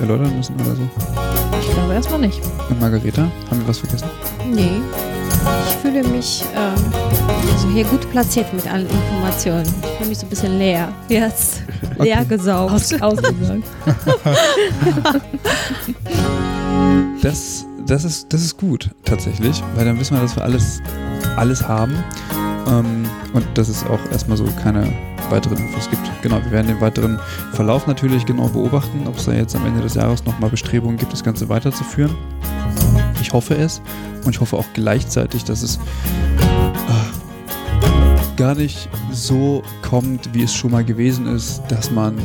[0.00, 0.88] erläutern müssen oder so?
[1.60, 2.40] Ich glaube erstmal nicht.
[2.68, 4.08] Und Margareta, haben wir was vergessen?
[4.52, 4.80] Nee.
[5.68, 9.66] Ich fühle mich äh, also hier gut platziert mit allen Informationen.
[9.82, 10.92] Ich fühle mich so ein bisschen leer.
[11.08, 11.62] Jetzt
[11.94, 12.04] okay.
[12.04, 12.72] leer gesaugt.
[12.72, 13.64] Aus, ausgesaugt.
[17.22, 20.80] das, das, ist, das ist gut, tatsächlich, weil dann wissen wir, dass wir alles,
[21.36, 21.94] alles haben.
[22.66, 24.92] Ähm, und dass es auch erstmal so keine
[25.30, 26.02] weiteren Infos gibt.
[26.22, 27.18] Genau, wir werden den weiteren
[27.52, 31.12] Verlauf natürlich genau beobachten, ob es da jetzt am Ende des Jahres nochmal Bestrebungen gibt,
[31.12, 32.14] das Ganze weiterzuführen.
[33.20, 33.80] Ich hoffe es
[34.24, 35.80] und ich hoffe auch gleichzeitig, dass es äh,
[38.36, 42.16] gar nicht so kommt, wie es schon mal gewesen ist, dass man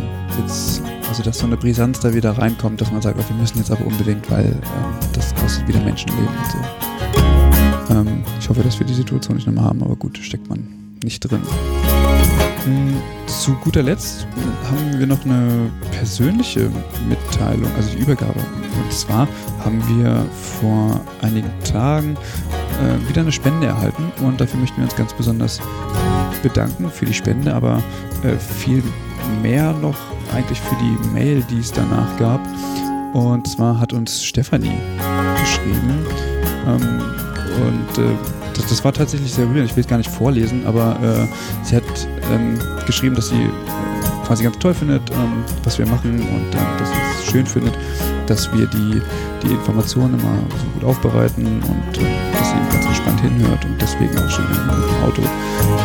[0.41, 3.57] jetzt, also dass so eine Brisanz da wieder reinkommt, dass man sagt, oh, wir müssen
[3.57, 4.53] jetzt aber unbedingt, weil äh,
[5.13, 6.90] das kostet wieder Menschenleben und so.
[7.90, 10.68] Ähm, ich hoffe, dass wir die Situation nicht nochmal haben, aber gut, steckt man
[11.03, 11.41] nicht drin.
[12.64, 12.94] Hm,
[13.26, 14.28] zu guter Letzt
[14.70, 16.70] haben wir noch eine persönliche
[17.10, 18.40] Mitteilung, also die Übergabe.
[18.84, 19.28] Und zwar
[19.64, 20.26] haben wir
[20.60, 25.60] vor einigen Tagen äh, wieder eine Spende erhalten und dafür möchten wir uns ganz besonders
[26.44, 27.82] bedanken für die Spende, aber
[28.24, 28.84] äh, viel
[29.41, 29.98] mehr noch
[30.34, 32.41] eigentlich für die Mail, die es danach gab.
[33.14, 34.78] Und zwar hat uns Stefanie
[35.41, 36.06] geschrieben
[36.68, 37.20] ähm,
[37.56, 38.10] und äh,
[38.56, 39.69] das, das, war tatsächlich sehr rührend.
[39.69, 44.26] Ich will es gar nicht vorlesen, aber äh, sie hat ähm, geschrieben, dass sie äh,
[44.26, 47.78] quasi ganz toll findet, ähm, was wir machen und äh, dass sie es schön findet,
[48.28, 49.02] dass wir die,
[49.44, 52.06] die Informationen immer so gut aufbereiten und äh,
[52.38, 55.22] dass sie ganz entspannt hinhört und deswegen auch schon im Auto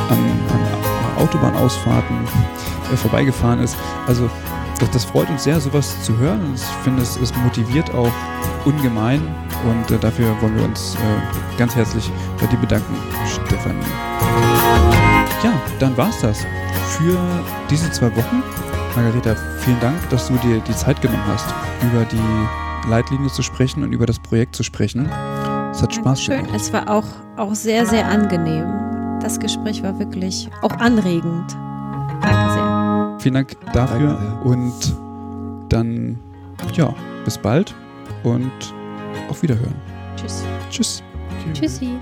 [0.08, 2.16] an, an Autobahn Ausfahrten
[2.92, 3.76] äh, vorbeigefahren ist.
[4.06, 4.30] Also
[4.78, 6.40] das, das, freut uns sehr, sowas zu hören.
[6.54, 8.12] Ich finde, es, es motiviert auch
[8.64, 9.22] ungemein.
[9.64, 12.10] Und äh, dafür wollen wir uns äh, ganz herzlich
[12.40, 12.94] bei dir bedanken,
[13.26, 13.86] Stefanie.
[15.42, 16.44] Ja, dann war's das
[16.98, 17.18] für
[17.70, 18.42] diese zwei Wochen.
[18.94, 21.46] Margareta, vielen Dank, dass du dir die Zeit genommen hast,
[21.82, 25.06] über die Leitlinie zu sprechen und über das Projekt zu sprechen.
[25.70, 26.38] Es hat Spaß Schön.
[26.38, 26.56] gemacht.
[26.56, 27.04] Es war auch,
[27.36, 28.66] auch sehr, sehr angenehm.
[29.20, 31.54] Das Gespräch war wirklich auch anregend.
[32.22, 33.16] Danke sehr.
[33.18, 34.96] Vielen Dank dafür und
[35.68, 36.18] dann,
[36.72, 37.74] ja, bis bald
[38.22, 38.50] und
[39.28, 39.74] auf Wiederhören.
[40.16, 40.44] Tschüss.
[40.70, 41.02] Tschüss.
[41.54, 41.98] Tschüssi.